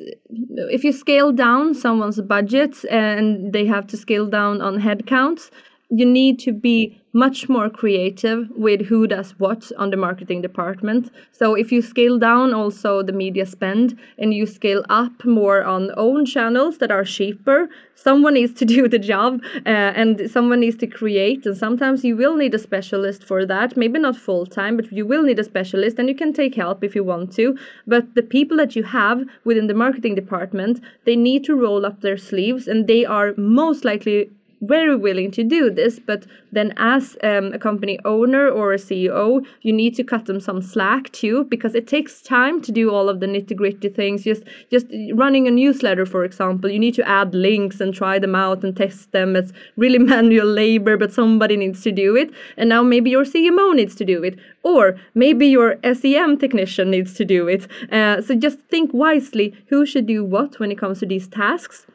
if 0.70 0.84
you 0.84 0.94
scale 0.94 1.32
down 1.32 1.74
someone's 1.74 2.22
budget 2.22 2.86
and 2.86 3.52
they 3.52 3.66
have 3.66 3.88
to 3.88 3.98
scale 3.98 4.28
down 4.28 4.62
on 4.62 4.80
headcounts, 4.80 5.50
you 5.92 6.06
need 6.06 6.40
to 6.40 6.54
be 6.54 6.98
much 7.14 7.50
more 7.50 7.70
creative 7.70 8.50
with 8.52 8.82
who 8.86 9.06
does 9.06 9.32
what 9.38 9.70
on 9.78 9.90
the 9.90 9.98
marketing 9.98 10.42
department. 10.42 11.12
So 11.34 11.56
if 11.56 11.70
you 11.70 11.82
scale 11.82 12.18
down 12.18 12.54
also 12.54 13.04
the 13.04 13.12
media 13.12 13.46
spend 13.46 14.00
and 14.18 14.34
you 14.34 14.46
scale 14.46 14.86
up 14.90 15.26
more 15.26 15.62
on 15.64 15.92
own 15.98 16.26
channels 16.26 16.78
that 16.78 16.90
are 16.90 17.04
cheaper, 17.04 17.68
someone 17.96 18.36
needs 18.36 18.54
to 18.54 18.66
do 18.78 18.88
the 18.88 18.98
job 18.98 19.42
uh, 19.66 19.70
and 19.70 20.32
someone 20.32 20.62
needs 20.62 20.78
to 20.78 20.88
create. 20.88 21.46
And 21.46 21.58
sometimes 21.58 22.06
you 22.06 22.16
will 22.16 22.36
need 22.36 22.56
a 22.56 22.60
specialist 22.60 23.26
for 23.26 23.46
that. 23.46 23.76
Maybe 23.76 24.00
not 24.00 24.16
full 24.16 24.46
time, 24.46 24.78
but 24.78 24.90
you 24.94 25.06
will 25.06 25.24
need 25.24 25.40
a 25.40 25.44
specialist 25.44 26.00
and 26.00 26.08
you 26.08 26.16
can 26.16 26.32
take 26.32 26.56
help 26.56 26.82
if 26.82 26.96
you 26.96 27.04
want 27.04 27.34
to. 27.34 27.58
But 27.86 28.16
the 28.16 28.24
people 28.24 28.56
that 28.58 28.78
you 28.78 28.84
have 28.84 29.26
within 29.44 29.68
the 29.68 29.74
marketing 29.74 30.16
department, 30.16 30.80
they 31.06 31.18
need 31.18 31.44
to 31.44 31.56
roll 31.56 31.86
up 31.86 32.00
their 32.00 32.18
sleeves 32.18 32.70
and 32.70 32.88
they 32.88 33.04
are 33.04 33.34
most 33.36 33.84
likely 33.84 34.30
very 34.62 34.96
willing 34.96 35.32
to 35.32 35.44
do 35.44 35.70
this 35.70 36.00
but 36.00 36.26
then 36.52 36.74
as 36.78 37.18
um, 37.24 37.52
a 37.54 37.60
company 37.60 38.00
owner 38.06 38.48
or 38.48 38.74
a 38.74 38.78
ceo 38.78 39.46
you 39.62 39.74
need 39.74 39.96
to 39.96 40.04
cut 40.04 40.26
them 40.26 40.40
some 40.40 40.62
slack 40.62 41.12
too 41.12 41.44
because 41.46 41.76
it 41.76 41.88
takes 41.88 42.22
time 42.22 42.62
to 42.62 42.72
do 42.72 42.90
all 42.90 43.10
of 43.10 43.20
the 43.20 43.26
nitty 43.26 43.56
gritty 43.56 43.90
things. 43.90 44.24
Just 44.24 44.44
just 44.70 44.88
running 45.14 45.48
a 45.48 45.52
newsletter 45.52 46.06
for 46.06 46.24
example 46.24 46.70
you 46.70 46.80
need 46.80 46.96
to 46.96 47.08
add 47.08 47.34
links 47.34 47.80
and 47.82 47.94
try 47.94 48.20
them 48.20 48.36
out 48.36 48.64
and 48.64 48.76
test 48.76 49.12
them. 49.12 49.36
It's 49.36 49.52
really 49.76 50.00
manual 50.14 50.48
labor 50.48 50.98
but 50.98 51.14
somebody 51.14 51.58
needs 51.58 51.82
to 51.84 51.92
do 51.92 52.16
it. 52.16 52.30
And 52.58 52.70
now 52.70 52.84
maybe 52.84 53.10
your 53.10 53.24
cmo 53.24 53.76
needs 53.76 53.96
to 53.96 54.06
do 54.06 54.24
it 54.24 54.40
or 54.64 54.96
maybe 55.14 55.48
your 55.48 55.78
sem 55.94 56.38
technician 56.38 56.92
needs 56.92 57.14
to 57.16 57.26
do 57.26 57.48
it. 57.48 57.68
Uh, 57.92 58.22
so 58.22 58.36
just 58.36 58.60
think 58.70 58.92
wisely 58.94 59.54
who 59.68 59.86
should 59.86 60.08
do 60.08 60.24
what 60.24 60.60
when 60.60 60.72
it 60.72 60.78
comes 60.78 61.00
to 61.00 61.06
these 61.06 61.28
tasks 61.28 61.86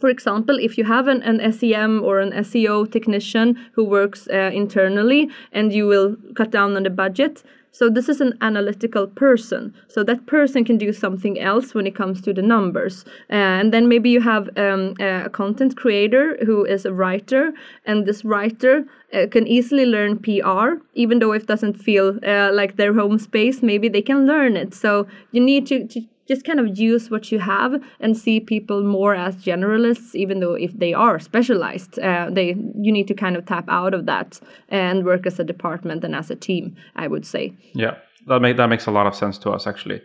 for 0.00 0.08
example, 0.08 0.58
if 0.60 0.78
you 0.78 0.84
have 0.84 1.08
an, 1.08 1.22
an 1.22 1.52
SEM 1.52 2.02
or 2.04 2.20
an 2.20 2.32
SEO 2.32 2.90
technician 2.90 3.56
who 3.72 3.84
works 3.84 4.28
uh, 4.28 4.50
internally 4.54 5.28
and 5.52 5.72
you 5.72 5.86
will 5.86 6.16
cut 6.36 6.50
down 6.50 6.76
on 6.76 6.84
the 6.84 6.90
budget, 6.90 7.42
so 7.70 7.88
this 7.88 8.08
is 8.08 8.20
an 8.20 8.36
analytical 8.40 9.06
person. 9.06 9.74
So 9.88 10.02
that 10.04 10.26
person 10.26 10.64
can 10.64 10.78
do 10.78 10.92
something 10.92 11.38
else 11.38 11.74
when 11.74 11.86
it 11.86 11.94
comes 11.94 12.20
to 12.22 12.32
the 12.32 12.42
numbers. 12.42 13.04
Uh, 13.30 13.60
and 13.60 13.72
then 13.72 13.88
maybe 13.88 14.10
you 14.10 14.20
have 14.20 14.48
um, 14.56 14.94
a 14.98 15.28
content 15.30 15.76
creator 15.76 16.36
who 16.44 16.64
is 16.64 16.84
a 16.86 16.92
writer, 16.92 17.52
and 17.84 18.06
this 18.06 18.24
writer 18.24 18.84
uh, 19.12 19.26
can 19.30 19.46
easily 19.46 19.84
learn 19.84 20.18
PR, 20.18 20.82
even 20.94 21.18
though 21.18 21.32
it 21.32 21.46
doesn't 21.46 21.74
feel 21.74 22.18
uh, 22.26 22.50
like 22.52 22.76
their 22.76 22.94
home 22.94 23.18
space. 23.18 23.62
Maybe 23.62 23.88
they 23.88 24.02
can 24.02 24.26
learn 24.26 24.56
it. 24.56 24.74
So 24.74 25.06
you 25.30 25.40
need 25.40 25.66
to, 25.66 25.86
to 25.86 26.00
just 26.28 26.44
kind 26.44 26.60
of 26.60 26.78
use 26.78 27.10
what 27.10 27.32
you 27.32 27.38
have 27.38 27.82
and 28.00 28.16
see 28.16 28.38
people 28.40 28.82
more 28.82 29.14
as 29.14 29.36
generalists 29.36 30.14
even 30.14 30.40
though 30.40 30.54
if 30.54 30.72
they 30.78 30.92
are 30.94 31.18
specialized 31.18 31.98
uh, 31.98 32.28
they 32.30 32.48
you 32.86 32.92
need 32.92 33.08
to 33.08 33.14
kind 33.14 33.36
of 33.36 33.44
tap 33.46 33.64
out 33.68 33.94
of 33.94 34.06
that 34.06 34.40
and 34.68 35.04
work 35.04 35.26
as 35.26 35.38
a 35.38 35.44
department 35.44 36.04
and 36.04 36.14
as 36.14 36.30
a 36.30 36.36
team 36.36 36.76
i 36.96 37.06
would 37.06 37.26
say. 37.26 37.52
Yeah 37.74 37.96
that 38.26 38.40
make, 38.40 38.56
that 38.58 38.68
makes 38.68 38.86
a 38.86 38.90
lot 38.90 39.06
of 39.06 39.14
sense 39.14 39.38
to 39.38 39.50
us 39.50 39.66
actually. 39.66 40.02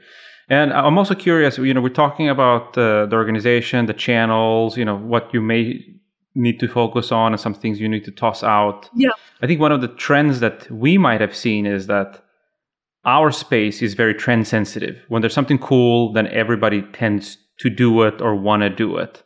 And 0.49 0.73
i'm 0.73 0.97
also 0.97 1.15
curious 1.15 1.57
you 1.57 1.73
know 1.73 1.81
we're 1.81 2.01
talking 2.05 2.29
about 2.29 2.77
uh, 2.77 3.05
the 3.05 3.15
organization 3.15 3.85
the 3.85 3.93
channels 3.93 4.77
you 4.77 4.85
know 4.85 4.97
what 4.97 5.33
you 5.33 5.41
may 5.41 5.83
need 6.35 6.59
to 6.59 6.67
focus 6.67 7.11
on 7.11 7.33
and 7.33 7.39
some 7.39 7.53
things 7.53 7.79
you 7.79 7.87
need 7.87 8.03
to 8.05 8.11
toss 8.11 8.43
out. 8.43 8.89
Yeah. 8.95 9.09
I 9.41 9.47
think 9.47 9.59
one 9.59 9.71
of 9.71 9.81
the 9.81 9.87
trends 9.87 10.39
that 10.39 10.69
we 10.71 10.97
might 10.97 11.21
have 11.21 11.35
seen 11.35 11.65
is 11.65 11.87
that 11.87 12.22
our 13.05 13.31
space 13.31 13.81
is 13.81 13.93
very 13.93 14.13
trend 14.13 14.47
sensitive. 14.47 15.03
When 15.09 15.21
there's 15.21 15.33
something 15.33 15.59
cool, 15.59 16.13
then 16.13 16.27
everybody 16.27 16.81
tends 16.93 17.37
to 17.59 17.69
do 17.69 18.03
it 18.03 18.21
or 18.21 18.35
want 18.35 18.61
to 18.63 18.69
do 18.69 18.97
it. 18.97 19.23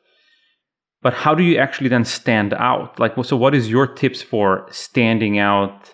But 1.01 1.13
how 1.13 1.35
do 1.35 1.43
you 1.43 1.57
actually 1.57 1.89
then 1.89 2.05
stand 2.05 2.53
out? 2.53 2.99
Like, 2.99 3.13
so 3.23 3.37
what 3.37 3.53
is 3.53 3.69
your 3.69 3.87
tips 3.87 4.21
for 4.21 4.67
standing 4.71 5.37
out 5.37 5.93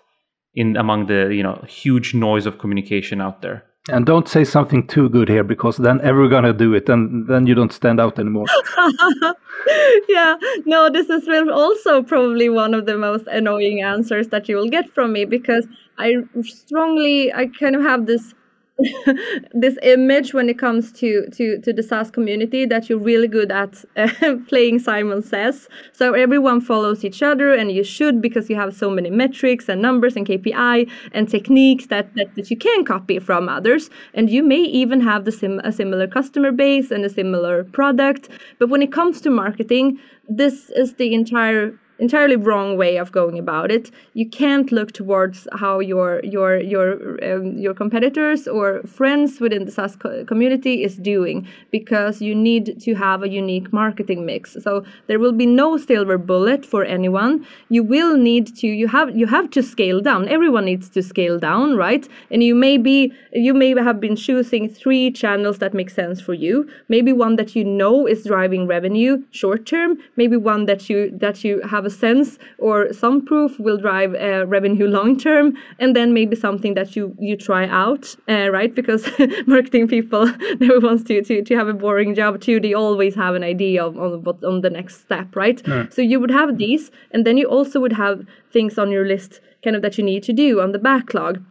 in 0.55 0.77
among 0.77 1.07
the 1.07 1.33
you 1.33 1.43
know 1.43 1.63
huge 1.67 2.13
noise 2.13 2.45
of 2.45 2.57
communication 2.57 3.19
out 3.19 3.41
there? 3.41 3.65
And 3.89 4.05
don't 4.05 4.29
say 4.29 4.45
something 4.45 4.87
too 4.87 5.09
good 5.09 5.27
here 5.27 5.43
because 5.43 5.75
then 5.75 5.99
everyone's 6.01 6.31
gonna 6.31 6.53
do 6.53 6.73
it, 6.73 6.87
and 6.87 7.27
then 7.27 7.45
you 7.45 7.53
don't 7.53 7.73
stand 7.73 7.99
out 7.99 8.17
anymore. 8.17 8.45
yeah, 10.07 10.35
no, 10.65 10.89
this 10.89 11.09
is 11.09 11.27
also 11.51 12.01
probably 12.01 12.47
one 12.47 12.73
of 12.73 12.85
the 12.85 12.97
most 12.97 13.27
annoying 13.27 13.81
answers 13.81 14.29
that 14.29 14.47
you 14.47 14.55
will 14.55 14.69
get 14.69 14.89
from 14.93 15.11
me 15.11 15.25
because 15.25 15.67
I 15.97 16.15
strongly, 16.43 17.33
I 17.33 17.47
kind 17.47 17.75
of 17.75 17.81
have 17.81 18.05
this 18.05 18.33
this 19.53 19.77
image 19.83 20.33
when 20.33 20.49
it 20.49 20.57
comes 20.57 20.91
to 20.91 21.27
to 21.29 21.59
to 21.59 21.71
the 21.71 21.83
SaaS 21.83 22.09
community 22.09 22.65
that 22.65 22.89
you're 22.89 22.97
really 22.97 23.27
good 23.27 23.51
at 23.51 23.85
uh, 23.95 24.09
playing 24.47 24.79
Simon 24.79 25.21
Says. 25.21 25.69
So 25.91 26.13
everyone 26.13 26.59
follows 26.59 27.05
each 27.05 27.21
other, 27.21 27.53
and 27.53 27.71
you 27.71 27.83
should 27.83 28.19
because 28.19 28.49
you 28.49 28.55
have 28.55 28.75
so 28.75 28.89
many 28.89 29.11
metrics 29.11 29.69
and 29.69 29.79
numbers 29.79 30.15
and 30.15 30.27
KPI 30.27 30.89
and 31.11 31.29
techniques 31.29 31.85
that 31.87 32.15
that, 32.15 32.33
that 32.35 32.49
you 32.49 32.57
can 32.57 32.83
copy 32.83 33.19
from 33.19 33.47
others. 33.47 33.91
And 34.15 34.29
you 34.29 34.41
may 34.41 34.61
even 34.61 35.01
have 35.01 35.25
the 35.25 35.31
sim 35.31 35.59
a 35.63 35.71
similar 35.71 36.07
customer 36.07 36.51
base 36.51 36.89
and 36.89 37.05
a 37.05 37.09
similar 37.09 37.65
product. 37.65 38.29
But 38.57 38.69
when 38.69 38.81
it 38.81 38.91
comes 38.91 39.21
to 39.21 39.29
marketing, 39.29 39.99
this 40.27 40.71
is 40.71 40.95
the 40.95 41.13
entire 41.13 41.77
entirely 41.99 42.35
wrong 42.35 42.77
way 42.77 42.97
of 42.97 43.11
going 43.11 43.37
about 43.37 43.71
it. 43.71 43.91
You 44.13 44.27
can't 44.27 44.71
look 44.71 44.91
towards 44.91 45.47
how 45.53 45.79
your 45.79 46.21
your 46.23 46.59
your 46.59 46.87
um, 47.23 47.57
your 47.57 47.73
competitors 47.73 48.47
or 48.47 48.81
friends 48.83 49.39
within 49.39 49.65
the 49.65 49.71
SaaS 49.71 49.95
co 49.95 50.25
community 50.25 50.83
is 50.83 50.95
doing 50.97 51.47
because 51.71 52.21
you 52.21 52.35
need 52.35 52.79
to 52.81 52.95
have 52.95 53.23
a 53.23 53.29
unique 53.29 53.71
marketing 53.71 54.25
mix. 54.25 54.57
So 54.61 54.83
there 55.07 55.19
will 55.19 55.31
be 55.31 55.45
no 55.45 55.77
silver 55.77 56.17
bullet 56.17 56.65
for 56.65 56.83
anyone. 56.83 57.45
You 57.69 57.83
will 57.83 58.17
need 58.17 58.55
to 58.57 58.67
you 58.67 58.87
have 58.87 59.15
you 59.15 59.27
have 59.27 59.49
to 59.51 59.61
scale 59.61 60.01
down. 60.01 60.27
Everyone 60.27 60.65
needs 60.65 60.89
to 60.89 61.01
scale 61.03 61.39
down, 61.39 61.75
right? 61.75 62.07
And 62.31 62.43
you 62.43 62.55
may 62.55 62.77
be 62.77 63.13
you 63.31 63.53
may 63.53 63.73
have 63.81 63.99
been 63.99 64.15
choosing 64.15 64.69
three 64.69 65.11
channels 65.11 65.59
that 65.59 65.73
make 65.73 65.89
sense 65.89 66.21
for 66.21 66.33
you. 66.33 66.69
Maybe 66.89 67.13
one 67.13 67.35
that 67.35 67.55
you 67.55 67.63
know 67.63 68.07
is 68.07 68.23
driving 68.23 68.67
revenue 68.67 69.23
short 69.31 69.65
term. 69.65 69.97
Maybe 70.15 70.37
one 70.37 70.65
that 70.65 70.89
you 70.89 71.11
that 71.17 71.43
you 71.43 71.61
have 71.61 71.82
have 71.83 71.91
a 71.91 71.95
sense 71.95 72.39
or 72.57 72.93
some 72.93 73.25
proof 73.25 73.59
will 73.59 73.77
drive 73.77 74.15
uh, 74.15 74.45
revenue 74.47 74.87
long 74.97 75.17
term 75.17 75.53
and 75.79 75.95
then 75.95 76.13
maybe 76.13 76.35
something 76.35 76.73
that 76.75 76.95
you 76.95 77.15
you 77.19 77.35
try 77.35 77.67
out 77.67 78.15
uh, 78.29 78.49
right? 78.49 78.73
Because 78.75 79.07
marketing 79.47 79.87
people 79.87 80.25
never 80.59 80.79
wants 80.79 81.03
to, 81.03 81.21
to 81.21 81.43
to 81.43 81.55
have 81.55 81.67
a 81.67 81.73
boring 81.73 82.15
job. 82.15 82.39
Too 82.41 82.59
they 82.59 82.73
always 82.73 83.15
have 83.15 83.35
an 83.35 83.43
idea 83.43 83.85
of 83.85 83.97
on 83.97 84.23
what 84.23 84.43
on 84.43 84.61
the 84.61 84.69
next 84.69 85.01
step 85.01 85.35
right. 85.35 85.61
So 85.89 86.01
you 86.01 86.19
would 86.19 86.31
have 86.31 86.57
these 86.57 86.91
and 87.11 87.25
then 87.25 87.37
you 87.37 87.47
also 87.47 87.79
would 87.79 87.93
have 87.93 88.25
things 88.51 88.77
on 88.77 88.91
your 88.91 89.05
list 89.05 89.41
kind 89.63 89.75
of 89.75 89.81
that 89.81 89.97
you 89.97 90.03
need 90.03 90.23
to 90.23 90.33
do 90.33 90.61
on 90.61 90.71
the 90.71 90.79
backlog 90.79 91.41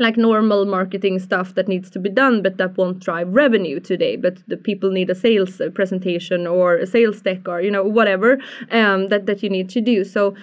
like 0.00 0.16
normal 0.16 0.64
marketing 0.64 1.18
stuff 1.18 1.54
that 1.54 1.68
needs 1.68 1.90
to 1.90 1.98
be 1.98 2.08
done 2.08 2.42
but 2.42 2.56
that 2.56 2.76
won't 2.76 2.98
drive 2.98 3.28
revenue 3.28 3.78
today. 3.78 4.16
But 4.16 4.38
the 4.48 4.56
people 4.56 4.90
need 4.90 5.10
a 5.10 5.14
sales 5.14 5.60
uh, 5.60 5.68
presentation 5.70 6.46
or 6.46 6.76
a 6.76 6.86
sales 6.86 7.20
deck 7.20 7.46
or 7.46 7.60
you 7.60 7.70
know 7.70 7.84
whatever 7.84 8.38
um, 8.70 9.08
that 9.08 9.26
that 9.26 9.42
you 9.42 9.50
need 9.50 9.68
to 9.70 9.80
do. 9.80 10.04
So 10.04 10.34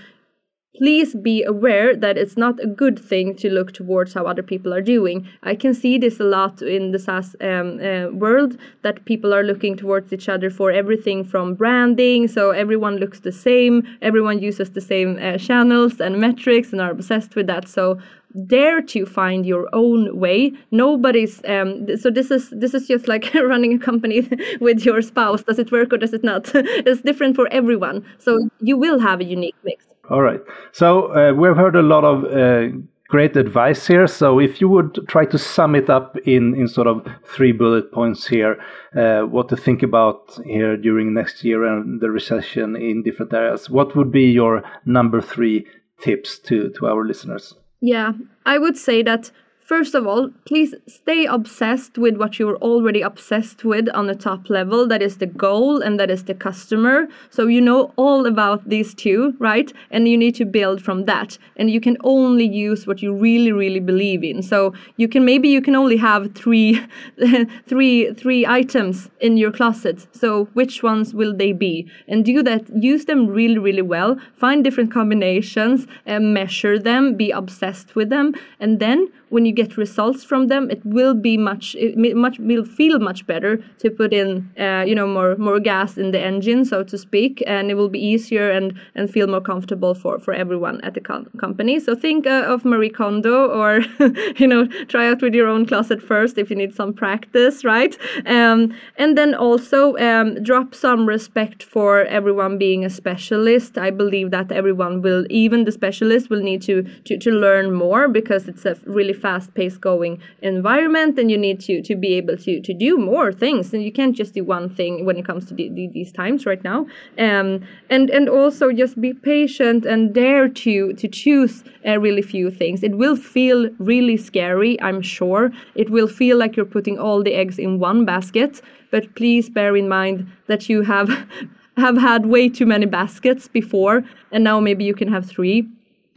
please 0.78 1.15
be 1.15 1.43
aware 1.43 1.95
that 1.95 2.17
it's 2.17 2.38
not 2.38 2.59
a 2.63 2.67
good 2.67 2.99
thing 2.99 3.36
to 3.36 3.49
look 3.49 3.71
towards 3.73 4.13
how 4.13 4.25
other 4.25 4.43
people 4.43 4.73
are 4.73 4.82
doing. 4.82 5.28
I 5.43 5.55
can 5.55 5.73
see 5.73 5.97
this 5.97 6.19
a 6.19 6.23
lot 6.23 6.61
in 6.61 6.91
the 6.91 6.99
SaaS 6.99 7.36
um, 7.41 7.80
uh, 7.80 8.09
world 8.11 8.57
that 8.84 9.03
people 9.05 9.34
are 9.34 9.43
looking 9.43 9.75
towards 9.75 10.13
each 10.13 10.30
other 10.30 10.49
for 10.51 10.71
everything 10.71 11.23
from 11.23 11.55
branding. 11.55 12.28
So 12.28 12.51
everyone 12.51 12.97
looks 12.97 13.21
the 13.21 13.32
same, 13.32 13.84
everyone 14.01 14.39
uses 14.39 14.69
the 14.69 14.82
same 14.82 15.17
uh, 15.19 15.38
channels 15.39 15.99
and 15.99 16.19
metrics 16.19 16.71
and 16.71 16.82
are 16.82 16.91
obsessed 16.91 17.36
with 17.36 17.47
that. 17.47 17.67
So 17.67 17.97
dare 18.45 18.82
to 18.82 19.05
find 19.05 19.45
your 19.45 19.67
own 19.73 20.19
way 20.19 20.51
nobody's 20.69 21.41
um 21.47 21.88
so 21.97 22.11
this 22.11 22.30
is 22.30 22.49
this 22.51 22.73
is 22.73 22.88
just 22.88 23.07
like 23.07 23.34
running 23.34 23.73
a 23.73 23.80
company 23.80 24.30
with 24.59 24.86
your 24.86 25.01
spouse 25.01 25.41
does 25.43 25.57
it 25.57 25.71
work 25.71 25.91
or 25.93 25.97
does 25.97 26.13
it 26.13 26.23
not 26.23 26.51
it's 26.53 27.01
different 27.01 27.36
for 27.36 27.47
everyone 27.51 28.05
so 28.19 28.38
you 28.59 28.78
will 28.78 28.99
have 28.99 29.21
a 29.21 29.23
unique 29.23 29.55
mix 29.63 29.88
All 30.10 30.22
right. 30.22 30.41
So 30.72 31.14
uh, 31.14 31.34
we've 31.34 31.55
heard 31.55 31.76
a 31.76 31.82
lot 31.82 32.03
of 32.03 32.24
uh, 32.26 32.78
great 33.08 33.36
advice 33.36 33.88
here. 33.88 34.08
So 34.08 34.39
if 34.39 34.62
you 34.62 34.70
would 34.70 35.08
try 35.08 35.26
to 35.26 35.38
sum 35.38 35.76
it 35.76 35.89
up 35.89 36.18
in, 36.26 36.55
in 36.55 36.68
sort 36.68 36.88
of 36.88 37.05
three 37.26 37.51
bullet 37.51 37.91
points 37.91 38.28
here, 38.28 38.58
uh, 38.95 39.22
what 39.22 39.49
to 39.49 39.58
think 39.58 39.84
about 39.84 40.39
here 40.45 40.78
during 40.78 41.14
next 41.14 41.43
year 41.43 41.66
and 41.66 42.01
the 42.01 42.10
recession 42.10 42.76
in 42.76 43.03
different 43.03 43.34
areas, 43.34 43.70
what 43.70 43.95
would 43.95 44.12
be 44.12 44.24
your 44.32 44.64
number 44.86 45.22
three 45.22 45.66
tips 46.01 46.39
to, 46.39 46.70
to 46.78 46.88
our 46.88 47.05
listeners? 47.05 47.53
Yeah, 47.82 48.14
I 48.45 48.58
would 48.58 48.78
say 48.78 49.03
that 49.03 49.32
first 49.68 49.93
of 49.93 50.07
all, 50.07 50.30
please 50.45 50.74
stay 50.88 51.26
obsessed 51.26 51.97
with 51.97 52.15
what 52.15 52.39
you're 52.39 52.55
already 52.57 53.01
obsessed 53.01 53.65
with 53.65 53.89
on 53.89 54.07
the 54.07 54.15
top 54.15 54.49
level. 54.49 54.88
That 54.88 55.01
is 55.01 55.18
the 55.18 55.26
goal 55.26 55.82
and 55.82 55.99
that 55.99 56.09
is 56.09 56.24
the 56.24 56.34
customer. 56.34 57.07
So 57.30 57.47
you 57.47 57.59
know 57.59 57.91
all 57.97 58.26
about 58.26 58.68
these 58.70 58.93
two, 58.93 59.36
right? 59.39 59.72
And 59.91 60.07
you 60.07 60.18
need 60.18 60.36
to 60.36 60.45
build 60.45 60.82
from 60.82 61.05
that. 61.05 61.38
And 61.57 61.70
you 61.70 61.82
can 61.82 61.97
only 62.03 62.47
use 62.47 62.88
what 62.88 63.01
you 63.01 63.13
really, 63.13 63.51
really 63.51 63.82
believe 63.82 64.24
in. 64.24 64.41
So 64.41 64.74
you 64.95 65.09
can 65.09 65.26
maybe 65.26 65.49
you 65.49 65.61
can 65.61 65.76
only 65.76 65.97
have 65.97 66.34
three, 66.34 66.82
three, 67.68 68.13
three 68.13 68.45
items 68.45 69.09
in 69.20 69.36
your 69.36 69.51
closet. 69.51 70.07
So 70.13 70.45
which 70.53 70.82
ones 70.82 71.13
will 71.13 71.36
they 71.36 71.51
be? 71.51 71.91
And 72.07 72.24
do 72.24 72.41
that. 72.43 72.63
Use 72.82 73.05
them 73.05 73.28
really, 73.28 73.57
really 73.57 73.82
well. 73.82 74.18
Find 74.38 74.63
different 74.63 74.93
combinations 74.93 75.88
and 76.05 76.34
measure 76.34 76.80
them. 76.80 77.15
Be 77.15 77.32
obsessed 77.32 77.95
with 77.95 78.09
them, 78.09 78.34
and 78.59 78.80
then 78.80 79.11
when 79.30 79.45
you 79.45 79.51
get 79.51 79.78
results 79.78 80.23
from 80.23 80.47
them, 80.47 80.69
it 80.71 80.86
will 80.86 81.13
be 81.13 81.38
much, 81.38 81.75
much 81.95 82.39
will 82.39 82.63
feel 82.63 82.99
much 82.99 83.25
better 83.28 83.57
to 83.80 83.89
put 83.89 84.13
in, 84.13 84.49
uh, 84.59 84.84
you 84.88 84.95
know, 84.95 85.07
more 85.07 85.36
more 85.38 85.59
gas 85.59 85.97
in 85.97 86.11
the 86.11 86.19
engine, 86.19 86.63
so 86.65 86.84
to 86.84 86.97
speak, 86.97 87.43
and 87.45 87.69
it 87.69 87.75
will 87.75 87.89
be 87.89 87.99
easier 87.99 88.49
and 88.49 88.73
and 88.95 89.09
feel 89.09 89.28
more 89.28 89.41
comfortable 89.41 89.93
for 89.93 90.19
for 90.19 90.34
everyone 90.34 90.80
at 90.82 90.93
the 90.93 91.01
com- 91.01 91.30
company. 91.38 91.80
So 91.80 91.95
think 91.95 92.25
uh, 92.25 92.43
of 92.47 92.63
Marie 92.63 92.89
Kondo, 92.89 93.47
or 93.49 93.82
you 94.38 94.47
know, 94.47 94.67
try 94.88 95.07
out 95.07 95.21
with 95.21 95.34
your 95.34 95.47
own 95.47 95.65
closet 95.65 96.01
first 96.01 96.38
if 96.38 96.49
you 96.49 96.55
need 96.55 96.73
some 96.73 96.93
practice, 96.93 97.63
right? 97.63 97.97
Um, 98.25 98.73
and 98.97 99.17
then 99.17 99.34
also 99.36 99.97
um, 99.97 100.41
drop 100.43 100.73
some 100.73 101.05
respect 101.05 101.63
for 101.63 102.05
everyone 102.05 102.57
being 102.57 102.86
a 102.86 102.89
specialist. 102.89 103.78
I 103.78 103.91
believe 103.91 104.32
that 104.32 104.51
everyone 104.51 105.01
will, 105.01 105.25
even 105.30 105.65
the 105.65 105.71
specialist, 105.71 106.30
will 106.30 106.43
need 106.43 106.61
to 106.63 106.84
to, 107.05 107.17
to 107.17 107.32
learn 107.32 107.73
more 107.73 108.07
because 108.07 108.47
it's 108.47 108.65
a 108.65 108.75
really 108.86 109.16
fast 109.18 109.53
paced 109.53 109.82
going 109.82 110.22
environment 110.41 111.18
and 111.20 111.30
you 111.32 111.38
need 111.38 111.59
to 111.68 111.82
to 111.82 111.95
be 111.95 112.13
able 112.13 112.38
to 112.38 112.61
to 112.61 112.74
do 112.74 112.97
more 112.97 113.32
things. 113.32 113.74
And 113.74 113.84
you 113.84 113.91
can't 113.91 114.15
just 114.15 114.34
do 114.34 114.43
one 114.43 114.70
thing 114.70 115.05
when 115.05 115.18
it 115.18 115.26
comes 115.26 115.45
to 115.47 115.53
the, 115.53 115.70
the, 115.70 115.88
these 115.88 116.11
times 116.11 116.45
right 116.45 116.63
now. 116.63 116.80
Um 117.18 117.49
and 117.89 118.09
and 118.09 118.30
also 118.30 118.72
just 118.72 118.99
be 119.01 119.13
patient 119.13 119.86
and 119.86 120.13
dare 120.13 120.47
to 120.63 120.93
to 120.93 121.07
choose 121.07 121.63
uh, 121.88 121.99
really 121.99 122.22
few 122.22 122.51
things. 122.51 122.84
It 122.84 122.97
will 122.97 123.15
feel 123.15 123.70
really 123.80 124.18
scary 124.18 124.80
i'm 124.82 125.01
sure. 125.01 125.51
It 125.76 125.89
will 125.89 126.07
feel 126.07 126.38
like 126.38 126.55
you're 126.55 126.74
putting 126.78 126.97
all 126.99 127.24
the 127.24 127.34
eggs 127.34 127.57
in 127.59 127.80
one 127.80 128.05
basket. 128.05 128.61
But 128.91 129.15
please 129.15 129.49
bear 129.49 129.76
in 129.76 129.89
mind 129.89 130.28
that 130.47 130.70
you 130.70 130.82
have 130.84 131.09
have 131.78 131.97
had 131.97 132.26
way 132.26 132.49
too 132.49 132.65
many 132.65 132.86
baskets 132.86 133.47
before. 133.47 134.03
And 134.32 134.43
now 134.43 134.59
maybe 134.59 134.84
you 134.84 134.95
can 134.95 135.07
have 135.07 135.26
three 135.26 135.68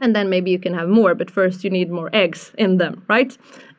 and 0.01 0.15
then 0.15 0.31
maybe 0.31 0.51
you 0.51 0.59
can 0.59 0.75
have 0.75 0.89
more 0.89 1.15
but 1.15 1.31
first 1.31 1.65
you 1.65 1.71
need 1.71 1.91
more 1.91 2.11
eggs 2.13 2.53
in 2.59 2.79
them 2.79 3.03
right 3.09 3.37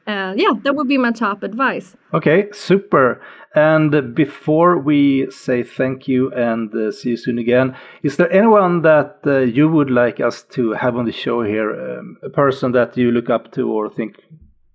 uh, 0.07 0.33
yeah 0.35 0.53
that 0.63 0.75
would 0.75 0.87
be 0.87 0.97
my 0.97 1.11
top 1.11 1.43
advice 1.43 1.95
Okay, 2.13 2.49
super. 2.51 3.21
And 3.55 4.13
before 4.13 4.77
we 4.77 5.29
say 5.31 5.63
thank 5.63 6.07
you 6.07 6.31
and 6.33 6.73
uh, 6.73 6.91
see 6.91 7.11
you 7.11 7.17
soon 7.17 7.37
again, 7.39 7.75
is 8.03 8.17
there 8.17 8.31
anyone 8.31 8.81
that 8.81 9.19
uh, 9.25 9.39
you 9.39 9.69
would 9.69 9.89
like 9.89 10.19
us 10.19 10.43
to 10.51 10.73
have 10.73 10.97
on 10.97 11.05
the 11.05 11.11
show 11.11 11.41
here? 11.43 11.71
Um, 11.71 12.17
a 12.21 12.29
person 12.29 12.73
that 12.73 12.97
you 12.97 13.11
look 13.11 13.29
up 13.29 13.51
to 13.53 13.71
or 13.71 13.89
think 13.89 14.15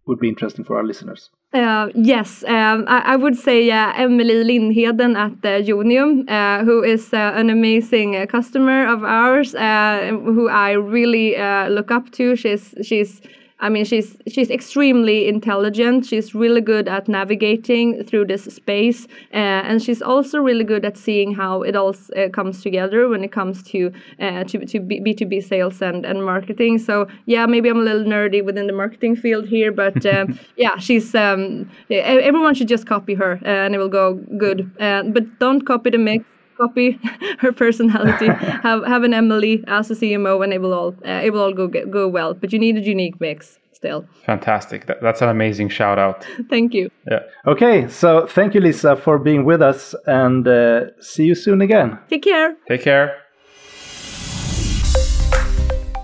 would 0.07 0.18
be 0.18 0.28
interesting 0.28 0.64
for 0.64 0.78
our 0.78 0.84
listeners? 0.84 1.30
Uh, 1.57 1.88
yes, 1.94 2.44
um, 2.44 2.84
I, 2.86 3.14
I, 3.14 3.16
would 3.16 3.34
say 3.34 3.70
uh, 3.70 3.90
Emily 3.96 4.44
Lindheden 4.44 5.16
at 5.16 5.32
uh, 5.42 5.64
Jonium, 5.64 6.28
uh, 6.28 6.62
who 6.64 6.82
is 6.82 7.14
an 7.14 7.48
amazing 7.48 8.26
customer 8.26 8.86
of 8.86 9.02
ours, 9.02 9.52
who 9.52 10.50
I 10.50 10.72
really 10.72 11.30
look 11.70 11.90
up 11.90 12.11
to. 12.12 12.36
She's 12.36 12.74
she's 12.82 13.22
I 13.59 13.70
mean, 13.70 13.86
she's 13.86 14.16
she's 14.28 14.50
extremely 14.50 15.28
intelligent. 15.28 16.04
She's 16.04 16.34
really 16.34 16.61
good 16.61 16.88
at 16.88 17.09
navigating 17.09 18.04
through 18.04 18.26
this 18.26 18.44
space, 18.44 19.07
uh, 19.32 19.64
and 19.68 19.82
she's 19.82 20.02
also 20.02 20.40
really 20.40 20.64
good 20.64 20.84
at 20.84 20.98
seeing 20.98 21.34
how 21.34 21.62
it 21.62 21.74
all 21.74 21.94
uh, 22.16 22.28
comes 22.28 22.62
together 22.62 23.09
when 23.09 23.24
it 23.24 23.32
comes 23.32 23.62
to 23.64 23.92
uh, 24.20 24.44
to 24.44 24.66
to 24.66 24.80
B 24.80 25.14
two 25.14 25.24
B 25.24 25.40
sales 25.40 25.80
and 25.80 26.04
and 26.04 26.22
marketing. 26.22 26.78
So 26.78 27.09
yeah, 27.24 27.46
maybe 27.46 27.70
I'm 27.70 27.78
a 27.78 27.82
little 27.82 28.04
nerdy 28.04 28.44
within 28.44 28.66
the 28.66 28.74
marketing 28.74 29.16
field 29.16 29.46
here, 29.48 29.72
but 29.72 30.04
yeah, 30.57 30.76
she's 30.76 31.14
um, 31.14 31.70
everyone 31.90 32.54
should 32.54 32.68
just 32.68 32.86
copy 32.86 33.14
her, 33.14 33.40
and 33.42 33.74
it 33.74 33.78
will 33.78 33.88
go 33.88 34.14
good. 34.36 34.70
but 34.78 35.38
don't 35.38 35.64
copy 35.64 35.90
the 35.90 35.98
mix 35.98 36.26
copy 36.57 36.98
her 37.38 37.52
personality. 37.52 38.26
have 38.62 38.84
have 38.84 39.02
an 39.02 39.14
Emily 39.14 39.64
as 39.66 39.90
a 39.90 39.94
CMO, 39.94 40.42
and 40.42 40.52
it 40.52 40.61
will 40.61 40.74
all 40.74 40.94
uh, 41.04 41.20
it 41.24 41.32
will 41.32 41.42
all 41.42 41.52
go 41.52 41.68
go 41.68 42.09
well. 42.09 42.34
But 42.34 42.52
you 42.52 42.59
need 42.59 42.76
a 42.76 42.80
unique 42.80 43.20
mix 43.20 43.59
still. 43.72 44.07
Fantastic. 44.24 44.86
That, 44.86 45.00
that's 45.02 45.22
an 45.22 45.28
amazing 45.28 45.68
shout 45.68 45.98
out. 45.98 46.26
thank 46.50 46.74
you. 46.74 46.90
Yeah. 47.11 47.20
Okay, 47.46 47.88
so 47.88 48.26
thank 48.26 48.54
you, 48.54 48.61
Lisa, 48.61 48.96
for 48.96 49.18
being 49.18 49.44
with 49.44 49.62
us, 49.62 49.94
and 50.07 50.48
uh, 50.48 51.00
see 51.00 51.24
you 51.24 51.34
soon 51.34 51.61
again. 51.61 51.98
Take 52.09 52.22
care. 52.22 52.57
Take 52.68 52.82
care. 52.82 53.22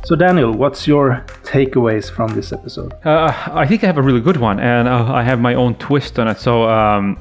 So, 0.05 0.17
Daniel, 0.17 0.53
what's 0.53 0.87
your 0.87 1.25
takeaways 1.45 2.11
from 2.11 2.35
this 2.35 2.53
episode? 2.53 2.93
Uh, 3.05 3.33
I 3.53 3.67
think 3.67 3.83
I 3.85 3.87
have 3.87 3.99
a 3.99 4.03
really 4.03 4.21
good 4.21 4.37
one, 4.37 4.61
and 4.61 4.89
uh, 4.89 5.13
I 5.13 5.23
have 5.23 5.41
my 5.41 5.55
own 5.55 5.75
twist 5.77 6.19
on 6.19 6.29
it. 6.29 6.39
So. 6.39 6.69
Um, 6.69 7.19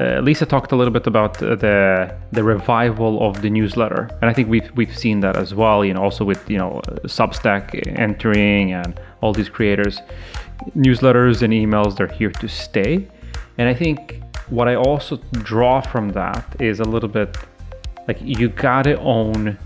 uh, 0.00 0.20
Lisa 0.20 0.46
talked 0.46 0.70
a 0.70 0.76
little 0.76 0.92
bit 0.92 1.06
about 1.06 1.34
the 1.38 2.14
the 2.30 2.44
revival 2.44 3.26
of 3.26 3.42
the 3.42 3.50
newsletter, 3.50 4.08
and 4.20 4.30
I 4.30 4.32
think 4.32 4.48
we've 4.48 4.70
we've 4.76 4.96
seen 4.96 5.20
that 5.20 5.36
as 5.36 5.54
well. 5.54 5.84
You 5.84 5.94
know, 5.94 6.02
also 6.02 6.24
with 6.24 6.48
you 6.48 6.58
know 6.58 6.80
Substack 7.04 7.98
entering 7.98 8.72
and 8.72 9.00
all 9.22 9.32
these 9.32 9.48
creators, 9.48 10.00
newsletters 10.76 11.42
and 11.42 11.52
emails 11.52 11.96
they're 11.96 12.06
here 12.06 12.30
to 12.30 12.48
stay. 12.48 13.08
And 13.58 13.68
I 13.68 13.74
think 13.74 14.22
what 14.50 14.68
I 14.68 14.76
also 14.76 15.16
draw 15.32 15.80
from 15.80 16.10
that 16.10 16.44
is 16.60 16.78
a 16.78 16.84
little 16.84 17.08
bit 17.08 17.36
like 18.06 18.18
you 18.20 18.48
gotta 18.48 18.98
own 19.00 19.58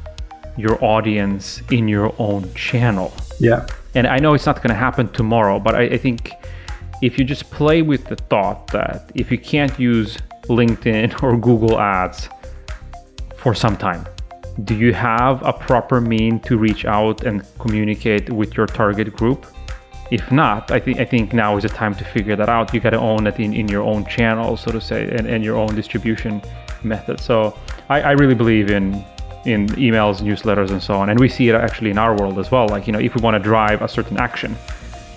your 0.57 0.83
audience 0.83 1.63
in 1.71 1.89
your 1.89 2.15
own 2.19 2.53
channel. 2.55 3.13
Yeah. 3.39 3.67
And 3.95 4.07
I 4.07 4.19
know 4.19 4.33
it's 4.33 4.47
not 4.47 4.63
gonna 4.63 4.75
happen 4.75 5.09
tomorrow, 5.13 5.61
but 5.61 5.75
I, 5.75 5.83
I 5.83 5.99
think 5.99 6.33
if 7.03 7.19
you 7.19 7.25
just 7.25 7.51
play 7.51 7.83
with 7.83 8.05
the 8.07 8.17
thought 8.17 8.69
that 8.69 9.11
if 9.17 9.31
you 9.31 9.37
can't 9.37 9.79
use 9.79 10.17
LinkedIn 10.45 11.23
or 11.23 11.37
Google 11.37 11.79
Ads 11.79 12.29
for 13.37 13.55
some 13.55 13.77
time, 13.77 14.07
do 14.65 14.77
you 14.77 14.95
have 14.95 15.43
a 15.45 15.53
proper 15.53 16.01
mean 16.01 16.39
to 16.41 16.57
reach 16.57 16.85
out 16.85 17.25
and 17.25 17.45
communicate 17.59 18.31
with 18.31 18.57
your 18.57 18.67
target 18.67 19.15
group? 19.17 19.47
If 20.13 20.31
not, 20.31 20.71
I 20.71 20.79
think 20.79 21.01
I 21.01 21.05
think 21.07 21.33
now 21.33 21.57
is 21.57 21.63
the 21.63 21.71
time 21.71 21.95
to 21.95 22.05
figure 22.05 22.37
that 22.37 22.49
out. 22.49 22.73
You 22.75 22.81
got 22.81 22.91
to 22.91 23.01
own 23.01 23.27
it 23.27 23.41
in, 23.41 23.55
in 23.55 23.67
your 23.67 23.83
own 23.83 24.05
channel, 24.05 24.57
so 24.59 24.71
to 24.71 24.81
say, 24.81 25.09
and, 25.11 25.27
and 25.27 25.43
your 25.43 25.57
own 25.57 25.75
distribution 25.75 26.43
method. 26.85 27.19
So 27.19 27.59
I, 27.89 28.03
I 28.03 28.11
really 28.13 28.35
believe 28.35 28.71
in 28.71 29.05
in 29.47 29.69
emails, 29.69 30.21
newsletters, 30.21 30.71
and 30.71 30.83
so 30.83 30.95
on. 30.95 31.09
And 31.09 31.19
we 31.19 31.29
see 31.29 31.49
it 31.49 31.55
actually 31.55 31.91
in 31.91 31.99
our 31.99 32.15
world 32.15 32.39
as 32.39 32.51
well. 32.51 32.69
Like, 32.69 32.87
you 32.87 32.93
know, 32.93 33.01
if 33.01 33.15
we 33.15 33.23
want 33.23 33.35
to 33.35 33.43
drive 33.43 33.81
a 33.83 33.89
certain 33.89 34.19
action, 34.19 34.55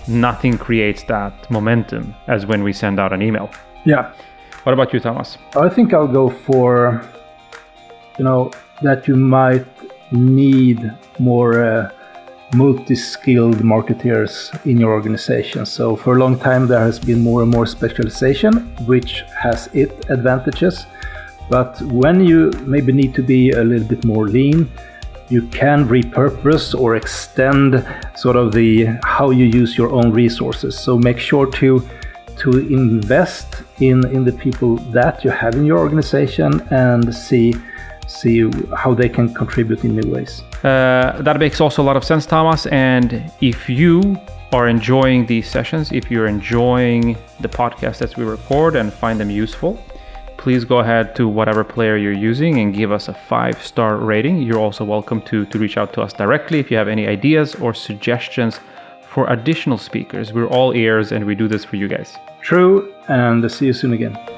nothing 0.08 0.58
creates 0.58 1.02
that 1.04 1.50
momentum 1.50 2.14
as 2.28 2.46
when 2.46 2.62
we 2.62 2.72
send 2.72 2.98
out 2.98 3.12
an 3.12 3.22
email. 3.22 3.50
Yeah. 3.84 4.12
What 4.64 4.72
about 4.72 4.92
you, 4.92 5.00
Thomas? 5.00 5.38
I 5.54 5.68
think 5.68 5.94
I'll 5.94 6.08
go 6.08 6.28
for, 6.28 7.08
you 8.18 8.24
know, 8.24 8.50
that 8.82 9.06
you 9.06 9.16
might 9.16 9.66
need 10.12 10.92
more 11.18 11.64
uh, 11.64 11.90
multi-skilled 12.54 13.58
marketeers 13.58 14.50
in 14.66 14.78
your 14.78 14.92
organization. 14.92 15.66
So 15.66 15.96
for 15.96 16.16
a 16.16 16.18
long 16.18 16.38
time 16.38 16.66
there 16.66 16.80
has 16.80 16.98
been 16.98 17.20
more 17.20 17.42
and 17.42 17.50
more 17.50 17.66
specialization, 17.66 18.74
which 18.86 19.22
has 19.36 19.68
its 19.72 20.08
advantages. 20.10 20.86
But 21.48 21.80
when 21.82 22.20
you 22.20 22.50
maybe 22.64 22.92
need 22.92 23.14
to 23.14 23.22
be 23.22 23.50
a 23.50 23.62
little 23.62 23.86
bit 23.86 24.04
more 24.04 24.26
lean, 24.28 24.70
you 25.28 25.42
can 25.48 25.88
repurpose 25.88 26.78
or 26.78 26.96
extend 26.96 27.86
sort 28.16 28.36
of 28.36 28.52
the 28.52 28.86
how 29.04 29.30
you 29.30 29.44
use 29.44 29.76
your 29.76 29.90
own 29.90 30.12
resources. 30.12 30.78
So 30.78 30.98
make 30.98 31.18
sure 31.18 31.46
to 31.52 31.86
to 32.38 32.50
invest 32.58 33.62
in 33.80 34.06
in 34.14 34.24
the 34.24 34.32
people 34.32 34.76
that 34.92 35.24
you 35.24 35.30
have 35.30 35.54
in 35.54 35.64
your 35.64 35.78
organization 35.78 36.60
and 36.70 37.14
see 37.14 37.54
see 38.06 38.48
how 38.76 38.94
they 38.94 39.08
can 39.08 39.32
contribute 39.34 39.84
in 39.84 39.96
new 39.96 40.08
ways. 40.10 40.42
Uh, 40.62 41.20
that 41.20 41.38
makes 41.38 41.60
also 41.60 41.82
a 41.82 41.86
lot 41.90 41.96
of 41.96 42.04
sense, 42.04 42.24
Thomas. 42.24 42.66
And 42.66 43.30
if 43.40 43.68
you 43.68 44.16
are 44.52 44.68
enjoying 44.68 45.26
these 45.26 45.48
sessions, 45.50 45.92
if 45.92 46.10
you're 46.10 46.28
enjoying 46.28 47.16
the 47.40 47.48
podcast 47.48 47.98
that 47.98 48.16
we 48.16 48.24
record 48.24 48.76
and 48.76 48.92
find 48.92 49.18
them 49.18 49.30
useful, 49.30 49.82
please 50.46 50.64
go 50.64 50.78
ahead 50.78 51.16
to 51.16 51.26
whatever 51.26 51.64
player 51.64 51.96
you're 51.96 52.12
using 52.12 52.60
and 52.60 52.72
give 52.72 52.92
us 52.92 53.08
a 53.08 53.12
five 53.12 53.60
star 53.60 53.96
rating. 53.96 54.40
You're 54.40 54.60
also 54.60 54.84
welcome 54.84 55.20
to, 55.22 55.44
to 55.44 55.58
reach 55.58 55.76
out 55.76 55.92
to 55.94 56.02
us 56.02 56.12
directly 56.12 56.60
if 56.60 56.70
you 56.70 56.76
have 56.76 56.86
any 56.86 57.08
ideas 57.08 57.56
or 57.56 57.74
suggestions 57.74 58.60
for 59.08 59.28
additional 59.28 59.76
speakers. 59.76 60.32
We're 60.32 60.46
all 60.46 60.72
ears 60.72 61.10
and 61.10 61.26
we 61.26 61.34
do 61.34 61.48
this 61.48 61.64
for 61.64 61.74
you 61.74 61.88
guys. 61.88 62.16
True, 62.42 62.94
and 63.08 63.50
see 63.50 63.66
you 63.66 63.72
soon 63.72 63.92
again. 63.92 64.35